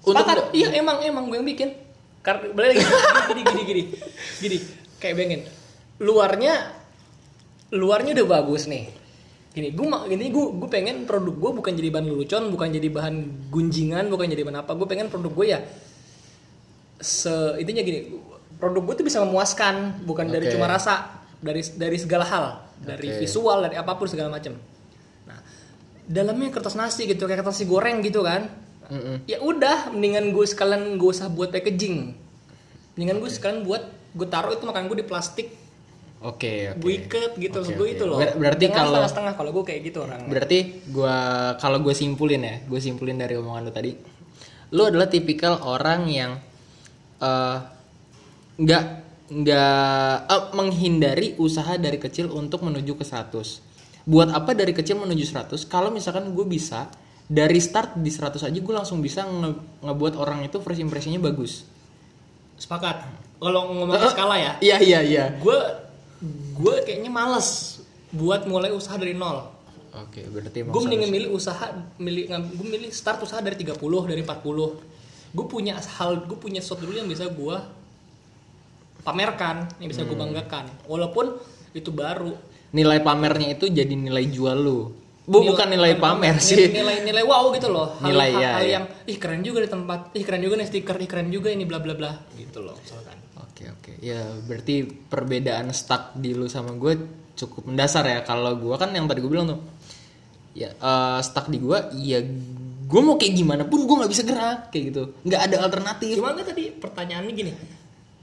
Sepakat. 0.00 0.56
iya 0.56 0.72
emang 0.76 1.04
emang 1.04 1.28
gue 1.28 1.36
yang 1.36 1.48
bikin. 1.48 1.70
Karena 2.20 2.52
balik 2.52 2.76
lagi 2.76 2.84
gini 3.32 3.42
gini 3.44 3.62
gini 3.64 3.82
gini 4.44 4.58
kayak 5.00 5.14
pengen 5.16 5.40
luarnya 6.00 6.52
luarnya 7.72 8.12
udah 8.20 8.26
bagus 8.28 8.68
nih. 8.68 8.84
Gini, 9.50 9.74
gue 9.74 9.82
mak 9.82 10.06
gini 10.06 10.30
gue 10.30 10.44
gue 10.62 10.68
pengen 10.70 11.10
produk 11.10 11.34
gue 11.34 11.50
bukan 11.58 11.72
jadi 11.74 11.88
bahan 11.90 12.06
lelucon, 12.06 12.44
bukan 12.54 12.68
jadi 12.70 12.86
bahan 12.86 13.14
gunjingan, 13.50 14.06
bukan 14.06 14.26
jadi 14.30 14.42
bahan 14.46 14.58
apa. 14.62 14.72
Gue 14.78 14.86
pengen 14.86 15.10
produk 15.10 15.32
gue 15.32 15.46
ya 15.50 15.60
se 17.00 17.32
intinya 17.56 17.80
gini, 17.80 18.12
produk 18.60 18.82
gue 18.84 18.94
tuh 19.00 19.06
bisa 19.08 19.24
memuaskan, 19.24 20.04
bukan 20.04 20.28
dari 20.28 20.46
Oke. 20.46 20.54
cuma 20.54 20.68
rasa, 20.68 21.24
dari 21.40 21.64
dari 21.74 21.96
segala 21.96 22.28
hal, 22.28 22.44
dari 22.84 23.16
visual, 23.16 23.64
dari 23.64 23.80
apa 23.80 23.96
pun 23.96 24.06
segala 24.06 24.28
macam. 24.28 24.52
Nah, 25.24 25.40
dalamnya 26.04 26.52
kertas 26.52 26.76
nasi 26.76 27.08
gitu, 27.08 27.24
kayak 27.24 27.40
kertas 27.42 27.58
nasi 27.58 27.66
goreng 27.66 28.04
gitu 28.04 28.20
kan 28.20 28.69
Ya 29.24 29.38
udah 29.38 29.94
mendingan 29.94 30.34
gue 30.34 30.42
sekalian 30.42 30.98
gue 30.98 31.10
usah 31.10 31.30
buat 31.30 31.54
packaging 31.54 32.10
mendingan 32.94 33.22
gue 33.22 33.30
sekalian 33.30 33.62
buat 33.62 33.86
gue 34.12 34.26
taruh 34.26 34.52
itu 34.52 34.66
makan 34.66 34.90
gue 34.90 35.00
di 35.00 35.06
plastik 35.06 35.48
Oke, 36.20 36.68
oke. 36.76 36.84
gue 36.84 36.92
iket 37.00 37.32
gitu 37.40 37.58
Oke, 37.64 37.72
gue 37.72 37.86
oke. 37.88 37.96
itu 37.96 38.04
loh 38.04 38.20
Ber- 38.20 38.36
berarti 38.36 38.68
kalau- 38.68 38.92
setengah-setengah 38.92 39.34
kalau 39.40 39.50
gue 39.56 39.64
kayak 39.64 39.80
gitu 39.88 39.98
orang 40.04 40.20
Berarti 40.28 40.58
gua 40.92 41.16
kalau 41.56 41.80
gue 41.80 41.94
simpulin 41.96 42.44
ya, 42.44 42.60
gue 42.60 42.76
simpulin 42.76 43.16
dari 43.16 43.40
omongan 43.40 43.62
lu 43.64 43.72
tadi, 43.72 43.96
lu 44.76 44.82
adalah 44.84 45.08
tipikal 45.08 45.56
orang 45.64 46.04
yang 46.12 46.36
eh, 47.24 47.56
nggak 48.60 48.84
nggak 49.32 50.14
eh, 50.28 50.44
menghindari 50.52 51.40
usaha 51.40 51.80
dari 51.80 51.96
kecil 51.96 52.28
untuk 52.28 52.68
menuju 52.68 53.00
ke 53.00 53.04
100. 53.06 54.04
Buat 54.04 54.36
apa 54.36 54.52
dari 54.52 54.76
kecil 54.76 55.00
menuju 55.00 55.24
100? 55.24 55.56
Kalau 55.72 55.88
misalkan 55.88 56.28
gue 56.36 56.44
bisa 56.44 56.92
dari 57.30 57.62
start 57.62 57.94
di 57.94 58.10
100 58.10 58.42
aja 58.42 58.58
gue 58.58 58.74
langsung 58.74 58.98
bisa 58.98 59.22
nge- 59.22 59.86
ngebuat 59.86 60.18
orang 60.18 60.42
itu 60.42 60.58
first 60.58 60.82
impressionnya 60.82 61.22
bagus. 61.22 61.62
sepakat. 62.58 63.06
Kalau 63.40 63.72
ngomongin 63.72 64.04
skala 64.10 64.36
ya. 64.36 64.52
Iya 64.60 64.76
iya 64.82 65.00
iya. 65.00 65.24
gue 65.38 65.56
gue 66.58 66.74
kayaknya 66.84 67.08
males 67.08 67.80
buat 68.10 68.44
mulai 68.44 68.68
usaha 68.68 68.98
dari 68.98 69.16
nol. 69.16 69.48
Oke, 69.96 70.28
berarti 70.28 70.60
emang 70.60 70.74
gue 70.76 70.82
mendingan 70.84 71.08
milih 71.08 71.28
usaha 71.32 71.72
milih 71.96 72.28
gue 72.28 72.66
milih 72.68 72.90
start 72.92 73.24
usaha 73.24 73.40
dari 73.40 73.56
30 73.56 73.80
dari 74.04 74.20
40 74.20 74.44
gue 75.30 75.46
punya 75.46 75.78
hal 75.78 76.26
gue 76.26 76.36
punya 76.36 76.60
sesuatu 76.60 76.84
dulu 76.84 76.98
yang 76.98 77.08
bisa 77.08 77.30
gue 77.30 77.56
pamerkan 79.00 79.64
yang 79.80 79.88
bisa 79.88 80.04
gue 80.04 80.12
Hmm. 80.12 80.28
banggakan. 80.28 80.68
Walaupun 80.84 81.40
itu 81.72 81.88
baru. 81.88 82.36
Nilai 82.70 83.00
pamernya 83.00 83.56
itu 83.56 83.66
jadi 83.66 83.90
nilai 83.90 84.28
jual 84.28 84.54
lu 84.54 84.92
Bu, 85.30 85.46
bukan 85.46 85.70
nilai 85.70 85.94
pamer 85.94 86.42
sih. 86.42 86.74
nilai 86.74 87.06
nilai 87.06 87.22
wow 87.22 87.54
gitu 87.54 87.70
loh. 87.70 87.94
Hal, 88.02 88.10
Nilai, 88.10 88.30
hal, 88.34 88.42
ya, 88.42 88.50
hal 88.58 88.64
ya. 88.66 88.70
yang 88.74 88.84
ih 89.06 89.14
keren 89.14 89.46
juga 89.46 89.62
di 89.62 89.70
tempat 89.70 90.10
ih 90.18 90.24
keren 90.26 90.42
juga 90.42 90.58
nih 90.58 90.66
stiker 90.66 90.96
ih 90.98 91.06
keren 91.06 91.30
juga 91.30 91.54
ini 91.54 91.62
bla 91.62 91.78
bla 91.78 91.94
bla 91.94 92.10
gitu 92.34 92.66
loh 92.66 92.74
misalkan. 92.82 93.14
Oke 93.38 93.70
oke. 93.70 93.92
Ya 94.02 94.26
berarti 94.42 94.82
perbedaan 94.82 95.70
stuck 95.70 96.18
di 96.18 96.34
lu 96.34 96.50
sama 96.50 96.74
gue 96.74 96.98
cukup 97.38 97.70
mendasar 97.70 98.10
ya. 98.10 98.26
Kalau 98.26 98.58
gue 98.58 98.74
kan 98.74 98.90
yang 98.90 99.06
tadi 99.06 99.22
gue 99.22 99.30
bilang 99.30 99.54
tuh 99.54 99.60
ya 100.50 100.74
eh, 100.74 101.18
stuck 101.22 101.46
di 101.46 101.62
gue 101.62 101.78
ya 101.94 102.18
gue 102.90 103.00
mau 103.06 103.14
kayak 103.14 103.34
gimana 103.38 103.62
pun 103.70 103.86
gue 103.86 103.96
nggak 104.02 104.10
bisa 104.10 104.22
gerak 104.26 104.74
kayak 104.74 104.84
gitu. 104.90 105.02
Nggak 105.22 105.40
ada 105.46 105.56
alternatif. 105.62 106.18
Cuma 106.18 106.34
kan 106.34 106.42
tadi 106.42 106.74
pertanyaannya 106.74 107.32
gini, 107.38 107.52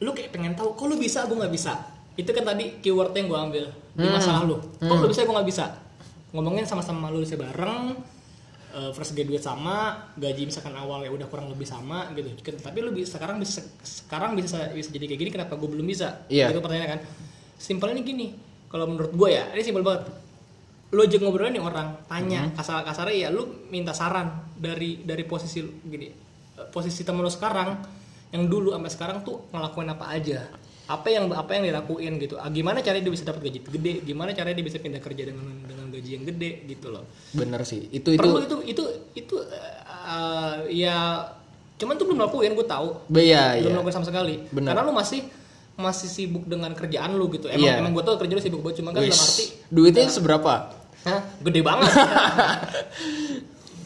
lu 0.04 0.12
kayak 0.12 0.36
pengen 0.36 0.60
tahu, 0.60 0.76
kok 0.76 0.86
lu 0.92 1.00
bisa, 1.00 1.24
gue 1.24 1.40
nggak 1.40 1.54
bisa. 1.56 1.88
Itu 2.20 2.36
kan 2.36 2.44
tadi 2.44 2.84
keyword 2.84 3.16
yang 3.16 3.32
gue 3.32 3.40
ambil 3.40 3.66
di 3.96 4.08
masalah 4.12 4.44
lu. 4.44 4.60
Kok 4.60 4.96
lu 5.00 5.08
bisa, 5.08 5.24
gue 5.24 5.32
nggak 5.32 5.48
bisa. 5.48 5.87
Ngomongin 6.36 6.68
sama-sama 6.68 7.08
lulusnya 7.08 7.40
bareng, 7.40 7.96
eh, 8.76 8.92
fresh 8.92 9.16
graduate 9.16 9.44
sama, 9.44 10.12
gaji 10.20 10.48
misalkan 10.48 10.76
awal 10.76 11.04
ya 11.08 11.12
udah 11.12 11.28
kurang 11.32 11.48
lebih 11.48 11.64
sama 11.64 12.12
gitu. 12.16 12.32
Tapi 12.60 12.78
lu 12.84 12.92
bisa 12.92 13.16
sekarang 13.16 13.40
bisa 13.40 13.64
sekarang 13.84 14.36
bisa 14.36 14.72
bisa 14.76 14.90
jadi 14.92 15.06
kayak 15.08 15.20
gini, 15.24 15.32
kenapa 15.32 15.56
gue 15.56 15.70
belum 15.72 15.88
bisa? 15.88 16.28
Iya. 16.28 16.52
Itu 16.52 16.60
pertanyaan 16.60 16.98
kan. 16.98 17.02
Simpelnya 17.58 18.04
gini, 18.04 18.36
kalau 18.68 18.86
menurut 18.92 19.16
gue 19.16 19.30
ya, 19.32 19.50
ini 19.56 19.64
simpel 19.64 19.84
banget. 19.84 20.12
Lu 20.88 21.04
aja 21.04 21.20
ngobrol 21.20 21.52
nih 21.52 21.60
orang, 21.60 22.00
tanya 22.08 22.48
kasar 22.56 22.80
kasarnya 22.88 23.28
ya 23.28 23.30
lu 23.32 23.68
minta 23.68 23.92
saran 23.92 24.32
dari 24.56 25.04
dari 25.04 25.28
posisi 25.28 25.60
gini 25.64 26.08
eh, 26.56 26.68
posisi 26.72 27.04
temen 27.04 27.20
lu 27.20 27.28
sekarang 27.28 27.76
yang 28.32 28.48
dulu 28.48 28.76
sampai 28.76 28.92
sekarang 28.92 29.18
tuh 29.24 29.48
ngelakuin 29.52 29.92
apa 29.92 30.06
aja 30.12 30.48
apa 30.88 31.08
yang 31.08 31.28
apa 31.32 31.52
yang 31.52 31.64
dilakuin 31.68 32.16
gitu 32.18 32.40
ah, 32.40 32.48
gimana 32.48 32.80
caranya 32.80 33.04
dia 33.04 33.14
bisa 33.14 33.28
dapat 33.28 33.44
gaji 33.44 33.60
gede 33.60 33.94
gimana 34.04 34.32
caranya 34.32 34.56
dia 34.56 34.66
bisa 34.66 34.80
pindah 34.80 35.04
kerja 35.04 35.24
dengan 35.28 35.46
dengan 35.68 35.92
gaji 35.92 36.10
yang 36.16 36.24
gede 36.24 36.64
gitu 36.66 36.88
loh 36.90 37.04
bener 37.36 37.62
sih 37.64 37.92
itu 37.92 38.16
itu 38.16 38.20
perlu 38.20 38.40
itu 38.40 38.56
itu 38.66 38.84
itu 39.14 39.36
eh, 39.44 40.56
ya 40.72 41.28
cuman 41.76 41.94
tuh 41.94 42.06
belum 42.08 42.20
lakuin 42.24 42.56
gue 42.56 42.66
tahu 42.66 43.04
Be- 43.12 43.28
ya, 43.28 43.60
belum 43.60 43.70
ya. 43.70 43.78
lakuin 43.84 43.96
sama 43.96 44.08
sekali 44.08 44.36
Bener. 44.50 44.72
karena 44.72 44.88
lu 44.88 44.96
masih 44.96 45.28
masih 45.78 46.10
sibuk 46.10 46.48
dengan 46.48 46.74
kerjaan 46.74 47.14
lu 47.14 47.30
gitu 47.30 47.52
emang 47.52 47.68
Iya. 47.70 47.78
emang 47.78 47.94
gue 47.94 48.02
tau 48.02 48.18
kerja 48.18 48.34
lu 48.34 48.42
sibuk 48.42 48.64
banget 48.64 48.82
cuma 48.82 48.96
kan 48.96 49.04
Wis, 49.04 49.14
dalam 49.14 49.28
arti 49.28 49.46
duitnya 49.70 50.08
seberapa 50.10 50.54
Hah? 51.06 51.22
Gede 51.40 51.64
banget. 51.64 51.88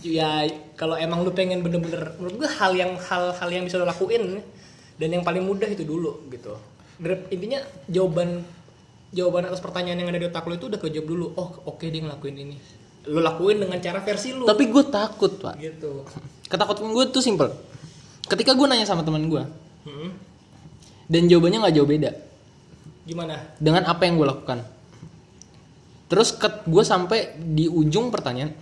ya 0.02 0.49
kalau 0.74 0.97
emang 0.97 1.22
lu 1.22 1.30
pengen 1.30 1.62
bener-bener 1.62 2.18
menurut 2.18 2.36
gue 2.41 2.49
hal 2.49 2.74
yang 2.74 2.97
hal 2.97 3.30
hal 3.36 3.49
yang 3.52 3.64
bisa 3.68 3.78
lo 3.78 3.86
lakuin 3.86 4.41
dan 4.97 5.10
yang 5.10 5.22
paling 5.22 5.45
mudah 5.45 5.70
itu 5.70 5.86
dulu 5.86 6.26
gitu. 6.30 6.58
Intinya 7.02 7.60
jawaban 7.89 8.45
jawaban 9.12 9.49
atas 9.49 9.60
pertanyaan 9.60 9.99
yang 9.99 10.10
ada 10.14 10.22
di 10.22 10.28
otak 10.30 10.45
lu 10.45 10.56
itu 10.56 10.70
udah 10.70 10.80
kejawab 10.80 11.08
dulu. 11.08 11.26
Oh, 11.36 11.49
oke 11.68 11.84
dia 11.84 11.99
ngelakuin 11.99 12.38
ini. 12.38 12.56
Lu 13.10 13.18
lakuin 13.18 13.58
dengan 13.58 13.82
cara 13.82 13.97
versi 13.99 14.30
lu. 14.32 14.45
tapi 14.45 14.70
gue 14.70 14.84
takut 14.88 15.34
pak 15.41 15.58
gitu. 15.58 16.06
ketakutan 16.52 16.91
gue 16.91 17.06
tuh 17.10 17.24
simple 17.24 17.49
ketika 18.28 18.54
gue 18.54 18.68
nanya 18.68 18.86
sama 18.86 19.02
teman 19.02 19.26
gue 19.26 19.43
Hmm. 19.82 20.14
dan 21.10 21.26
jawabannya 21.26 21.58
nggak 21.66 21.74
jauh 21.74 21.89
beda 21.89 22.12
Gimana? 23.02 23.34
dengan 23.58 23.89
apa 23.89 24.06
yang 24.06 24.22
gue 24.22 24.30
lakukan. 24.30 24.62
Terus 26.06 26.38
ke 26.38 26.45
gue 26.70 26.84
sampai 26.86 27.34
di 27.41 27.66
ujung 27.66 28.14
pertanyaan, 28.14 28.54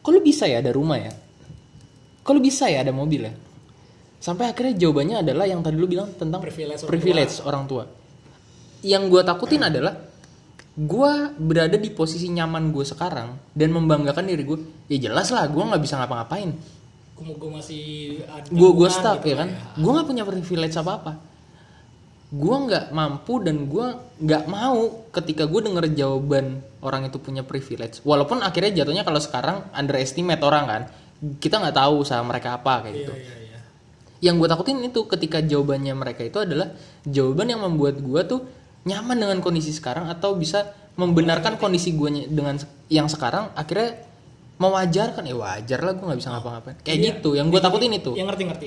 kok 0.00 0.08
lu 0.08 0.24
bisa 0.24 0.48
ya 0.48 0.64
ada 0.64 0.72
rumah 0.72 0.96
ya? 0.96 1.12
Kok 2.24 2.32
lu 2.32 2.40
bisa 2.40 2.70
ya 2.72 2.80
ada 2.80 2.96
mobil 2.96 3.28
ya? 3.28 3.34
Sampai 4.22 4.54
akhirnya 4.54 4.78
jawabannya 4.78 5.26
adalah 5.26 5.50
yang 5.50 5.66
tadi 5.66 5.74
lu 5.74 5.90
bilang 5.90 6.14
tentang 6.14 6.38
Privilege 6.38 6.86
orang 6.86 6.90
privilege 6.94 7.34
orang 7.42 7.64
tua. 7.66 7.84
Yang 8.86 9.02
gue 9.10 9.22
takutin 9.26 9.62
adalah 9.66 9.98
gue 10.72 11.12
berada 11.42 11.74
di 11.74 11.90
posisi 11.90 12.30
nyaman 12.30 12.70
gue 12.70 12.86
sekarang 12.86 13.34
dan 13.50 13.68
membanggakan 13.74 14.22
diri 14.30 14.46
gue. 14.46 14.58
Ya 14.86 15.10
jelas 15.10 15.34
lah, 15.34 15.50
gue 15.50 15.58
nggak 15.58 15.82
bisa 15.82 15.98
ngapa-ngapain. 15.98 16.54
Gue 17.18 17.34
gue 17.34 17.50
masih 17.50 17.82
ada 18.30 18.46
Gue 18.46 18.70
gue 18.70 18.88
stuck 18.94 19.26
gitu 19.26 19.34
ya 19.34 19.36
kan. 19.42 19.48
Gue 19.74 19.90
nggak 19.90 20.06
punya 20.06 20.22
privilege 20.22 20.76
apa 20.78 20.92
apa. 21.02 21.12
Gue 22.30 22.56
nggak 22.62 22.94
mampu 22.94 23.42
dan 23.42 23.66
gue 23.66 23.86
nggak 24.22 24.44
mau 24.46 25.02
ketika 25.10 25.50
gue 25.50 25.60
denger 25.66 25.98
jawaban 25.98 26.62
orang 26.78 27.10
itu 27.10 27.18
punya 27.18 27.42
privilege. 27.42 27.98
Walaupun 28.06 28.38
akhirnya 28.38 28.86
jatuhnya 28.86 29.02
kalau 29.02 29.18
sekarang 29.18 29.66
underestimate 29.74 30.46
orang 30.46 30.64
kan. 30.70 30.82
Kita 31.42 31.58
nggak 31.58 31.74
tahu 31.74 32.06
usaha 32.06 32.22
mereka 32.22 32.54
apa 32.58 32.86
kayak 32.86 32.94
Iya, 32.94 32.98
gitu. 33.02 33.14
iya, 33.18 33.26
iya. 33.26 33.41
Yang 34.22 34.34
gue 34.38 34.48
takutin 34.48 34.78
itu 34.80 35.00
ketika 35.04 35.42
jawabannya 35.42 35.92
mereka 35.92 36.22
itu 36.22 36.38
adalah 36.38 36.70
jawaban 37.02 37.50
yang 37.50 37.60
membuat 37.60 37.98
gue 37.98 38.20
tuh 38.24 38.40
nyaman 38.82 39.18
dengan 39.18 39.38
kondisi 39.38 39.70
sekarang 39.70 40.06
atau 40.06 40.34
bisa 40.34 40.62
membenarkan 40.94 41.56
kondisi 41.56 41.92
gue 41.92 42.28
dengan 42.28 42.54
yang 42.86 43.06
sekarang 43.06 43.50
akhirnya 43.52 43.98
mewajarkan 44.56 45.24
ya 45.24 45.34
wajar 45.34 45.80
lah 45.80 45.92
gue 45.92 46.04
nggak 46.04 46.20
bisa 46.20 46.30
ngapa-ngapain 46.30 46.76
kayak 46.80 46.96
Iya. 46.96 47.06
gitu 47.16 47.30
yang 47.34 47.50
gue 47.50 47.58
takutin 47.58 47.90
itu 47.90 48.14
Yang 48.14 48.26
ngerti-ngerti. 48.30 48.66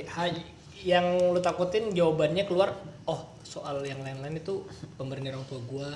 Yang 0.83 1.05
lu 1.31 1.39
takutin 1.39 1.89
jawabannya 1.89 2.43
keluar, 2.43 2.75
oh 3.05 3.25
soal 3.41 3.81
yang 3.81 4.03
lain-lain 4.03 4.37
itu 4.37 4.61
pemberian 4.93 5.33
orang 5.33 5.47
tua 5.47 5.61
gua. 5.63 5.89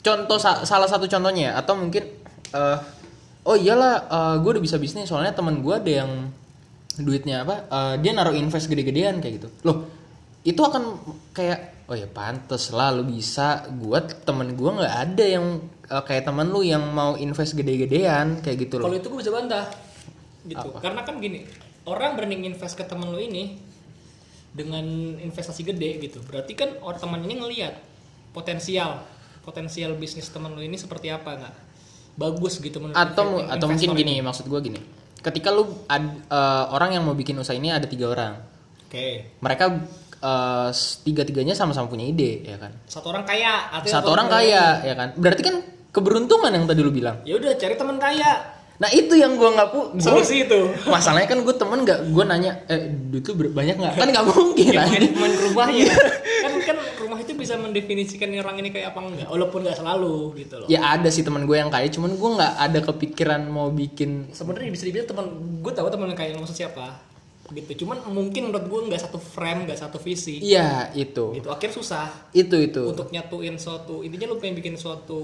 contoh 0.00 0.36
sa- 0.36 0.64
salah 0.64 0.84
satu 0.84 1.06
contohnya 1.06 1.48
ya, 1.48 1.52
atau 1.56 1.74
mungkin 1.74 2.04
eh, 2.50 2.78
oh 3.42 3.56
iyalah 3.56 3.94
gue 4.36 4.50
udah 4.50 4.60
bisa 4.60 4.76
bisnis 4.76 5.08
soalnya 5.08 5.32
teman 5.32 5.60
gue 5.60 5.72
ada 5.72 5.92
yang 6.02 6.28
duitnya 7.00 7.42
apa 7.42 7.54
eh, 7.66 7.94
dia 8.02 8.12
naruh 8.14 8.34
invest 8.34 8.70
gede-gedean 8.70 9.18
kayak 9.18 9.42
gitu 9.42 9.48
loh 9.66 10.04
itu 10.44 10.60
akan 10.60 11.00
kayak 11.32 11.88
oh 11.88 11.96
ya 11.96 12.08
pantes 12.08 12.72
lah 12.72 12.92
lu 12.92 13.04
bisa 13.04 13.68
gue 13.68 13.98
temen 14.24 14.56
gue 14.56 14.70
nggak 14.72 14.94
ada 15.08 15.24
yang 15.24 15.60
eh, 15.88 16.02
kayak 16.04 16.28
temen 16.28 16.48
lu 16.48 16.60
yang 16.64 16.84
mau 16.92 17.16
invest 17.16 17.56
gede-gedean 17.56 18.40
kayak 18.40 18.68
gitu 18.68 18.80
Kalau 18.80 18.92
loh 18.92 19.00
itu 19.00 19.08
gue 19.08 19.20
bisa 19.20 19.32
bantah. 19.32 19.66
Gitu. 20.44 20.68
Karena 20.76 21.00
kan 21.08 21.16
gini, 21.24 21.48
orang 21.88 22.20
berani 22.20 22.44
invest 22.44 22.76
ke 22.76 22.84
temen 22.84 23.08
lu 23.08 23.16
ini 23.16 23.56
dengan 24.52 24.84
investasi 25.16 25.64
gede 25.64 26.04
gitu. 26.04 26.20
Berarti 26.20 26.52
kan 26.52 26.76
orang 26.84 27.00
teman 27.00 27.20
ini 27.24 27.40
ngelihat 27.40 27.74
potensial 28.36 29.00
potensial 29.40 29.96
bisnis 29.96 30.28
temen 30.28 30.52
lu 30.52 30.60
ini 30.60 30.76
seperti 30.76 31.08
apa 31.08 31.40
nggak? 31.40 31.56
Bagus 32.20 32.60
gitu 32.60 32.80
menurut 32.80 32.96
atau 32.96 33.40
atau 33.44 33.66
mungkin 33.66 33.90
ini. 33.96 34.00
gini 34.04 34.14
maksud 34.22 34.46
gue 34.46 34.60
gini 34.60 34.80
ketika 35.24 35.48
lu 35.48 35.88
ad- 35.88 36.28
eh, 36.28 36.64
orang 36.68 36.94
yang 36.94 37.02
mau 37.08 37.16
bikin 37.16 37.40
usaha 37.40 37.56
ini 37.56 37.72
ada 37.72 37.88
tiga 37.88 38.12
orang. 38.12 38.34
Oke. 38.84 39.40
mereka 39.42 39.64
eh, 40.22 40.68
tiga-tiganya 41.02 41.56
sama-sama 41.56 41.90
punya 41.90 42.06
ide 42.06 42.46
ya 42.46 42.56
kan? 42.60 42.70
Satu 42.86 43.10
orang 43.10 43.26
kaya, 43.26 43.82
satu 43.84 44.14
orang 44.14 44.28
kaya 44.30 44.84
ya 44.84 44.94
kan? 44.94 45.08
Berarti 45.18 45.42
kan 45.42 45.56
keberuntungan 45.90 46.52
yang 46.54 46.64
tadi 46.64 46.80
lu 46.80 46.94
bilang. 46.94 47.20
Ya 47.26 47.34
udah 47.36 47.52
cari 47.56 47.74
teman 47.74 47.98
kaya. 47.98 48.32
Nah 48.74 48.90
itu 48.90 49.14
yang 49.14 49.38
gua 49.38 49.54
nggak 49.54 49.68
pu 49.70 49.80
Solusi 50.02 50.44
itu. 50.50 50.60
masalahnya 50.94 51.30
kan 51.30 51.38
gue 51.46 51.54
temen 51.54 51.78
nggak 51.86 52.00
gue 52.10 52.24
nanya 52.26 52.52
eh 52.66 52.90
duit 52.90 53.22
banyak 53.54 53.76
nggak? 53.78 53.94
Kan 53.94 54.08
nggak 54.10 54.26
mungkin 54.26 54.72
Ya, 54.74 54.82
manajemen 54.82 55.30
rumahnya. 55.46 55.94
Kan 56.42 56.52
kan 56.64 56.76
rumah 56.98 57.18
itu 57.22 57.32
bisa 57.38 57.54
mendefinisikan 57.54 58.26
ini 58.34 58.42
orang 58.42 58.58
ini 58.58 58.74
kayak 58.74 58.90
apa 58.90 58.98
enggak 59.04 59.28
walaupun 59.30 59.62
nggak 59.62 59.78
selalu 59.78 60.34
gitu 60.42 60.54
loh. 60.58 60.66
Ya 60.66 60.80
ada 60.90 61.06
sih 61.12 61.22
teman 61.22 61.46
gue 61.46 61.54
yang 61.54 61.70
kaya 61.70 61.86
cuman 61.86 62.18
gue 62.18 62.30
nggak 62.40 62.54
ada 62.58 62.78
kepikiran 62.82 63.40
mau 63.46 63.70
bikin 63.70 64.34
sebenarnya 64.34 64.70
bisa 64.74 64.84
dibilang 64.90 65.06
teman 65.06 65.26
gue 65.62 65.72
tahu 65.72 65.86
teman 65.86 66.10
yang 66.10 66.18
kayak 66.18 66.34
maksud 66.34 66.56
siapa 66.58 67.14
gitu. 67.52 67.84
Cuman 67.84 68.00
mungkin 68.08 68.50
menurut 68.50 68.66
gue 68.66 68.80
nggak 68.90 69.02
satu 69.04 69.20
frame 69.20 69.68
nggak 69.68 69.78
satu 69.78 70.00
visi. 70.00 70.40
Iya 70.40 70.90
itu. 70.96 71.36
Gitu. 71.36 71.48
Akhirnya 71.52 71.76
susah 71.76 72.06
itu 72.32 72.56
itu. 72.58 72.82
untuk 72.90 73.12
nyatuin 73.12 73.54
suatu 73.60 74.00
intinya 74.00 74.32
lu 74.32 74.40
pengen 74.40 74.56
bikin 74.58 74.74
suatu 74.80 75.20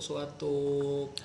suatu 0.00 0.54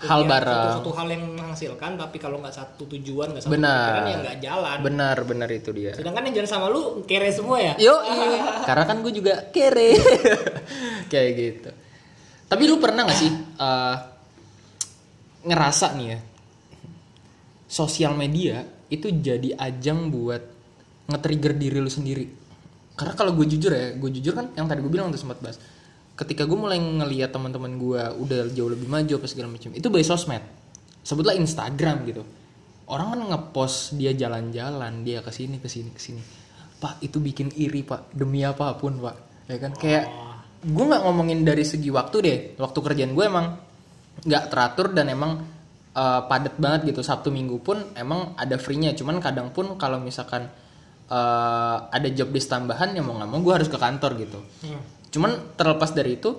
Hal 0.04 0.22
kegiatan, 0.22 0.30
bareng. 0.30 0.60
suatu, 0.60 0.76
suatu 0.78 0.92
hal 0.94 1.08
yang 1.10 1.24
menghasilkan 1.34 1.92
tapi 1.96 2.18
kalau 2.20 2.38
nggak 2.40 2.54
satu 2.54 2.84
tujuan 2.86 3.32
nggak 3.34 3.44
satu 3.44 3.54
Benar. 3.56 3.80
pikiran 3.88 4.04
ya 4.06 4.18
nggak 4.22 4.38
jalan 4.44 4.78
benar 4.84 5.18
benar 5.24 5.50
itu 5.50 5.70
dia 5.72 5.92
sedangkan 5.96 6.22
yang 6.28 6.36
jalan 6.44 6.50
sama 6.52 6.68
lu 6.68 7.02
kere 7.04 7.32
semua 7.32 7.58
ya 7.58 7.74
Yo, 7.80 7.96
karena 8.64 8.84
kan 8.84 9.00
gue 9.00 9.12
juga 9.12 9.34
kere 9.50 9.96
kayak 11.12 11.32
gitu. 11.34 11.70
Tapi 12.46 12.64
lu 12.70 12.78
pernah 12.78 13.10
gak 13.10 13.18
sih 13.18 13.32
eh, 13.34 13.96
ngerasa 15.42 15.88
nih 15.98 16.08
ya 16.14 16.20
sosial 17.66 18.14
media 18.14 18.62
itu 18.88 19.10
jadi 19.10 19.58
ajang 19.58 20.14
buat 20.14 20.44
nge-trigger 21.10 21.54
diri 21.58 21.78
lu 21.82 21.90
sendiri. 21.90 22.26
Karena 22.96 23.14
kalau 23.14 23.36
gue 23.36 23.46
jujur 23.46 23.74
ya, 23.74 23.98
gue 23.98 24.10
jujur 24.14 24.32
kan 24.32 24.54
yang 24.56 24.70
tadi 24.70 24.80
gue 24.80 24.90
bilang 24.90 25.12
tuh 25.12 25.20
sempat 25.20 25.42
bahas. 25.42 25.58
Ketika 26.16 26.48
gue 26.48 26.56
mulai 26.56 26.80
ngeliat 26.80 27.36
teman-teman 27.36 27.76
gue 27.76 28.02
udah 28.24 28.48
jauh 28.56 28.72
lebih 28.72 28.88
maju 28.88 29.20
apa 29.20 29.28
segala 29.28 29.52
macam, 29.52 29.76
itu 29.76 29.88
by 29.92 30.00
sosmed. 30.00 30.40
Sebutlah 31.04 31.36
Instagram 31.36 32.08
gitu. 32.08 32.24
Orang 32.88 33.18
kan 33.18 33.22
ngepost 33.36 34.00
dia 34.00 34.16
jalan-jalan, 34.16 35.04
dia 35.04 35.20
ke 35.20 35.30
sini 35.34 35.60
ke 35.60 35.68
sini 35.68 35.92
ke 35.92 36.00
sini. 36.00 36.22
Pak 36.80 37.04
itu 37.04 37.20
bikin 37.20 37.52
iri 37.60 37.84
pak, 37.84 38.16
demi 38.16 38.48
apa 38.48 38.80
pun 38.80 38.96
pak. 39.04 39.46
Ya 39.52 39.60
kan 39.60 39.76
kayak 39.76 40.06
gue 40.64 40.86
nggak 40.88 41.04
ngomongin 41.04 41.44
dari 41.44 41.68
segi 41.68 41.92
waktu 41.92 42.18
deh. 42.24 42.38
Waktu 42.64 42.78
kerjaan 42.80 43.12
gue 43.12 43.26
emang 43.28 43.46
nggak 44.24 44.44
teratur 44.48 44.96
dan 44.96 45.12
emang 45.12 45.44
eh, 45.92 46.22
padat 46.32 46.56
banget 46.56 46.96
gitu. 46.96 47.04
Sabtu 47.04 47.28
Minggu 47.28 47.60
pun 47.60 47.92
emang 47.92 48.40
ada 48.40 48.56
free-nya. 48.56 48.96
Cuman 48.96 49.20
kadang 49.20 49.52
pun 49.52 49.76
kalau 49.76 50.00
misalkan 50.00 50.48
eh, 51.12 51.78
ada 51.92 52.08
job 52.16 52.32
desk 52.32 52.48
tambahan 52.48 52.96
ya 52.96 53.04
mau 53.04 53.20
nggak 53.20 53.30
mau 53.30 53.44
gue 53.44 53.54
harus 53.60 53.68
ke 53.68 53.76
kantor 53.76 54.12
gitu. 54.16 54.40
Hmm. 54.64 54.95
Cuman 55.16 55.56
terlepas 55.56 55.96
dari 55.96 56.20
itu 56.20 56.36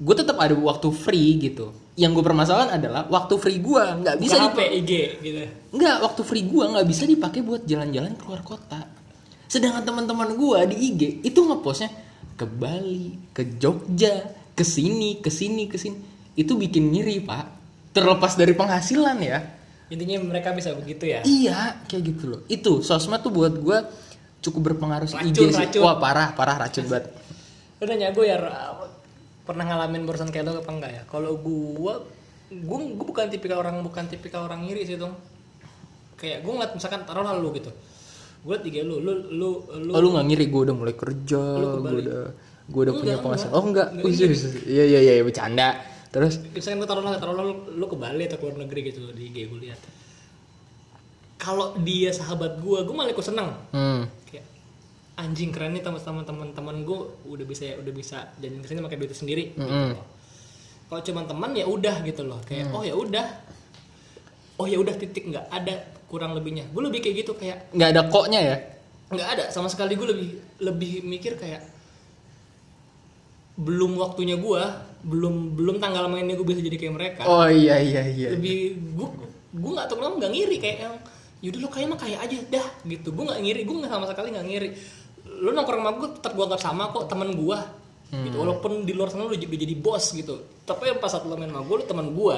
gue 0.00 0.14
tetap 0.16 0.40
ada 0.40 0.56
waktu 0.56 0.88
free 0.88 1.36
gitu. 1.36 1.76
Yang 1.92 2.10
gue 2.16 2.24
permasalahan 2.24 2.80
adalah 2.80 3.04
waktu 3.04 3.36
free 3.36 3.60
gue 3.60 3.82
nggak 3.84 4.16
bisa 4.16 4.36
dipa- 4.40 4.64
IG 4.64 4.92
gitu. 5.20 5.38
Nggak 5.76 5.96
waktu 6.00 6.20
free 6.24 6.48
gue 6.48 6.64
nggak 6.64 6.86
bisa 6.88 7.04
dipakai 7.04 7.44
buat 7.44 7.68
jalan-jalan 7.68 8.16
keluar 8.16 8.40
kota. 8.40 8.80
Sedangkan 9.44 9.84
teman-teman 9.84 10.32
gue 10.32 10.58
di 10.72 10.76
IG 10.88 11.02
itu 11.20 11.40
ngepostnya 11.44 11.92
ke 12.32 12.48
Bali 12.48 13.28
ke 13.36 13.60
Jogja 13.60 14.24
ke 14.56 14.64
sini 14.64 15.20
ke 15.20 15.28
sini 15.28 15.68
ke 15.68 15.76
sini. 15.76 15.98
Itu 16.32 16.56
bikin 16.56 16.88
ngiri 16.88 17.20
pak. 17.20 17.44
Terlepas 17.92 18.38
dari 18.38 18.56
penghasilan 18.56 19.18
ya. 19.20 19.38
Intinya 19.88 20.20
mereka 20.22 20.54
bisa 20.54 20.72
begitu 20.72 21.04
ya? 21.04 21.20
Iya 21.26 21.84
kayak 21.84 22.02
gitu 22.06 22.24
loh. 22.30 22.40
Itu 22.46 22.80
sosmed 22.80 23.20
tuh 23.20 23.34
buat 23.34 23.52
gue 23.52 23.78
cukup 24.38 24.72
berpengaruh 24.72 25.10
Racun, 25.10 25.26
IG 25.28 25.50
sih. 25.50 25.66
racun. 25.66 25.82
wah 25.82 25.98
parah 25.98 26.30
parah 26.30 26.56
racun 26.62 26.86
banget 26.86 27.10
lu 27.78 27.84
nanya 27.86 28.10
gue 28.10 28.26
ya 28.26 28.36
pernah 29.46 29.64
ngalamin 29.64 30.04
barusan 30.04 30.28
kayak 30.28 30.44
lo 30.50 30.60
apa 30.60 30.70
enggak 30.74 30.92
ya? 30.92 31.02
Kalau 31.08 31.38
gue 31.38 31.92
gue 32.52 32.78
gue 32.96 33.06
bukan 33.06 33.28
tipikal 33.32 33.64
orang 33.64 33.80
bukan 33.80 34.04
tipikal 34.10 34.44
orang 34.44 34.64
ngiri 34.64 34.82
sih 34.84 34.96
dong 34.96 35.16
kayak 36.16 36.42
gue 36.44 36.52
ngeliat 36.52 36.72
misalkan 36.74 37.06
taruh 37.06 37.24
lu 37.38 37.54
gitu. 37.56 37.70
Gue 38.44 38.58
liat 38.58 38.64
tiga 38.66 38.84
lu 38.84 39.00
lu 39.00 39.12
lu 39.30 39.50
lu 39.72 39.90
oh 39.94 40.00
lu 40.02 40.08
nggak 40.12 40.26
ngiri 40.26 40.44
gue 40.50 40.60
udah 40.68 40.76
mulai 40.76 40.94
kerja 40.98 41.42
gue 41.58 41.98
udah 42.04 42.22
gue 42.68 42.80
udah 42.84 42.94
punya 42.98 43.16
penghasilan. 43.22 43.52
oh 43.54 43.64
enggak. 43.64 43.88
Iya 44.66 44.84
iya 44.84 45.00
iya 45.00 45.22
bercanda. 45.24 45.78
Terus? 46.08 46.40
Misalkan 46.52 46.82
gue 46.82 46.88
taruh 46.88 47.02
lu 47.04 47.10
taruh 47.16 47.34
lu, 47.36 47.54
lu 47.78 47.84
ke 47.88 47.96
Bali 47.96 48.24
atau 48.26 48.36
ke 48.36 48.44
luar 48.44 48.58
negeri 48.66 48.80
gitu 48.92 49.06
di 49.14 49.32
IG 49.32 49.48
gue 49.48 49.60
lihat 49.70 49.80
kalau 51.38 51.78
dia 51.86 52.10
sahabat 52.10 52.58
gue 52.58 52.78
gue 52.82 52.94
malah 52.96 53.14
ikut 53.14 53.22
seneng. 53.24 53.54
Hmm 53.72 54.17
anjing 55.18 55.50
keren 55.50 55.74
nih 55.74 55.82
teman-teman 55.82 56.22
teman-teman 56.22 56.76
gue 56.86 56.98
udah 57.26 57.42
bisa 57.42 57.74
udah 57.82 57.92
bisa 57.92 58.30
jalan 58.38 58.62
ke 58.62 58.70
sini 58.70 58.80
pakai 58.86 58.98
duit 59.02 59.10
sendiri. 59.10 59.44
Gitu 59.50 59.66
Mm-mm. 59.66 59.90
loh. 59.98 60.06
kalau 60.88 61.02
cuma 61.04 61.20
teman 61.26 61.52
ya 61.52 61.66
udah 61.68 62.00
gitu 62.06 62.22
loh. 62.24 62.40
Kayak 62.46 62.72
oh 62.72 62.86
ya 62.86 62.94
udah. 62.94 63.26
Oh 64.62 64.66
ya 64.66 64.78
udah 64.80 64.94
titik 64.96 65.28
nggak 65.28 65.50
ada 65.50 65.74
kurang 66.06 66.38
lebihnya. 66.38 66.70
Gue 66.70 66.86
lebih 66.86 67.02
kayak 67.02 67.26
gitu 67.26 67.32
kayak 67.34 67.68
nggak 67.74 67.90
ada 67.92 68.02
koknya 68.08 68.40
ya? 68.40 68.56
Nggak 69.10 69.28
ada. 69.36 69.44
Sama 69.50 69.68
sekali 69.68 69.98
gue 69.98 70.06
lebih 70.06 70.30
lebih 70.62 70.92
mikir 71.02 71.34
kayak 71.34 71.66
belum 73.58 73.98
waktunya 73.98 74.38
gue 74.38 74.62
belum 75.02 75.58
belum 75.58 75.76
tanggal 75.82 76.06
mainnya 76.06 76.38
gue 76.38 76.46
bisa 76.46 76.62
jadi 76.62 76.78
kayak 76.78 76.94
mereka. 76.94 77.22
Oh 77.26 77.50
iya 77.50 77.82
iya 77.82 78.06
iya. 78.06 78.28
Lebih 78.38 78.78
gue 78.94 79.08
gue 79.50 79.70
nggak 79.74 79.86
tahu 79.90 79.98
kenapa 79.98 80.14
nggak 80.24 80.32
ngiri 80.32 80.56
kayak 80.62 80.78
yang 80.86 80.96
yaudah 81.38 81.60
lo 81.62 81.68
kayak 81.70 81.86
mah 81.90 81.98
kayak 81.98 82.18
aja 82.22 82.38
dah 82.48 82.66
gitu. 82.86 83.10
Gue 83.10 83.24
nggak 83.26 83.40
ngiri 83.42 83.60
gue 83.66 83.76
nggak 83.82 83.92
sama 83.92 84.06
sekali 84.06 84.30
nggak 84.30 84.46
ngiri 84.46 84.70
lo 85.28 85.50
nongkrong 85.52 85.80
sama 85.84 85.92
gue 86.00 86.08
tetap 86.18 86.32
gue 86.34 86.44
anggap 86.48 86.62
sama 86.62 86.82
kok 86.90 87.04
teman 87.06 87.30
gue 87.36 87.58
gitu 88.08 88.40
Hmm. 88.40 88.40
walaupun 88.40 88.88
di 88.88 88.96
luar 88.96 89.12
sana 89.12 89.28
lo 89.28 89.36
udah 89.36 89.36
jadi 89.36 89.76
bos 89.76 90.16
gitu. 90.16 90.64
Tapi 90.64 90.96
pas 90.96 91.12
saat 91.12 91.28
lo 91.28 91.36
main 91.36 91.52
sama 91.52 91.60
gue 91.60 91.76
lo 91.76 91.84
teman 91.84 92.08
gue 92.16 92.36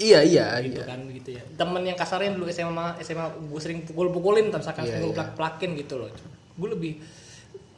iya 0.00 0.24
iya 0.24 0.56
gitu 0.64 0.80
iya. 0.80 0.88
kan 0.88 1.00
gitu 1.12 1.30
ya. 1.36 1.42
Temen 1.60 1.82
yang 1.84 1.92
kasarnya 2.00 2.32
dulu 2.32 2.48
SMA 2.48 2.96
SMA 3.04 3.26
gue 3.52 3.60
sering 3.60 3.84
pukul-pukulin 3.84 4.48
tapi 4.48 4.64
misalkan 4.64 4.84
Iya, 4.88 4.92
sering 4.96 5.12
iya. 5.12 5.16
plak-plakin 5.20 5.70
gitu 5.76 5.94
loh. 6.00 6.08
Gue 6.56 6.68
lebih 6.72 6.92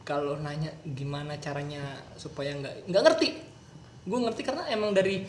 kalau 0.07 0.39
nanya 0.39 0.71
gimana 0.87 1.35
caranya 1.43 1.83
supaya 2.15 2.55
nggak 2.55 2.87
nggak 2.87 3.03
ngerti. 3.11 3.29
Gue 4.07 4.19
ngerti 4.23 4.43
karena 4.47 4.63
emang 4.71 4.95
dari 4.95 5.27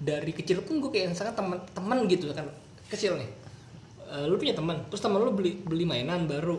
dari 0.00 0.32
kecil 0.32 0.64
pun 0.64 0.80
gue 0.80 0.88
kayak 0.88 1.12
misalkan 1.12 1.36
teman-teman 1.36 2.08
gitu 2.08 2.32
kan 2.32 2.48
kecil 2.88 3.20
nih. 3.20 3.28
Eh, 4.16 4.24
lu 4.24 4.40
punya 4.40 4.56
teman 4.56 4.88
terus 4.88 5.04
teman 5.04 5.20
lu 5.20 5.36
beli 5.36 5.60
beli 5.60 5.84
mainan 5.84 6.24
baru 6.24 6.56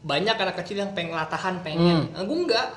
banyak 0.00 0.32
anak 0.32 0.56
kecil 0.64 0.80
yang 0.80 0.92
pengen 0.96 1.12
latahan 1.12 1.60
pengen. 1.60 2.08
Nah, 2.12 2.24
gue 2.24 2.38
enggak. 2.38 2.68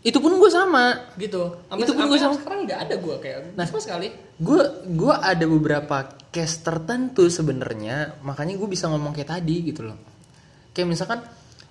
Itu 0.00 0.16
pun 0.16 0.32
gue 0.40 0.48
sama. 0.48 1.12
Gitu. 1.20 1.60
Sampai 1.68 1.84
Itu 1.84 1.92
pun 1.92 2.08
gua 2.08 2.16
sama. 2.16 2.34
sekarang 2.40 2.60
nggak 2.64 2.80
ada 2.88 2.94
gue 2.96 3.16
kayak 3.20 3.38
Nah. 3.52 3.66
sama 3.68 3.80
sekali. 3.84 4.08
gue 4.40 4.62
gue 4.96 5.12
ada 5.12 5.44
beberapa 5.44 5.96
case 6.32 6.64
tertentu 6.64 7.28
sebenarnya 7.28 8.16
makanya 8.24 8.56
gue 8.56 8.64
bisa 8.64 8.88
ngomong 8.88 9.12
kayak 9.12 9.36
tadi 9.36 9.56
gitu 9.68 9.84
loh. 9.84 10.00
Kayak 10.72 10.88
misalkan 10.88 11.20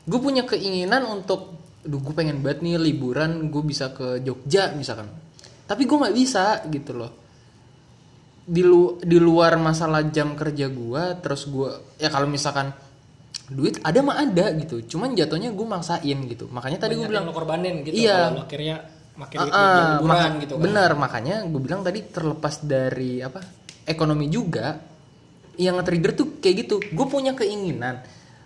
gue 0.05 0.19
punya 0.21 0.45
keinginan 0.45 1.09
untuk 1.09 1.57
duh 1.81 1.97
gue 1.97 2.13
pengen 2.13 2.45
banget 2.45 2.61
nih 2.61 2.77
liburan 2.77 3.49
gue 3.49 3.63
bisa 3.65 3.89
ke 3.89 4.21
Jogja 4.21 4.77
misalkan. 4.77 5.09
Tapi 5.65 5.89
gue 5.89 5.97
nggak 5.97 6.13
bisa 6.13 6.61
gitu 6.69 6.93
loh. 6.93 7.11
Di 8.45 8.61
lu 8.61 9.01
di 9.01 9.17
luar 9.17 9.57
masalah 9.57 10.05
jam 10.05 10.37
kerja 10.37 10.69
gue 10.69 11.03
terus 11.25 11.49
gue 11.49 11.97
ya 11.97 12.13
kalau 12.13 12.29
misalkan 12.29 12.69
duit 13.49 13.81
ada 13.81 13.99
mah 13.99 14.17
ada 14.19 14.53
gitu 14.55 14.85
cuman 14.87 15.13
jatuhnya 15.13 15.49
gue 15.49 15.65
maksain 15.65 16.17
gitu 16.25 16.45
makanya 16.49 16.85
tadi 16.85 16.93
gue 16.95 17.05
bilang 17.05 17.25
lo 17.25 17.33
korbanin 17.33 17.81
gitu 17.81 17.97
Iya. 17.97 18.29
kalau 18.29 18.45
akhirnya 18.45 18.75
makin 19.17 19.37
liburan 19.41 19.99
maka- 20.05 20.39
gitu 20.39 20.53
kan 20.55 20.63
Benar, 20.63 20.91
makanya 20.95 21.35
gue 21.43 21.59
bilang 21.59 21.81
tadi 21.81 21.99
terlepas 22.05 22.55
dari 22.61 23.19
apa 23.19 23.41
ekonomi 23.83 24.29
juga 24.29 24.79
yang 25.59 25.75
nge-trigger 25.75 26.11
tuh 26.15 26.27
kayak 26.39 26.55
gitu. 26.63 26.79
Gue 26.95 27.03
punya 27.03 27.35
keinginan. 27.35 27.99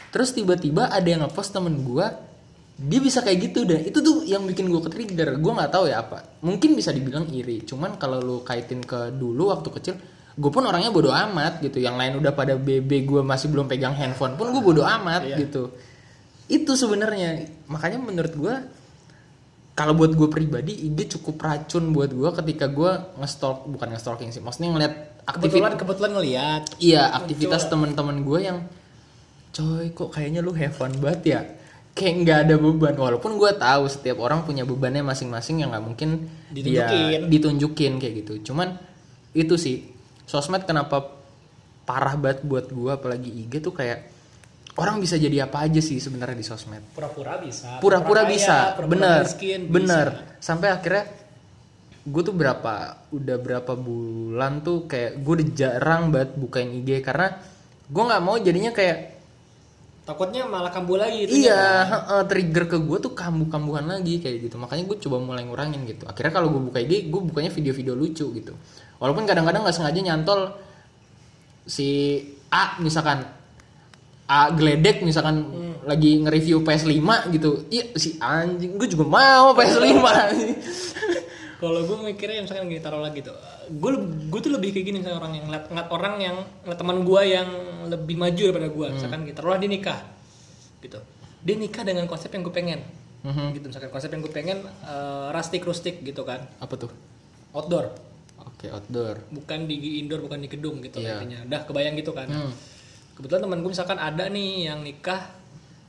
Terus 0.09 0.33
tiba-tiba 0.33 0.89
ada 0.89 1.05
yang 1.05 1.21
ngepost 1.21 1.53
temen 1.53 1.85
gue, 1.85 2.05
dia 2.73 2.97
bisa 2.97 3.21
kayak 3.21 3.37
gitu 3.43 3.69
dan 3.69 3.85
itu 3.85 4.01
tuh 4.01 4.25
yang 4.25 4.41
bikin 4.49 4.65
gue 4.65 4.81
ke-trigger. 4.81 5.37
Gue 5.37 5.51
nggak 5.53 5.69
tahu 5.69 5.93
ya 5.93 6.01
apa. 6.01 6.41
Mungkin 6.41 6.73
bisa 6.73 6.89
dibilang 6.89 7.29
iri. 7.29 7.61
Cuman 7.61 8.01
kalau 8.01 8.17
lu 8.17 8.41
kaitin 8.41 8.81
ke 8.81 9.13
dulu 9.13 9.53
waktu 9.53 9.69
kecil, 9.69 9.95
gue 10.33 10.51
pun 10.51 10.65
orangnya 10.65 10.89
bodoh 10.89 11.13
amat 11.13 11.61
gitu. 11.61 11.77
Yang 11.77 11.95
lain 11.95 12.13
udah 12.17 12.33
pada 12.33 12.57
BB, 12.57 13.05
gue 13.05 13.21
masih 13.21 13.53
belum 13.53 13.69
pegang 13.69 13.93
handphone 13.93 14.33
pun 14.33 14.49
gue 14.49 14.61
bodoh 14.61 14.85
amat 14.85 15.21
Iya. 15.25 15.37
gitu. 15.45 15.69
Itu 16.49 16.73
sebenarnya. 16.73 17.45
Makanya 17.69 18.01
menurut 18.01 18.33
gue 18.33 18.55
kalau 19.73 19.97
buat 19.97 20.13
gue 20.13 20.29
pribadi 20.29 20.85
IG 20.85 21.17
cukup 21.17 21.41
racun 21.41 21.89
buat 21.89 22.13
gue 22.13 22.29
ketika 22.41 22.69
gue 22.69 22.91
ngestalk 23.17 23.65
bukan 23.65 23.97
ngestalking 23.97 24.29
sih 24.29 24.37
maksudnya 24.37 24.69
ngeliat 24.69 24.93
kebetulan 25.25 25.73
aktivitas 25.73 25.73
kebetulan 25.81 26.11
ngelihat 26.13 26.61
iya 26.77 27.09
aktivitas 27.09 27.61
teman-teman 27.73 28.21
gue 28.21 28.39
yang 28.45 28.57
coy 29.49 29.89
kok 29.89 30.13
kayaknya 30.13 30.45
lu 30.45 30.53
have 30.53 30.77
fun 30.77 30.93
banget 31.01 31.21
ya 31.25 31.39
kayak 31.93 32.13
nggak 32.21 32.37
ada 32.45 32.55
beban 32.57 32.95
walaupun 32.97 33.33
gue 33.33 33.51
tahu 33.53 33.83
setiap 33.89 34.21
orang 34.21 34.45
punya 34.45 34.61
bebannya 34.61 35.01
masing-masing 35.01 35.65
yang 35.65 35.73
nggak 35.73 35.85
mungkin 35.85 36.09
dia 36.53 36.61
Ditunjukin. 36.85 37.19
ditunjukin 37.29 37.91
kayak 37.97 38.13
gitu 38.25 38.53
cuman 38.53 38.77
itu 39.33 39.57
sih 39.57 39.92
sosmed 40.33 40.65
kenapa 40.65 41.13
parah 41.85 42.17
banget 42.17 42.41
buat 42.41 42.65
gue 42.73 42.89
apalagi 42.89 43.29
IG 43.29 43.61
tuh 43.61 43.69
kayak 43.69 44.09
orang 44.81 44.97
bisa 44.97 45.21
jadi 45.21 45.45
apa 45.45 45.69
aja 45.69 45.77
sih 45.77 46.01
sebenarnya 46.01 46.33
di 46.33 46.45
sosmed. 46.45 46.97
Pura-pura 46.97 47.37
bisa 47.37 47.77
pura-pura 47.77 48.25
bisa. 48.25 48.73
bener 48.89 49.21
miskin, 49.29 49.69
bisa. 49.69 49.73
bener. 49.77 50.07
Sampai 50.41 50.73
akhirnya 50.73 51.05
gue 52.03 52.21
tuh 52.25 52.33
berapa 52.33 53.05
udah 53.13 53.37
berapa 53.37 53.73
bulan 53.77 54.65
tuh 54.65 54.89
kayak 54.89 55.21
gue 55.21 55.33
udah 55.37 55.47
jarang 55.53 56.09
banget 56.09 56.33
bukain 56.35 56.73
IG 56.81 57.05
karena 57.05 57.37
gue 57.87 58.03
nggak 58.03 58.23
mau 58.25 58.35
jadinya 58.41 58.73
kayak 58.73 59.13
takutnya 60.03 60.43
malah 60.43 60.67
kambuh 60.67 60.99
lagi 60.99 61.31
itu 61.31 61.47
iya 61.47 61.63
heeh, 61.87 62.21
trigger 62.27 62.67
ke 62.67 62.77
gue 62.81 62.97
tuh 62.99 63.15
kambuh-kambuhan 63.15 63.85
lagi 63.85 64.19
kayak 64.19 64.49
gitu. 64.49 64.57
Makanya 64.57 64.83
gue 64.89 64.97
coba 64.97 65.21
mulai 65.21 65.45
ngurangin 65.45 65.85
gitu. 65.85 66.09
Akhirnya 66.09 66.33
kalau 66.33 66.49
gue 66.49 66.61
buka 66.73 66.81
IG 66.81 67.13
gue 67.13 67.21
bukanya 67.21 67.53
video-video 67.53 67.93
lucu 67.93 68.25
gitu 68.33 68.57
walaupun 69.03 69.27
kadang-kadang 69.27 69.67
nggak 69.67 69.75
sengaja 69.75 69.99
nyantol 69.99 70.55
si 71.67 72.19
A 72.47 72.79
misalkan. 72.79 73.27
A 74.23 74.55
geledek 74.55 75.03
misalkan 75.03 75.43
lagi 75.83 76.23
nge-review 76.23 76.63
PS5 76.63 77.03
gitu. 77.35 77.67
Iya 77.67 77.91
si 77.99 78.15
anjing 78.23 78.79
gue 78.79 78.87
juga 78.87 79.03
mau 79.03 79.51
PS5 79.51 79.83
kalau 81.59 81.79
gue 81.83 81.97
mikirnya 82.07 82.39
misalkan 82.39 82.71
gini 82.71 82.79
taruh 82.79 83.03
lagi 83.03 83.19
tuh. 83.19 83.35
Gue 83.67 83.99
gue 84.31 84.39
tuh 84.39 84.51
lebih 84.55 84.71
kayak 84.71 84.85
gini 84.87 84.97
misalnya 85.03 85.19
orang 85.19 85.33
yang 85.35 85.45
ngeliat, 85.51 85.65
ngeliat 85.67 85.89
orang 85.91 86.15
yang 86.23 86.37
ngeliat 86.63 86.79
teman 86.79 86.97
gue 87.03 87.21
yang 87.27 87.49
lebih 87.91 88.15
maju 88.15 88.41
daripada 88.47 88.69
gue 88.71 88.87
misalkan 88.95 89.19
gitu 89.27 89.35
taruhlah 89.43 89.59
dia 89.59 89.71
nikah. 89.75 89.99
Gitu. 90.79 90.99
Dia 91.43 91.55
nikah 91.59 91.83
dengan 91.83 92.07
konsep 92.07 92.31
yang 92.31 92.47
gue 92.47 92.55
pengen. 92.55 92.81
Mhm. 93.23 93.55
gitu 93.55 93.71
misalkan 93.71 93.87
konsep 93.87 94.11
yang 94.11 94.19
gue 94.19 94.33
pengen 94.35 94.67
eh, 94.67 95.27
rustic 95.35 95.67
rustic 95.67 95.99
gitu 95.99 96.23
kan. 96.23 96.47
Apa 96.63 96.79
tuh? 96.79 96.91
Outdoor 97.51 98.12
oke 98.45 98.65
outdoor. 98.67 99.15
Bukan 99.31 99.65
di 99.65 99.75
indoor 99.97 100.21
bukan 100.21 100.39
di 100.39 100.47
gedung 100.47 100.79
gitu 100.79 100.97
Iya. 100.97 101.17
intinya. 101.17 101.39
Udah 101.45 101.61
kebayang 101.63 101.95
gitu 101.95 102.11
kan. 102.11 102.27
Hmm. 102.27 102.53
kebetulan 103.13 103.41
teman 103.41 103.61
gue 103.61 103.69
misalkan 103.69 103.95
ada 103.95 104.25
nih 104.25 104.65
yang 104.65 104.81
nikah 104.81 105.21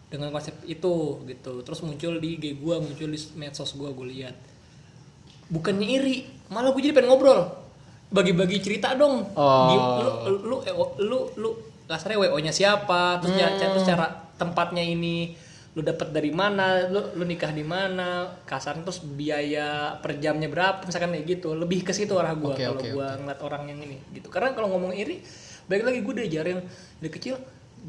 dengan 0.07 0.29
konsep 0.29 0.53
itu 0.63 0.95
gitu. 1.25 1.53
Terus 1.61 1.81
muncul 1.81 2.19
di 2.19 2.37
IG 2.37 2.55
gue 2.55 2.77
muncul 2.79 3.09
di 3.09 3.19
medsos 3.35 3.73
gue 3.73 3.89
gue 3.89 4.07
lihat. 4.11 4.37
Bukannya 5.47 5.89
iri 5.91 6.17
malah 6.49 6.71
gue 6.71 6.83
jadi 6.83 6.93
pengen 6.93 7.11
ngobrol. 7.11 7.49
Bagi-bagi 8.09 8.61
cerita 8.61 8.93
dong. 8.93 9.25
Oh. 9.33 9.67
Gim- 9.67 9.91
lu 9.97 10.13
lu 10.21 10.37
lu 10.45 10.59
lu, 11.01 11.19
lu 11.35 11.49
kasarnya 11.85 12.21
wo 12.23 12.39
nya 12.39 12.51
siapa? 12.51 13.19
Terus, 13.19 13.33
ja- 13.35 13.57
terus 13.57 13.85
cara 13.85 14.07
tempatnya 14.35 14.81
ini 14.81 15.33
lu 15.75 15.83
dapat 15.83 16.15
dari 16.15 16.31
mana 16.31 16.87
lu 16.87 17.19
lu 17.19 17.27
nikah 17.27 17.51
di 17.51 17.67
mana 17.67 18.31
kasarnya 18.47 18.87
terus 18.87 19.03
biaya 19.03 19.99
per 19.99 20.23
jamnya 20.23 20.47
berapa 20.47 20.87
misalkan 20.87 21.11
kayak 21.11 21.27
gitu. 21.27 21.59
Lebih 21.59 21.83
ke 21.83 21.91
situ 21.91 22.15
arah 22.15 22.31
gue 22.39 22.55
Oke, 22.55 22.63
kalau 22.63 22.79
oke, 22.79 22.91
gue 22.95 23.09
ngeliat 23.27 23.41
orang 23.43 23.63
yang 23.67 23.81
ini 23.83 23.99
gitu. 24.15 24.31
Karena 24.31 24.55
kalau 24.55 24.71
ngomong 24.71 24.95
iri 24.95 25.19
baik 25.67 25.83
lagi 25.83 25.99
gue 26.07 26.15
diajarin 26.23 26.59
dari 27.03 27.11
kecil 27.11 27.35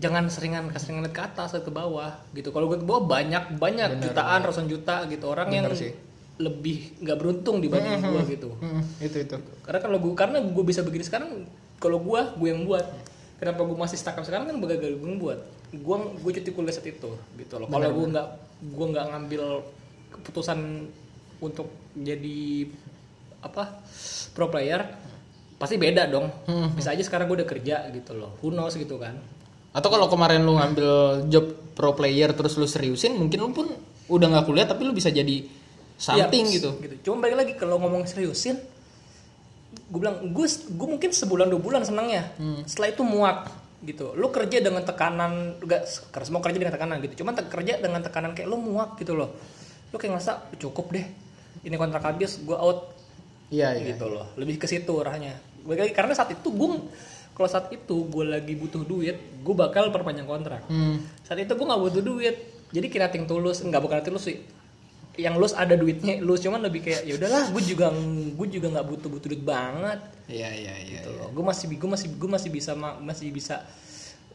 jangan 0.01 0.27
seringan 0.27 0.67
keseringan 0.73 1.07
lihat 1.07 1.15
ke 1.15 1.23
atas 1.23 1.53
atau 1.53 1.69
ke 1.69 1.71
bawah 1.71 2.09
gitu. 2.33 2.49
Kalau 2.49 2.65
gue 2.73 2.81
ke 2.81 2.87
bawah 2.89 3.05
banyak 3.05 3.61
banyak 3.61 3.89
Bener, 4.01 4.03
jutaan 4.09 4.39
ratusan 4.41 4.65
juta 4.65 5.05
gitu. 5.05 5.29
Orang 5.29 5.53
yang 5.53 5.69
Bener 5.69 5.77
sih. 5.77 5.93
lebih 6.35 6.99
nggak 7.05 7.17
beruntung 7.21 7.61
dibanding 7.61 8.01
gue 8.01 8.21
gitu. 8.33 8.49
Hmm, 8.59 8.83
itu 8.99 9.23
itu. 9.23 9.37
karena 9.63 9.79
kalau 9.79 9.97
gue 10.01 10.11
karena 10.17 10.41
gue 10.41 10.65
bisa 10.67 10.81
begini 10.81 11.05
sekarang 11.05 11.45
kalau 11.77 12.01
gue 12.01 12.21
gue 12.33 12.49
yang 12.49 12.65
buat. 12.65 13.13
Kenapa 13.35 13.61
gue 13.67 13.77
masih 13.77 13.99
stuck 13.99 14.17
sekarang 14.25 14.49
kan 14.49 14.55
gue 14.57 14.67
yang 14.73 15.21
buat 15.21 15.37
gue 15.71 15.97
gue 16.21 16.31
cuti 16.35 16.49
kuliah 16.51 16.73
saat 16.73 16.87
itu 16.87 17.11
gitu 17.37 17.53
loh. 17.55 17.67
Kalau 17.67 17.89
gue 17.91 18.05
nggak 18.11 18.27
gue 18.65 18.85
nggak 18.91 19.05
ngambil 19.11 19.43
keputusan 20.13 20.59
untuk 21.39 21.67
jadi 21.93 22.69
apa 23.41 23.83
pro 24.33 24.49
player 24.49 24.81
pasti 25.55 25.75
beda 25.77 26.07
dong. 26.07 26.27
Bisa 26.73 26.91
aja 26.91 27.01
sekarang 27.01 27.25
gue 27.27 27.43
udah 27.43 27.49
kerja 27.49 27.87
gitu 27.89 28.13
loh. 28.15 28.35
Who 28.43 28.51
knows 28.51 28.75
gitu 28.75 28.99
kan. 28.99 29.15
Atau 29.75 29.91
kalau 29.91 30.07
kemarin 30.07 30.43
lu 30.43 30.55
ngambil 30.55 30.91
job 31.27 31.45
pro 31.75 31.91
player 31.91 32.31
terus 32.31 32.55
lu 32.55 32.63
seriusin, 32.63 33.11
mungkin 33.19 33.39
lu 33.43 33.51
pun 33.51 33.67
udah 34.07 34.27
nggak 34.31 34.45
kuliah 34.47 34.63
tapi 34.63 34.87
lu 34.87 34.95
bisa 34.95 35.11
jadi 35.11 35.43
something 35.95 36.45
Iya, 36.47 36.55
gitu. 36.59 36.69
gitu. 36.79 36.95
Cuma 37.07 37.27
balik 37.27 37.37
lagi 37.43 37.53
kalau 37.55 37.79
ngomong 37.79 38.07
seriusin 38.07 38.55
gue 39.75 39.99
bilang 39.99 40.31
gue 40.31 40.47
gue 40.47 40.87
mungkin 40.87 41.11
sebulan 41.11 41.51
dua 41.51 41.59
bulan 41.59 41.81
senangnya. 41.83 42.31
Hmm. 42.39 42.63
setelah 42.63 42.95
itu 42.95 43.03
muak 43.03 43.51
gitu. 43.85 44.17
Lu 44.17 44.33
kerja 44.33 44.57
dengan 44.59 44.81
tekanan 44.81 45.61
enggak 45.61 45.85
karena 46.09 46.25
semua 46.25 46.41
kerja 46.41 46.57
dengan 46.57 46.73
tekanan 46.73 46.97
gitu. 47.05 47.23
Cuman 47.23 47.33
te- 47.37 47.47
kerja 47.47 47.79
dengan 47.79 48.01
tekanan 48.01 48.33
kayak 48.33 48.47
lu 48.49 48.57
muak 48.57 48.97
gitu 48.97 49.13
loh. 49.13 49.31
Lu 49.93 50.01
kayak 50.01 50.17
ngerasa 50.17 50.57
cukup 50.57 50.91
deh 50.91 51.05
ini 51.63 51.75
kontrak 51.77 52.03
habis 52.03 52.41
gue 52.41 52.57
out. 52.57 52.91
Iya, 53.53 53.77
iya. 53.77 53.93
gitu 53.93 54.09
loh. 54.09 54.25
Lebih 54.35 54.57
ke 54.57 54.65
situ 54.65 54.89
arahnya. 54.97 55.37
Karena 55.93 56.13
saat 56.17 56.33
itu 56.33 56.49
gue 56.49 56.69
kalau 57.35 57.49
saat 57.51 57.69
itu 57.69 57.95
gue 58.09 58.25
lagi 58.25 58.55
butuh 58.55 58.81
duit 58.87 59.17
gue 59.45 59.55
bakal 59.55 59.93
perpanjang 59.93 60.25
kontrak. 60.25 60.65
Hmm. 60.67 61.03
saat 61.21 61.37
itu 61.37 61.53
gue 61.53 61.65
nggak 61.65 61.81
butuh 61.81 62.01
duit. 62.01 62.35
Jadi 62.73 62.87
kira 62.89 63.07
ting 63.13 63.29
tulus 63.29 63.61
nggak 63.61 63.81
bukan 63.81 64.01
tulus 64.01 64.25
sih 64.25 64.41
yang 65.15 65.39
lus 65.39 65.55
ada 65.55 65.73
duitnya 65.73 66.19
lus 66.19 66.43
cuman 66.43 66.59
lebih 66.59 66.83
kayak 66.83 67.07
ya 67.07 67.15
udahlah 67.15 67.47
gue 67.49 67.63
juga 67.63 67.87
gue 68.35 68.47
juga 68.51 68.67
nggak 68.71 68.85
butuh 68.85 69.09
butuh 69.09 69.27
duit 69.31 69.43
banget. 69.43 69.99
Iya, 70.27 70.49
iya, 70.51 70.73
iya. 70.75 70.99
gitu 70.99 71.09
loh. 71.15 71.31
Gue 71.31 71.43
masih 71.43 71.71
gue 71.71 71.89
masih 71.89 72.07
gue 72.13 72.29
masih 72.29 72.49
bisa 72.51 72.71
ma- 72.75 72.99
masih 72.99 73.31
bisa 73.31 73.63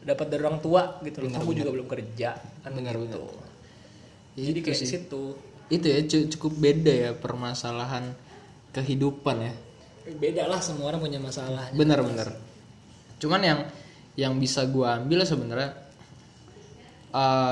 dapat 0.01 0.25
dari 0.27 0.41
orang 0.41 0.57
tua 0.57 0.97
gitu 1.05 1.21
loh. 1.21 1.29
Gue 1.41 1.55
juga 1.55 1.69
belum 1.69 1.87
kerja 1.87 2.29
kan 2.65 2.71
Benar, 2.73 2.97
gitu. 2.97 3.21
jadi 4.33 4.57
itu 4.57 4.65
kayak 4.65 4.79
sih. 4.79 4.89
situ. 4.89 5.23
Itu 5.69 5.85
ya 5.85 5.99
cu- 6.03 6.27
cukup 6.33 6.53
beda 6.57 6.93
ya 6.93 7.11
permasalahan 7.13 8.11
kehidupan 8.71 9.37
ya. 9.41 9.53
beda 10.01 10.49
lah 10.49 10.57
semua 10.57 10.89
orang 10.89 10.97
punya 10.99 11.21
masalah 11.21 11.69
Bener-bener. 11.71 12.33
Cuman 13.21 13.37
yang 13.39 13.59
yang 14.17 14.33
bisa 14.35 14.65
gua 14.65 14.97
ambil 14.97 15.21
sebenarnya, 15.21 15.77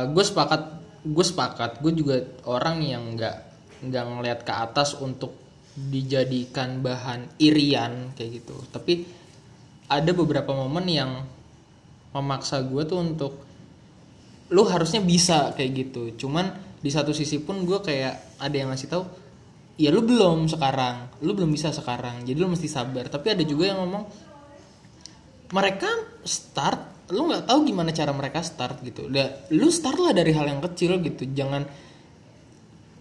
gue 0.10 0.24
sepakat, 0.24 0.79
gue 1.10 1.26
sepakat, 1.26 1.82
gue 1.82 1.94
juga 1.98 2.22
orang 2.46 2.86
yang 2.86 3.18
nggak 3.18 3.38
nggak 3.90 4.04
ngelihat 4.06 4.40
ke 4.46 4.54
atas 4.54 4.94
untuk 5.00 5.34
dijadikan 5.74 6.86
bahan 6.86 7.40
irian 7.42 8.14
kayak 8.14 8.44
gitu. 8.44 8.56
Tapi 8.70 9.04
ada 9.90 10.12
beberapa 10.14 10.54
momen 10.54 10.86
yang 10.86 11.12
memaksa 12.14 12.62
gue 12.62 12.86
tuh 12.86 13.00
untuk 13.02 13.34
lu 14.54 14.64
harusnya 14.66 15.02
bisa 15.02 15.54
kayak 15.58 15.72
gitu. 15.90 16.14
Cuman 16.26 16.54
di 16.80 16.90
satu 16.94 17.12
sisi 17.12 17.44
pun 17.44 17.68
gue 17.68 17.80
kayak 17.84 18.40
ada 18.40 18.56
yang 18.56 18.72
ngasih 18.72 18.88
tahu 18.88 19.04
ya 19.80 19.96
lu 19.96 20.04
belum 20.04 20.48
sekarang 20.52 21.24
lu 21.24 21.32
belum 21.32 21.52
bisa 21.52 21.72
sekarang 21.72 22.28
jadi 22.28 22.36
lu 22.36 22.52
mesti 22.52 22.68
sabar 22.68 23.08
tapi 23.08 23.32
ada 23.32 23.44
juga 23.48 23.72
yang 23.72 23.80
ngomong 23.84 24.04
mereka 25.56 25.88
start 26.24 26.89
lu 27.10 27.26
nggak 27.26 27.50
tahu 27.50 27.60
gimana 27.66 27.90
cara 27.90 28.14
mereka 28.14 28.46
start 28.46 28.86
gitu. 28.86 29.10
Udah 29.10 29.50
lu 29.54 29.70
start 29.74 29.98
lah 29.98 30.14
dari 30.14 30.32
hal 30.34 30.46
yang 30.46 30.62
kecil 30.62 31.02
gitu. 31.02 31.26
Jangan 31.26 31.66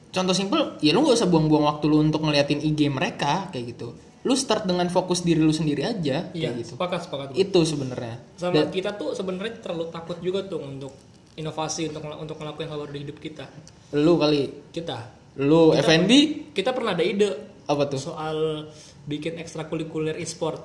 contoh 0.08 0.34
simpel 0.34 0.80
ya 0.80 0.96
lu 0.96 1.04
nggak 1.04 1.16
usah 1.20 1.28
buang-buang 1.28 1.68
waktu 1.68 1.84
lu 1.86 2.00
untuk 2.00 2.24
ngeliatin 2.24 2.64
IG 2.64 2.88
mereka 2.88 3.52
kayak 3.52 3.76
gitu. 3.76 3.92
Lu 4.24 4.34
start 4.34 4.64
dengan 4.64 4.88
fokus 4.88 5.22
diri 5.22 5.38
lu 5.38 5.52
sendiri 5.52 5.84
aja 5.84 6.32
iya 6.32 6.50
kayak 6.52 6.64
gitu. 6.64 6.72
sepakat 6.76 7.00
sepakat 7.04 7.26
itu 7.36 7.60
sebenarnya. 7.62 8.16
Sama 8.40 8.66
kita 8.72 8.96
tuh 8.96 9.12
sebenarnya 9.12 9.60
terlalu 9.60 9.92
takut 9.92 10.18
juga 10.24 10.42
tuh 10.48 10.60
untuk 10.64 10.92
inovasi 11.38 11.92
untuk 11.92 12.02
untuk 12.18 12.36
ngelakuin 12.40 12.68
hal 12.68 12.78
baru 12.82 12.92
di 12.92 13.00
hidup 13.06 13.18
kita. 13.22 13.44
Lu 13.94 14.18
kali. 14.18 14.72
Kita. 14.74 14.98
Lu 15.38 15.70
FNB 15.76 16.10
kita 16.50 16.74
pernah 16.74 16.98
ada 16.98 17.04
ide 17.04 17.30
apa 17.68 17.84
tuh? 17.86 18.00
soal 18.00 18.66
bikin 19.04 19.36
ekstrakurikuler 19.38 20.16
e-sport 20.18 20.60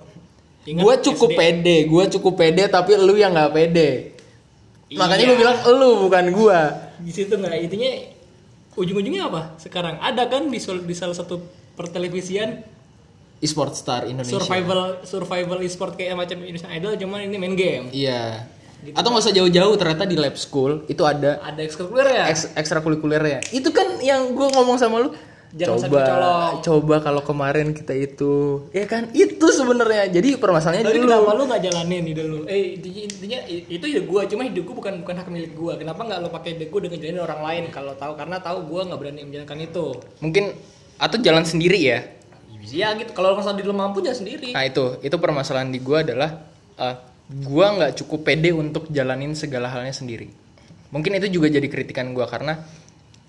gue 0.63 0.93
cukup 1.03 1.29
SD? 1.29 1.37
pede 1.37 1.77
gue 1.85 2.03
cukup 2.15 2.33
pede 2.35 2.63
tapi 2.67 2.95
lu 2.95 3.13
yang 3.13 3.31
nggak 3.31 3.51
pede. 3.51 3.89
Makanya 4.93 5.23
Iya. 5.23 5.29
gue 5.33 5.37
bilang 5.37 5.57
lu 5.75 5.89
bukan 6.03 6.25
gue 6.31 6.59
di 7.03 7.11
situ 7.11 7.33
nggak 7.33 7.59
intinya 7.59 7.91
ujung-ujungnya 8.73 9.23
apa? 9.27 9.41
Sekarang 9.59 9.99
ada 9.99 10.23
kan 10.25 10.47
di, 10.47 10.57
di 10.59 10.95
salah 10.95 11.13
satu 11.13 11.41
pertelevisian 11.73 12.63
e-sport 13.43 13.75
star 13.75 14.07
Indonesia. 14.07 14.39
survival 14.39 15.03
survival 15.03 15.59
e-sport 15.61 15.99
kayak 15.99 16.15
macam 16.15 16.39
Indonesian 16.39 16.71
Idol 16.71 16.95
cuman 16.95 17.27
ini 17.27 17.35
main 17.35 17.55
game. 17.55 17.85
Iya. 17.91 18.47
Gitu. 18.83 18.99
atau 18.99 19.15
nggak 19.15 19.23
usah 19.23 19.31
jauh-jauh 19.31 19.75
ternyata 19.79 20.03
di 20.03 20.19
lab 20.19 20.35
school 20.35 20.83
itu 20.91 21.07
ada 21.07 21.39
ada 21.39 21.63
ekstrakurikuler 21.63 22.07
ya? 22.19 22.23
Eks 22.27 22.51
ekstrakurikulernya. 22.51 23.39
Itu 23.55 23.71
kan 23.71 24.03
yang 24.03 24.35
gue 24.35 24.47
ngomong 24.51 24.75
sama 24.75 24.99
lu 24.99 25.15
Jangan 25.53 25.85
coba 25.85 25.99
colong. 26.01 26.53
coba 26.65 26.95
kalau 27.05 27.21
kemarin 27.21 27.67
kita 27.77 27.93
itu 27.93 28.65
ya 28.73 28.89
kan 28.89 29.13
itu 29.13 29.45
sebenarnya. 29.53 30.09
Jadi 30.09 30.41
permasalahannya 30.41 30.89
dulu. 30.89 31.05
kenapa 31.05 31.31
lu 31.37 31.43
nggak 31.45 31.61
jalanin 31.61 32.03
ide 32.09 32.23
lu? 32.25 32.39
Eh 32.49 32.81
intinya, 32.81 33.01
intinya 33.05 33.39
itu 33.49 33.85
ide 33.85 34.01
gue 34.01 34.21
cuma 34.33 34.41
ide 34.49 34.59
gue 34.65 34.75
bukan 34.75 34.93
bukan 35.05 35.15
hak 35.21 35.29
milik 35.29 35.53
gue 35.53 35.73
kenapa 35.77 36.01
nggak 36.01 36.19
lo 36.25 36.29
pakai 36.33 36.57
ide 36.57 36.65
gue 36.73 36.79
dengan 36.81 36.97
jalanin 36.97 37.21
orang 37.21 37.41
lain? 37.45 37.63
Kalau 37.69 37.93
tahu 37.93 38.13
karena 38.17 38.41
tahu 38.41 38.65
gue 38.65 38.81
nggak 38.81 38.99
berani 38.99 39.21
menjalankan 39.29 39.59
itu. 39.61 39.85
Mungkin 40.25 40.57
atau 40.97 41.17
jalan 41.21 41.45
sendiri 41.45 41.79
ya. 41.79 41.99
Ya 42.63 42.95
gitu. 42.95 43.11
Kalau 43.11 43.35
masalah 43.35 43.59
di 43.59 43.65
lu 43.67 43.75
mampu 43.75 43.99
jangan 43.99 44.23
sendiri. 44.23 44.55
Nah 44.55 44.63
itu, 44.63 44.97
itu 45.03 45.15
permasalahan 45.19 45.67
di 45.67 45.83
gua 45.83 45.99
adalah 45.99 46.47
uh, 46.79 46.95
gua 47.43 47.75
nggak 47.75 47.91
cukup 47.99 48.23
pede 48.23 48.55
untuk 48.55 48.87
jalanin 48.87 49.35
segala 49.35 49.67
halnya 49.67 49.91
sendiri. 49.91 50.31
Mungkin 50.95 51.19
itu 51.19 51.27
juga 51.27 51.51
jadi 51.51 51.67
kritikan 51.67 52.15
gua 52.15 52.23
karena 52.23 52.63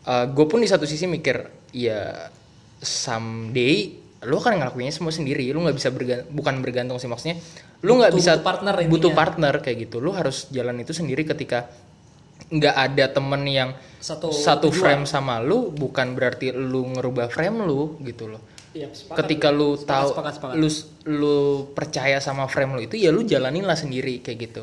uh, 0.06 0.24
gue 0.30 0.46
pun 0.46 0.62
di 0.62 0.68
satu 0.70 0.86
sisi 0.86 1.10
mikir, 1.10 1.50
ya 1.74 2.30
someday 2.78 3.98
lu 4.24 4.40
kan 4.40 4.56
ngelakuinnya 4.56 4.88
semua 4.88 5.12
sendiri, 5.12 5.52
lu 5.52 5.60
nggak 5.60 5.76
bisa 5.76 5.92
bergan- 5.92 6.24
bukan 6.32 6.64
bergantung 6.64 6.96
sih 6.96 7.04
maksudnya, 7.04 7.36
lu 7.84 8.00
nggak 8.00 8.12
bisa 8.16 8.40
butuh 8.40 8.44
partner 8.46 8.74
intinya. 8.80 8.92
butuh 8.96 9.12
partner 9.12 9.54
kayak 9.60 9.78
gitu, 9.84 9.96
lu 10.00 10.16
harus 10.16 10.48
jalan 10.48 10.80
itu 10.80 10.96
sendiri 10.96 11.28
ketika 11.28 11.68
nggak 12.48 12.72
ada 12.72 13.04
temen 13.12 13.42
yang 13.44 13.76
satu 14.00 14.32
satu 14.32 14.72
frame 14.72 15.04
sama 15.04 15.44
lu, 15.44 15.68
bukan 15.68 16.16
berarti 16.16 16.56
lu 16.56 16.88
ngerubah 16.88 17.28
frame 17.28 17.68
lu 17.68 18.00
gitu 18.00 18.32
loh. 18.32 18.40
Sepakat. 18.74 19.16
ketika 19.22 19.48
lu 19.54 19.78
Sepakat, 19.78 19.86
tahu 19.86 20.08
sepakat, 20.10 20.32
sepakat. 20.34 20.54
lu 20.58 20.68
lu 21.06 21.38
percaya 21.78 22.18
sama 22.18 22.50
frame 22.50 22.74
lu 22.74 22.80
itu 22.82 22.98
ya 22.98 23.14
lu 23.14 23.22
jalanin 23.22 23.62
lah 23.62 23.76
sendiri 23.78 24.18
kayak 24.18 24.38
gitu. 24.50 24.62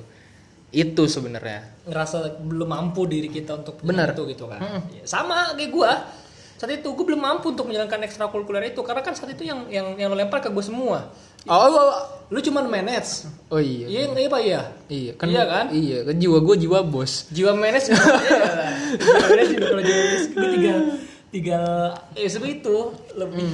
Itu 0.74 1.08
sebenarnya. 1.08 1.86
Ngerasa 1.88 2.42
belum 2.44 2.68
mampu 2.68 3.08
diri 3.08 3.32
kita 3.32 3.62
untuk 3.64 3.80
Benar. 3.80 4.12
itu 4.12 4.26
gitu 4.36 4.52
kan? 4.52 4.60
Ya, 4.92 5.06
sama 5.08 5.56
kayak 5.56 5.72
gua 5.72 5.92
saat 6.62 6.78
itu 6.78 6.86
gue 6.86 7.02
belum 7.04 7.18
mampu 7.18 7.50
untuk 7.50 7.66
menjalankan 7.66 8.06
ekstrakurikuler 8.06 8.70
itu 8.70 8.86
karena 8.86 9.02
kan 9.02 9.18
saat 9.18 9.34
itu 9.34 9.42
yang 9.42 9.66
yang 9.66 9.98
yang 9.98 10.08
lo 10.08 10.16
lempar 10.16 10.38
ke 10.38 10.48
gue 10.48 10.62
semua. 10.62 11.10
Oh 11.50 11.66
lu 12.30 12.38
cuman 12.38 12.70
manage. 12.70 13.26
Oh 13.50 13.58
iya. 13.58 13.90
Iya 13.90 14.02
iya 14.14 14.30
pak 14.30 14.42
iya. 14.46 14.62
Iya 14.86 15.12
Iya 15.18 15.44
kan? 15.44 15.66
iya 15.74 15.98
kan 16.06 16.14
jiwa 16.14 16.38
gue 16.38 16.56
jiwa 16.62 16.86
bos. 16.86 17.26
Jiwa 17.28 17.58
manage 17.58 17.90
iya 17.90 17.98
kan? 17.98 18.14
jiwa 18.94 19.16
manage 19.26 19.52
kalau 19.58 19.82
jiwa 19.82 20.02
gue 20.30 20.50
tinggal 20.54 20.78
tinggal 21.28 21.66
eh 22.14 22.30
seperti 22.30 22.62
itu. 22.62 22.78
Lebih 23.18 23.48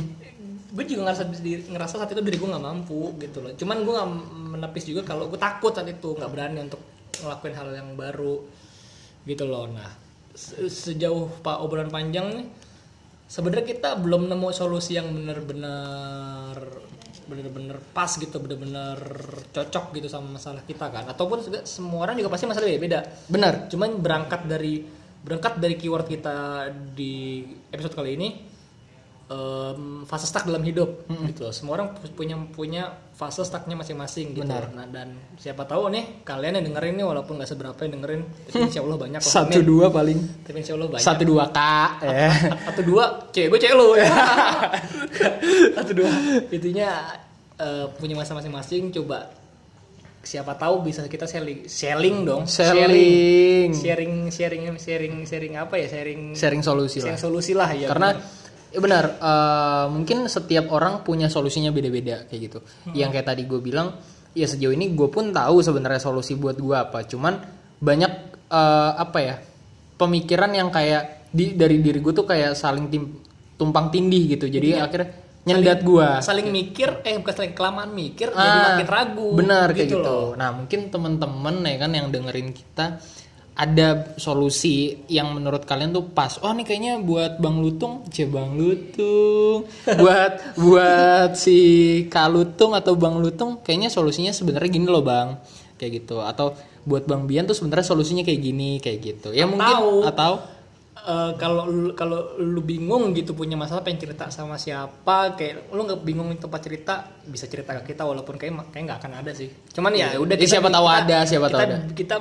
gue 0.67 0.83
juga 0.85 1.01
ngerasa 1.07 1.23
ngerasa 1.71 1.93
saat 1.95 2.11
itu 2.11 2.19
diri 2.19 2.35
gue 2.35 2.49
nggak 2.51 2.65
mampu 2.65 3.15
gitu 3.17 3.39
loh. 3.39 3.55
Cuman 3.55 3.87
gue 3.87 3.93
nggak 3.95 4.09
menepis 4.51 4.83
juga 4.83 5.07
kalau 5.07 5.31
gue 5.31 5.39
takut 5.39 5.71
saat 5.71 5.87
itu 5.87 6.11
nggak 6.11 6.27
berani 6.27 6.59
untuk 6.59 6.83
ngelakuin 7.17 7.55
hal 7.55 7.71
yang 7.71 7.89
baru 7.95 8.43
gitu 9.23 9.47
loh. 9.47 9.63
Nah 9.65 9.95
se- 10.35 10.67
sejauh 10.67 11.31
pak 11.39 11.63
obrolan 11.63 11.87
panjang 11.87 12.27
nih 12.35 12.47
sebenarnya 13.27 13.65
kita 13.67 13.99
belum 13.99 14.31
nemu 14.31 14.47
solusi 14.55 14.95
yang 14.95 15.11
benar-benar 15.11 16.55
benar-benar 17.27 17.83
pas 17.91 18.07
gitu 18.15 18.39
benar-benar 18.39 19.03
cocok 19.51 19.91
gitu 19.99 20.07
sama 20.07 20.39
masalah 20.39 20.63
kita 20.63 20.87
kan. 20.87 21.11
Ataupun 21.11 21.43
juga 21.43 21.59
semua 21.67 22.07
orang 22.07 22.15
juga 22.15 22.31
pasti 22.31 22.47
masalah 22.47 22.71
beda 22.71 22.99
benar. 23.27 23.67
Cuman 23.67 23.99
berangkat 23.99 24.47
dari 24.47 24.81
berangkat 25.27 25.59
dari 25.59 25.75
keyword 25.75 26.07
kita 26.07 26.71
di 26.95 27.43
episode 27.67 27.93
kali 27.99 28.15
ini 28.15 28.29
em, 29.27 29.81
fase 30.03 30.23
stuck 30.23 30.43
dalam 30.43 30.61
hidup 30.61 31.03
gitu. 31.25 31.43
Loh. 31.43 31.51
semua 31.51 31.75
orang 31.75 31.91
pu- 31.91 32.13
punya 32.13 32.35
punya 32.47 32.83
fase 33.11 33.41
stucknya 33.41 33.75
masing-masing 33.75 34.31
gitu. 34.31 34.45
Benar. 34.45 34.71
nah 34.71 34.85
dan 34.85 35.19
siapa 35.35 35.63
tahu 35.63 35.89
nih 35.89 36.23
kalian 36.23 36.57
yang 36.57 36.71
dengerin 36.71 36.95
nih 36.95 37.05
walaupun 37.05 37.35
nggak 37.35 37.49
seberapa 37.49 37.75
yang 37.81 37.99
dengerin 37.99 38.21
tapi 38.47 38.63
insya 38.71 38.81
Allah 38.81 38.97
banyak 38.97 39.19
kok. 39.19 39.27
satu 39.27 39.59
Amin. 39.59 39.67
dua 39.67 39.85
paling. 39.89 40.19
Tapi 40.41 40.57
insya 40.57 40.73
Allah 40.75 40.89
banyak. 40.89 41.03
Satu 41.03 41.23
dua 41.23 41.43
k 41.49 41.59
ya. 41.99 42.29
satu 42.63 42.81
dua 42.83 43.03
cewek 43.29 43.47
gue 43.49 43.59
cewek 43.59 43.75
lo 43.75 43.87
ya. 43.93 44.07
Satu 45.75 45.91
dua. 45.93 46.09
Intinya 46.47 46.89
eh, 47.57 47.85
punya 47.95 48.15
masa 48.15 48.31
masing-masing 48.31 48.91
coba 48.91 49.31
siapa 50.21 50.55
tahu 50.55 50.83
bisa 50.83 51.03
kita 51.03 51.23
sharing 51.23 51.65
sharing 51.65 52.23
dong. 52.23 52.43
Sharing. 52.43 53.71
sharing 53.71 54.13
sharing 54.27 54.63
sharing 54.75 55.13
sharing 55.23 55.53
apa 55.55 55.75
ya? 55.79 55.87
Sharing 55.87 56.21
sharing 56.31 56.61
solusi 56.61 56.99
lah. 56.99 57.11
sharing 57.11 57.19
solusi 57.19 57.51
lah 57.51 57.69
ya 57.71 57.87
karena 57.87 58.09
Ya 58.77 58.85
benar, 58.85 59.05
eh, 59.17 59.85
mungkin 59.89 60.29
setiap 60.29 60.69
orang 60.69 61.01
punya 61.01 61.33
solusinya 61.33 61.73
beda-beda 61.73 62.29
kayak 62.29 62.41
gitu. 62.45 62.59
Yang 62.93 63.09
kayak 63.17 63.25
tadi 63.25 63.41
gue 63.49 63.57
bilang, 63.57 63.97
ya 64.37 64.45
sejauh 64.45 64.69
ini 64.69 64.93
gue 64.93 65.09
pun 65.09 65.33
tahu 65.33 65.65
sebenarnya 65.65 65.97
solusi 65.97 66.37
buat 66.37 66.61
gue 66.61 66.77
apa. 66.77 67.01
Cuman 67.09 67.41
banyak 67.81 68.11
eh, 68.53 68.91
apa 68.93 69.17
ya 69.17 69.35
pemikiran 69.97 70.53
yang 70.53 70.69
kayak 70.69 71.25
di 71.33 71.57
dari 71.57 71.81
diri 71.81 71.97
gue 71.97 72.13
tuh 72.13 72.29
kayak 72.29 72.53
saling 72.53 72.85
tim, 72.93 73.17
tumpang 73.57 73.89
tindih 73.89 74.37
gitu. 74.37 74.45
Jadi 74.45 74.77
akhirnya 74.77 75.09
nyendat 75.41 75.79
gue. 75.81 76.07
saling 76.21 76.51
mikir 76.51 77.01
eh 77.01 77.17
bukan 77.17 77.33
saling 77.33 77.55
kelamaan 77.55 77.95
mikir 77.95 78.29
jadi 78.29 78.57
Ah, 78.61 78.77
makin 78.77 78.87
ragu 78.91 79.31
Benar 79.31 79.71
kayak 79.73 79.89
gitu. 79.89 80.03
loh. 80.03 80.27
Nah, 80.35 80.51
mungkin 80.53 80.91
temen-temen 80.91 81.55
ya 81.65 81.75
kan 81.81 81.91
yang 81.95 82.07
dengerin 82.11 82.51
kita 82.53 82.99
ada 83.57 84.13
solusi 84.15 84.75
yang 85.09 85.33
menurut 85.33 85.65
kalian 85.65 85.89
tuh 85.89 86.05
pas. 86.07 86.37
Oh, 86.39 86.53
nih 86.53 86.61
kayaknya 86.61 87.01
buat 87.01 87.41
Bang 87.41 87.57
Lutung, 87.57 88.05
C 88.07 88.23
Bang 88.23 88.53
Lutung. 88.53 89.65
buat 90.01 90.53
buat 90.55 91.33
si 91.33 91.57
Kalutung 92.05 92.77
atau 92.77 92.93
Bang 92.93 93.17
Lutung 93.17 93.57
kayaknya 93.59 93.89
solusinya 93.89 94.29
sebenarnya 94.29 94.69
gini 94.69 94.85
loh, 94.85 95.01
Bang. 95.01 95.41
Kayak 95.75 96.05
gitu. 96.05 96.21
Atau 96.21 96.53
buat 96.85 97.03
Bang 97.03 97.25
Bian 97.25 97.43
tuh 97.43 97.57
sebenarnya 97.57 97.85
solusinya 97.87 98.21
kayak 98.21 98.39
gini, 98.39 98.77
kayak 98.77 98.99
gitu. 99.01 99.29
Ya 99.33 99.43
mungkin 99.43 99.65
Atau- 99.67 100.05
atau 100.05 100.33
Eh, 100.97 101.31
kalau 101.39 101.63
lu- 101.63 101.95
kalau 101.95 102.35
lu 102.35 102.59
bingung 102.59 103.15
gitu 103.15 103.31
punya 103.31 103.55
masalah 103.55 103.79
pengen 103.79 103.95
cerita 104.03 104.27
sama 104.27 104.59
siapa 104.59 105.39
kayak 105.39 105.71
lu 105.71 105.87
nggak 105.87 106.03
bingung 106.03 106.27
tempat 106.35 106.59
cerita 106.59 106.93
bisa 107.23 107.47
cerita 107.47 107.71
ke 107.79 107.95
kita 107.95 108.03
walaupun 108.03 108.35
kayak 108.35 108.51
kayak 108.75 108.83
nggak 108.83 108.99
akan 108.99 109.13
ada 109.23 109.31
sih 109.31 109.47
cuman 109.71 109.95
ya 109.95 110.19
udah 110.19 110.35
Ya, 110.35 110.43
siapa 110.43 110.67
tahu 110.67 110.83
ada, 110.83 111.23
siapa 111.23 111.47
tahu 111.47 111.63
kita, 111.63 111.63
ada. 111.63 111.77
kita 111.95 112.15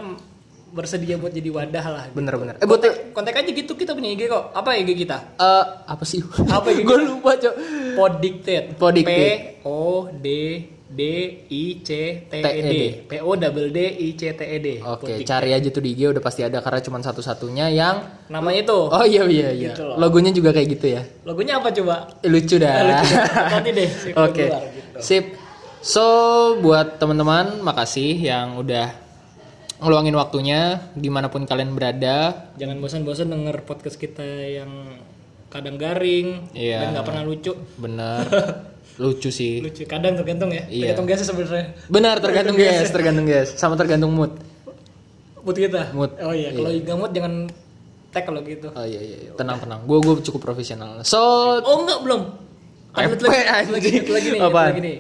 bersedia 0.77 1.17
buat 1.17 1.33
jadi 1.33 1.49
wadah 1.49 1.87
lah 1.87 2.05
gitu. 2.07 2.15
bener-bener. 2.15 2.55
Eh, 2.55 2.67
buat 2.67 2.79
kontak, 2.79 3.11
kontak 3.11 3.35
aja 3.35 3.49
gitu 3.49 3.73
kita 3.73 3.91
punya 3.91 4.13
IG 4.13 4.29
kok 4.29 4.53
apa 4.53 4.77
IG 4.77 4.91
kita 4.95 5.17
eh, 5.35 5.65
apa 5.83 6.05
sih? 6.05 6.21
Apa 6.47 6.69
yang 6.69 6.85
Gue 6.89 6.99
lupa, 7.03 7.33
Cok. 7.35 7.55
Podicted 7.97 8.65
Podicted. 8.77 9.57
P 9.57 9.65
O 9.65 9.81
D 10.13 10.29
D 10.87 11.03
I 11.51 11.65
C 11.81 11.91
T 12.23 12.35
E 12.37 12.61
D. 12.63 12.75
P 13.05 13.19
O 13.19 13.35
double 13.35 13.69
D 13.69 13.79
I 13.99 14.15
C 14.15 14.31
T 14.31 14.41
E 14.41 14.59
D 14.59 14.69
Oke, 14.79 15.19
cari 15.23 15.51
aja 15.51 15.67
tuh 15.67 15.81
di 15.81 15.91
IG 15.91 16.09
udah 16.09 16.23
pasti 16.23 16.41
ada 16.41 16.61
karena 16.61 16.79
cuma 16.79 17.01
satu-satunya 17.01 17.67
yang 17.71 17.97
namanya 18.29 18.61
itu 18.63 18.79
Oh 18.87 19.03
iya 19.03 19.25
iya 19.25 19.49
iya. 19.51 19.71
Gitu 19.73 19.83
loh. 19.83 19.97
Logonya 19.97 20.31
juga 20.31 20.53
kayak 20.53 20.69
gitu 20.71 20.87
ya. 20.91 21.03
logonya 21.25 21.59
apa 21.59 21.73
coba 21.73 21.95
Eh, 22.21 22.29
Lucu 22.29 22.57
dah. 22.57 23.03
nanti 23.53 23.71
deh 23.73 23.89
Oke. 24.15 24.45
keluar 24.45 24.63
gitu. 24.69 24.99
Sip. 25.01 25.25
So 25.83 26.05
buat 26.59 26.99
teman-teman 26.99 27.63
makasih 27.63 28.19
yang 28.19 28.55
udah 28.57 29.06
ngeluangin 29.79 30.15
waktunya 30.15 30.61
di 30.93 31.07
mana 31.07 31.27
pun 31.27 31.43
kalian 31.43 31.71
berada. 31.71 32.49
jangan 32.55 32.77
bosan-bosan 32.77 33.29
denger 33.29 33.61
podcast 33.63 33.95
kita 33.95 34.25
yang 34.25 34.97
kadang 35.47 35.77
garing 35.77 36.49
Iya. 36.51 36.81
dan 36.81 36.87
nggak 36.93 37.07
pernah 37.07 37.23
lucu 37.23 37.53
Bener. 37.77 38.25
Lucu 38.97 39.29
sih. 39.29 39.61
lucu 39.61 39.85
kadang 39.85 40.17
tergantung 40.17 40.49
ya 40.49 40.65
Iya. 40.65 40.91
tergantung 40.91 41.07
guys 41.07 41.21
sebenarnya 41.21 41.67
Benar 41.87 42.17
tergantung 42.19 42.57
guys, 42.57 42.89
tergantung 42.89 43.27
guys, 43.27 43.49
sama 43.53 43.77
tergantung 43.77 44.09
mood. 44.11 44.33
mood 45.39 45.55
kita 45.55 45.93
Mood. 45.93 46.17
oh 46.17 46.33
iya 46.33 46.51
kalau 46.51 46.73
nggak 46.73 46.97
mood 46.97 47.13
jangan 47.13 47.33
tag 48.09 48.25
kalau 48.25 48.41
gitu 48.41 48.73
Oh 48.73 48.83
iya 48.83 48.97
iya, 48.99 49.17
iya. 49.21 49.31
tenang 49.37 49.61
tenang. 49.61 49.85
Gue 49.85 50.01
gue 50.01 50.25
cukup 50.25 50.41
profesional. 50.43 51.05
So 51.05 51.21
oh 51.59 51.77
enggak 51.79 52.01
belum 52.01 52.23
ada 52.91 53.13
lagi, 53.13 53.69
lagi, 53.69 53.91
lagi 54.09 54.29
nih 54.33 54.41
Apaan? 54.41 54.67
lagi 54.73 54.81
nih 54.81 54.97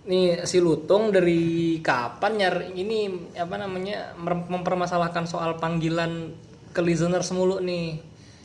nih 0.00 0.48
si 0.48 0.58
Lutung 0.64 1.12
dari 1.12 1.76
kapan 1.84 2.32
nyari 2.40 2.72
ini 2.72 2.98
apa 3.36 3.60
namanya 3.60 4.16
mempermasalahkan 4.48 5.28
soal 5.28 5.60
panggilan 5.60 6.32
ke 6.72 6.80
listeners 6.80 7.28
mulu 7.36 7.60
nih 7.60 8.00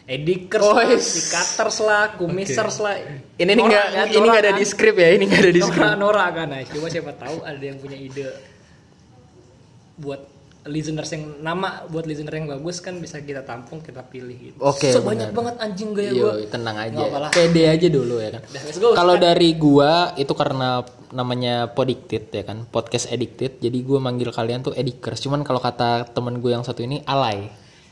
Edikers 0.06 0.62
Oh, 0.62 0.78
lah. 0.78 1.02
Sikaters 1.02 1.78
lah, 1.82 2.14
kumisers 2.14 2.78
lah. 2.78 2.94
ini 3.42 3.52
nih 3.58 3.64
nggak 3.66 3.88
kan, 3.90 4.06
ini 4.14 4.26
nggak 4.30 4.44
ada 4.46 4.54
kan. 4.54 4.60
di 4.62 4.66
skrip 4.70 4.96
ya, 5.02 5.10
ini 5.18 5.24
nggak 5.26 5.42
ada 5.42 5.50
di 5.58 5.62
skrip. 5.66 5.82
Nora 5.82 5.98
Nora 5.98 6.26
kan 6.30 6.48
nah, 6.54 6.62
coba 6.62 6.88
siapa 6.94 7.12
tahu 7.18 7.38
ada 7.42 7.64
yang 7.66 7.78
punya 7.82 7.98
ide 7.98 8.30
buat 9.98 10.22
listeners 10.66 11.14
yang 11.14 11.46
nama 11.46 11.86
buat 11.86 12.10
listener 12.10 12.34
yang 12.34 12.50
bagus 12.50 12.82
kan 12.82 12.98
bisa 12.98 13.22
kita 13.22 13.46
tampung 13.46 13.86
kita 13.86 14.02
pilih 14.02 14.34
gitu. 14.34 14.58
Oke, 14.58 14.90
so, 14.90 15.06
banyak 15.06 15.30
benar. 15.30 15.38
banget 15.38 15.56
anjing 15.62 15.90
gaya 15.94 16.12
gua. 16.12 16.34
tenang 16.50 16.78
aja. 16.82 16.98
Pede 17.30 17.64
aja 17.70 17.88
dulu 17.88 18.18
ya 18.18 18.30
kan. 18.34 18.42
Kalau 18.98 19.16
dari 19.16 19.54
gua 19.54 20.18
itu 20.18 20.34
karena 20.34 20.82
namanya 21.14 21.70
Podicted 21.70 22.34
ya 22.34 22.44
kan, 22.44 22.66
podcast 22.66 23.14
addicted. 23.14 23.62
Jadi 23.62 23.78
gua 23.86 24.02
manggil 24.02 24.34
kalian 24.34 24.66
tuh 24.66 24.74
edikers. 24.74 25.22
Cuman 25.22 25.46
kalau 25.46 25.62
kata 25.62 26.10
temen 26.10 26.42
gue 26.42 26.52
yang 26.52 26.66
satu 26.66 26.82
ini 26.82 27.06
alay. 27.06 27.46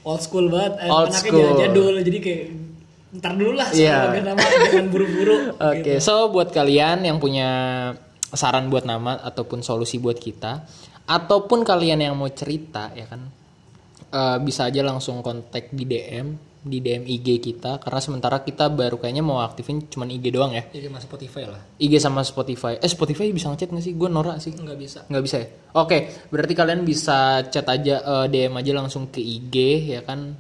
old 0.04 0.20
school 0.20 0.52
banget, 0.52 0.84
eh, 0.84 0.92
Old 0.92 1.16
school. 1.16 1.56
jadul 1.56 1.96
jadi 2.04 2.20
kayak 2.20 2.44
ntar 3.14 3.40
dulu 3.40 3.56
lah 3.56 3.72
Iya. 3.72 4.10
sebagai 4.10 4.24
nama 4.28 4.42
jangan 4.44 4.88
buru-buru. 4.92 5.36
Oke, 5.72 5.94
so 6.02 6.28
buat 6.28 6.52
kalian 6.52 7.08
yang 7.08 7.24
punya 7.24 7.48
saran 8.28 8.68
buat 8.68 8.84
nama 8.84 9.22
ataupun 9.22 9.62
solusi 9.62 10.02
buat 10.02 10.18
kita, 10.18 10.66
ataupun 11.06 11.62
kalian 11.62 12.00
yang 12.02 12.16
mau 12.16 12.30
cerita 12.30 12.92
ya 12.92 13.06
kan, 13.06 13.22
eh, 14.08 14.38
bisa 14.40 14.68
aja 14.68 14.82
langsung 14.82 15.20
kontak 15.20 15.70
di 15.70 15.84
DM 15.84 16.28
di 16.64 16.80
DM 16.80 17.04
IG 17.04 17.44
kita 17.44 17.76
karena 17.76 18.00
sementara 18.00 18.40
kita 18.40 18.72
baru 18.72 18.96
kayaknya 18.96 19.20
mau 19.20 19.44
aktifin 19.44 19.84
cuman 19.84 20.08
IG 20.10 20.32
doang 20.32 20.56
ya. 20.56 20.64
Jadi 20.64 20.88
masuk 20.88 21.12
Spotify 21.12 21.44
lah. 21.44 21.60
IG 21.76 22.00
sama 22.00 22.24
Spotify. 22.24 22.80
Eh 22.80 22.88
Spotify 22.88 23.28
bisa 23.36 23.52
ngechat 23.52 23.68
nggak 23.68 23.84
sih? 23.84 23.92
Gue 23.92 24.08
norak 24.08 24.40
sih. 24.40 24.56
Nggak 24.56 24.78
bisa. 24.80 25.00
Nggak 25.12 25.24
bisa 25.28 25.36
ya? 25.44 25.48
Oke, 25.76 25.98
berarti 26.32 26.54
kalian 26.56 26.88
bisa 26.88 27.44
chat 27.52 27.68
aja 27.68 27.96
eh, 28.00 28.26
DM 28.32 28.56
aja 28.56 28.72
langsung 28.74 29.12
ke 29.12 29.20
IG 29.20 29.56
ya 29.92 30.08
kan. 30.08 30.40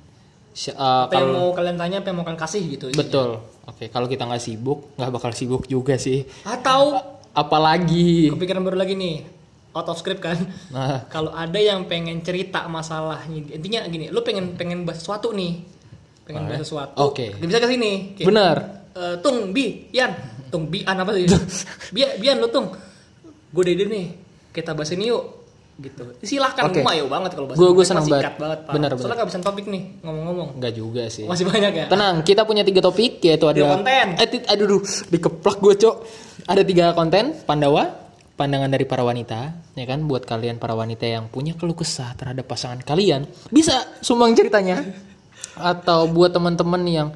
Eh, 0.56 0.72
Apa 0.80 1.12
yang 1.20 1.36
mau 1.36 1.52
kalian 1.52 1.76
tanya, 1.76 1.98
apa 2.00 2.08
yang 2.08 2.18
mau 2.22 2.26
kalian 2.26 2.40
kasih 2.40 2.62
gitu. 2.72 2.86
betul. 2.96 3.44
Oke, 3.68 3.92
kalau 3.92 4.08
kita 4.08 4.24
nggak 4.24 4.40
sibuk, 4.40 4.96
nggak 4.96 5.12
bakal 5.12 5.32
sibuk 5.36 5.68
juga 5.68 6.00
sih. 6.00 6.24
Atau 6.48 7.04
Apalagi. 7.36 8.32
kepikiran 8.32 8.64
baru 8.64 8.78
lagi 8.80 8.96
nih 8.96 9.16
out 9.74 9.88
of 9.90 9.98
script 9.98 10.22
kan. 10.22 10.38
Nah, 10.70 11.04
kalau 11.14 11.34
ada 11.34 11.58
yang 11.58 11.90
pengen 11.90 12.22
cerita 12.22 12.70
masalahnya 12.70 13.58
intinya 13.58 13.86
gini 13.90 14.08
lu 14.14 14.22
pengen 14.22 14.54
pengen 14.54 14.86
bahas 14.86 15.02
sesuatu 15.02 15.34
nih. 15.34 15.66
Pengen 16.24 16.48
bahas 16.48 16.64
sesuatu. 16.64 16.96
Oke. 17.02 17.36
Dia 17.36 17.48
bisa 17.50 17.60
ke 17.60 17.68
sini. 17.68 18.16
Kayak, 18.16 18.28
benar. 18.30 18.58
eh, 18.94 19.16
tung 19.20 19.52
bi 19.52 19.90
yan 19.92 20.14
tung 20.48 20.70
bi 20.70 20.86
an 20.86 21.02
apa 21.02 21.12
sih? 21.18 21.26
Bian 21.92 22.16
bian 22.22 22.38
lu 22.40 22.48
tung. 22.48 22.70
Gue 23.54 23.64
dede 23.66 23.90
nih. 23.90 24.06
Kita 24.54 24.78
bahas 24.78 24.94
ini 24.94 25.10
yuk. 25.10 25.42
Gitu. 25.74 26.06
Silahkan 26.22 26.70
Oke. 26.70 26.86
gue 26.86 26.92
ayo 26.94 27.10
banget 27.10 27.34
kalau 27.34 27.50
bahas 27.50 27.58
gua 27.58 27.74
Cuma 27.74 27.82
senang 27.82 28.06
banget. 28.06 28.38
banget 28.38 28.60
Pak. 28.62 28.74
Benar, 28.78 28.90
soalnya 28.94 29.18
kehabisan 29.26 29.42
topik 29.42 29.66
nih 29.66 29.84
ngomong-ngomong. 30.06 30.50
Nggak 30.62 30.74
juga 30.78 31.04
sih. 31.10 31.26
masih 31.26 31.50
banyak 31.50 31.74
ya? 31.74 31.86
Tenang, 31.90 32.22
kita 32.22 32.46
punya 32.46 32.62
tiga 32.62 32.78
topik 32.86 33.18
yaitu 33.26 33.50
ada 33.50 33.74
konten. 33.74 34.08
Eh, 34.22 34.28
aduh, 34.54 34.66
duh, 34.70 34.82
dikeplak 35.10 35.58
gue 35.58 35.74
cok. 35.82 35.96
Ada 36.46 36.62
tiga 36.62 36.94
konten, 36.94 37.34
Pandawa, 37.42 37.90
pandangan 38.34 38.70
dari 38.70 38.86
para 38.90 39.06
wanita, 39.06 39.40
ya 39.78 39.86
kan? 39.86 40.06
Buat 40.06 40.26
kalian 40.26 40.58
para 40.58 40.74
wanita 40.74 41.06
yang 41.06 41.30
punya 41.30 41.54
keluh 41.54 41.78
kesah 41.78 42.18
terhadap 42.18 42.50
pasangan 42.50 42.82
kalian, 42.82 43.30
bisa 43.54 44.02
sumbang 44.02 44.34
ceritanya. 44.34 44.82
Atau 45.54 46.10
buat 46.10 46.34
teman-teman 46.34 46.82
yang 46.90 47.08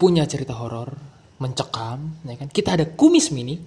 punya 0.00 0.24
cerita 0.24 0.56
horor, 0.56 0.96
mencekam, 1.36 2.24
ya 2.24 2.34
kan? 2.40 2.48
Kita 2.48 2.74
ada 2.80 2.88
kumis 2.88 3.28
mini. 3.30 3.60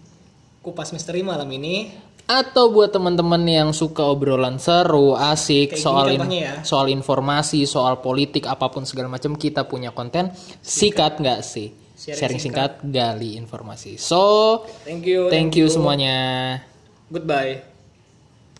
kupas 0.65 0.89
misteri 0.89 1.21
malam 1.21 1.45
ini 1.53 1.93
Atau 2.25 2.73
buat 2.73 2.89
teman-teman 2.89 3.37
yang 3.45 3.69
suka 3.69 4.01
obrolan 4.01 4.57
seru, 4.57 5.13
asik, 5.13 5.77
Kayak 5.77 5.83
soal 5.85 6.07
in- 6.09 6.41
ya. 6.41 6.65
soal 6.65 6.89
informasi, 6.89 7.69
soal 7.69 8.01
politik, 8.01 8.49
apa 8.49 8.73
pun 8.73 8.81
segala 8.81 9.13
macam 9.13 9.37
kita 9.37 9.69
punya 9.69 9.93
konten 9.93 10.33
sikat 10.57 11.21
nggak 11.21 11.45
sih? 11.45 11.69
Sharing 11.95 12.19
Sharing 12.19 12.39
singkat, 12.43 12.83
gali 12.83 13.39
informasi. 13.39 13.95
So, 13.95 14.67
thank 14.83 15.07
you 15.07 15.31
thank 15.31 15.55
you 15.55 15.71
semuanya. 15.71 16.59
goodbye 17.07 17.74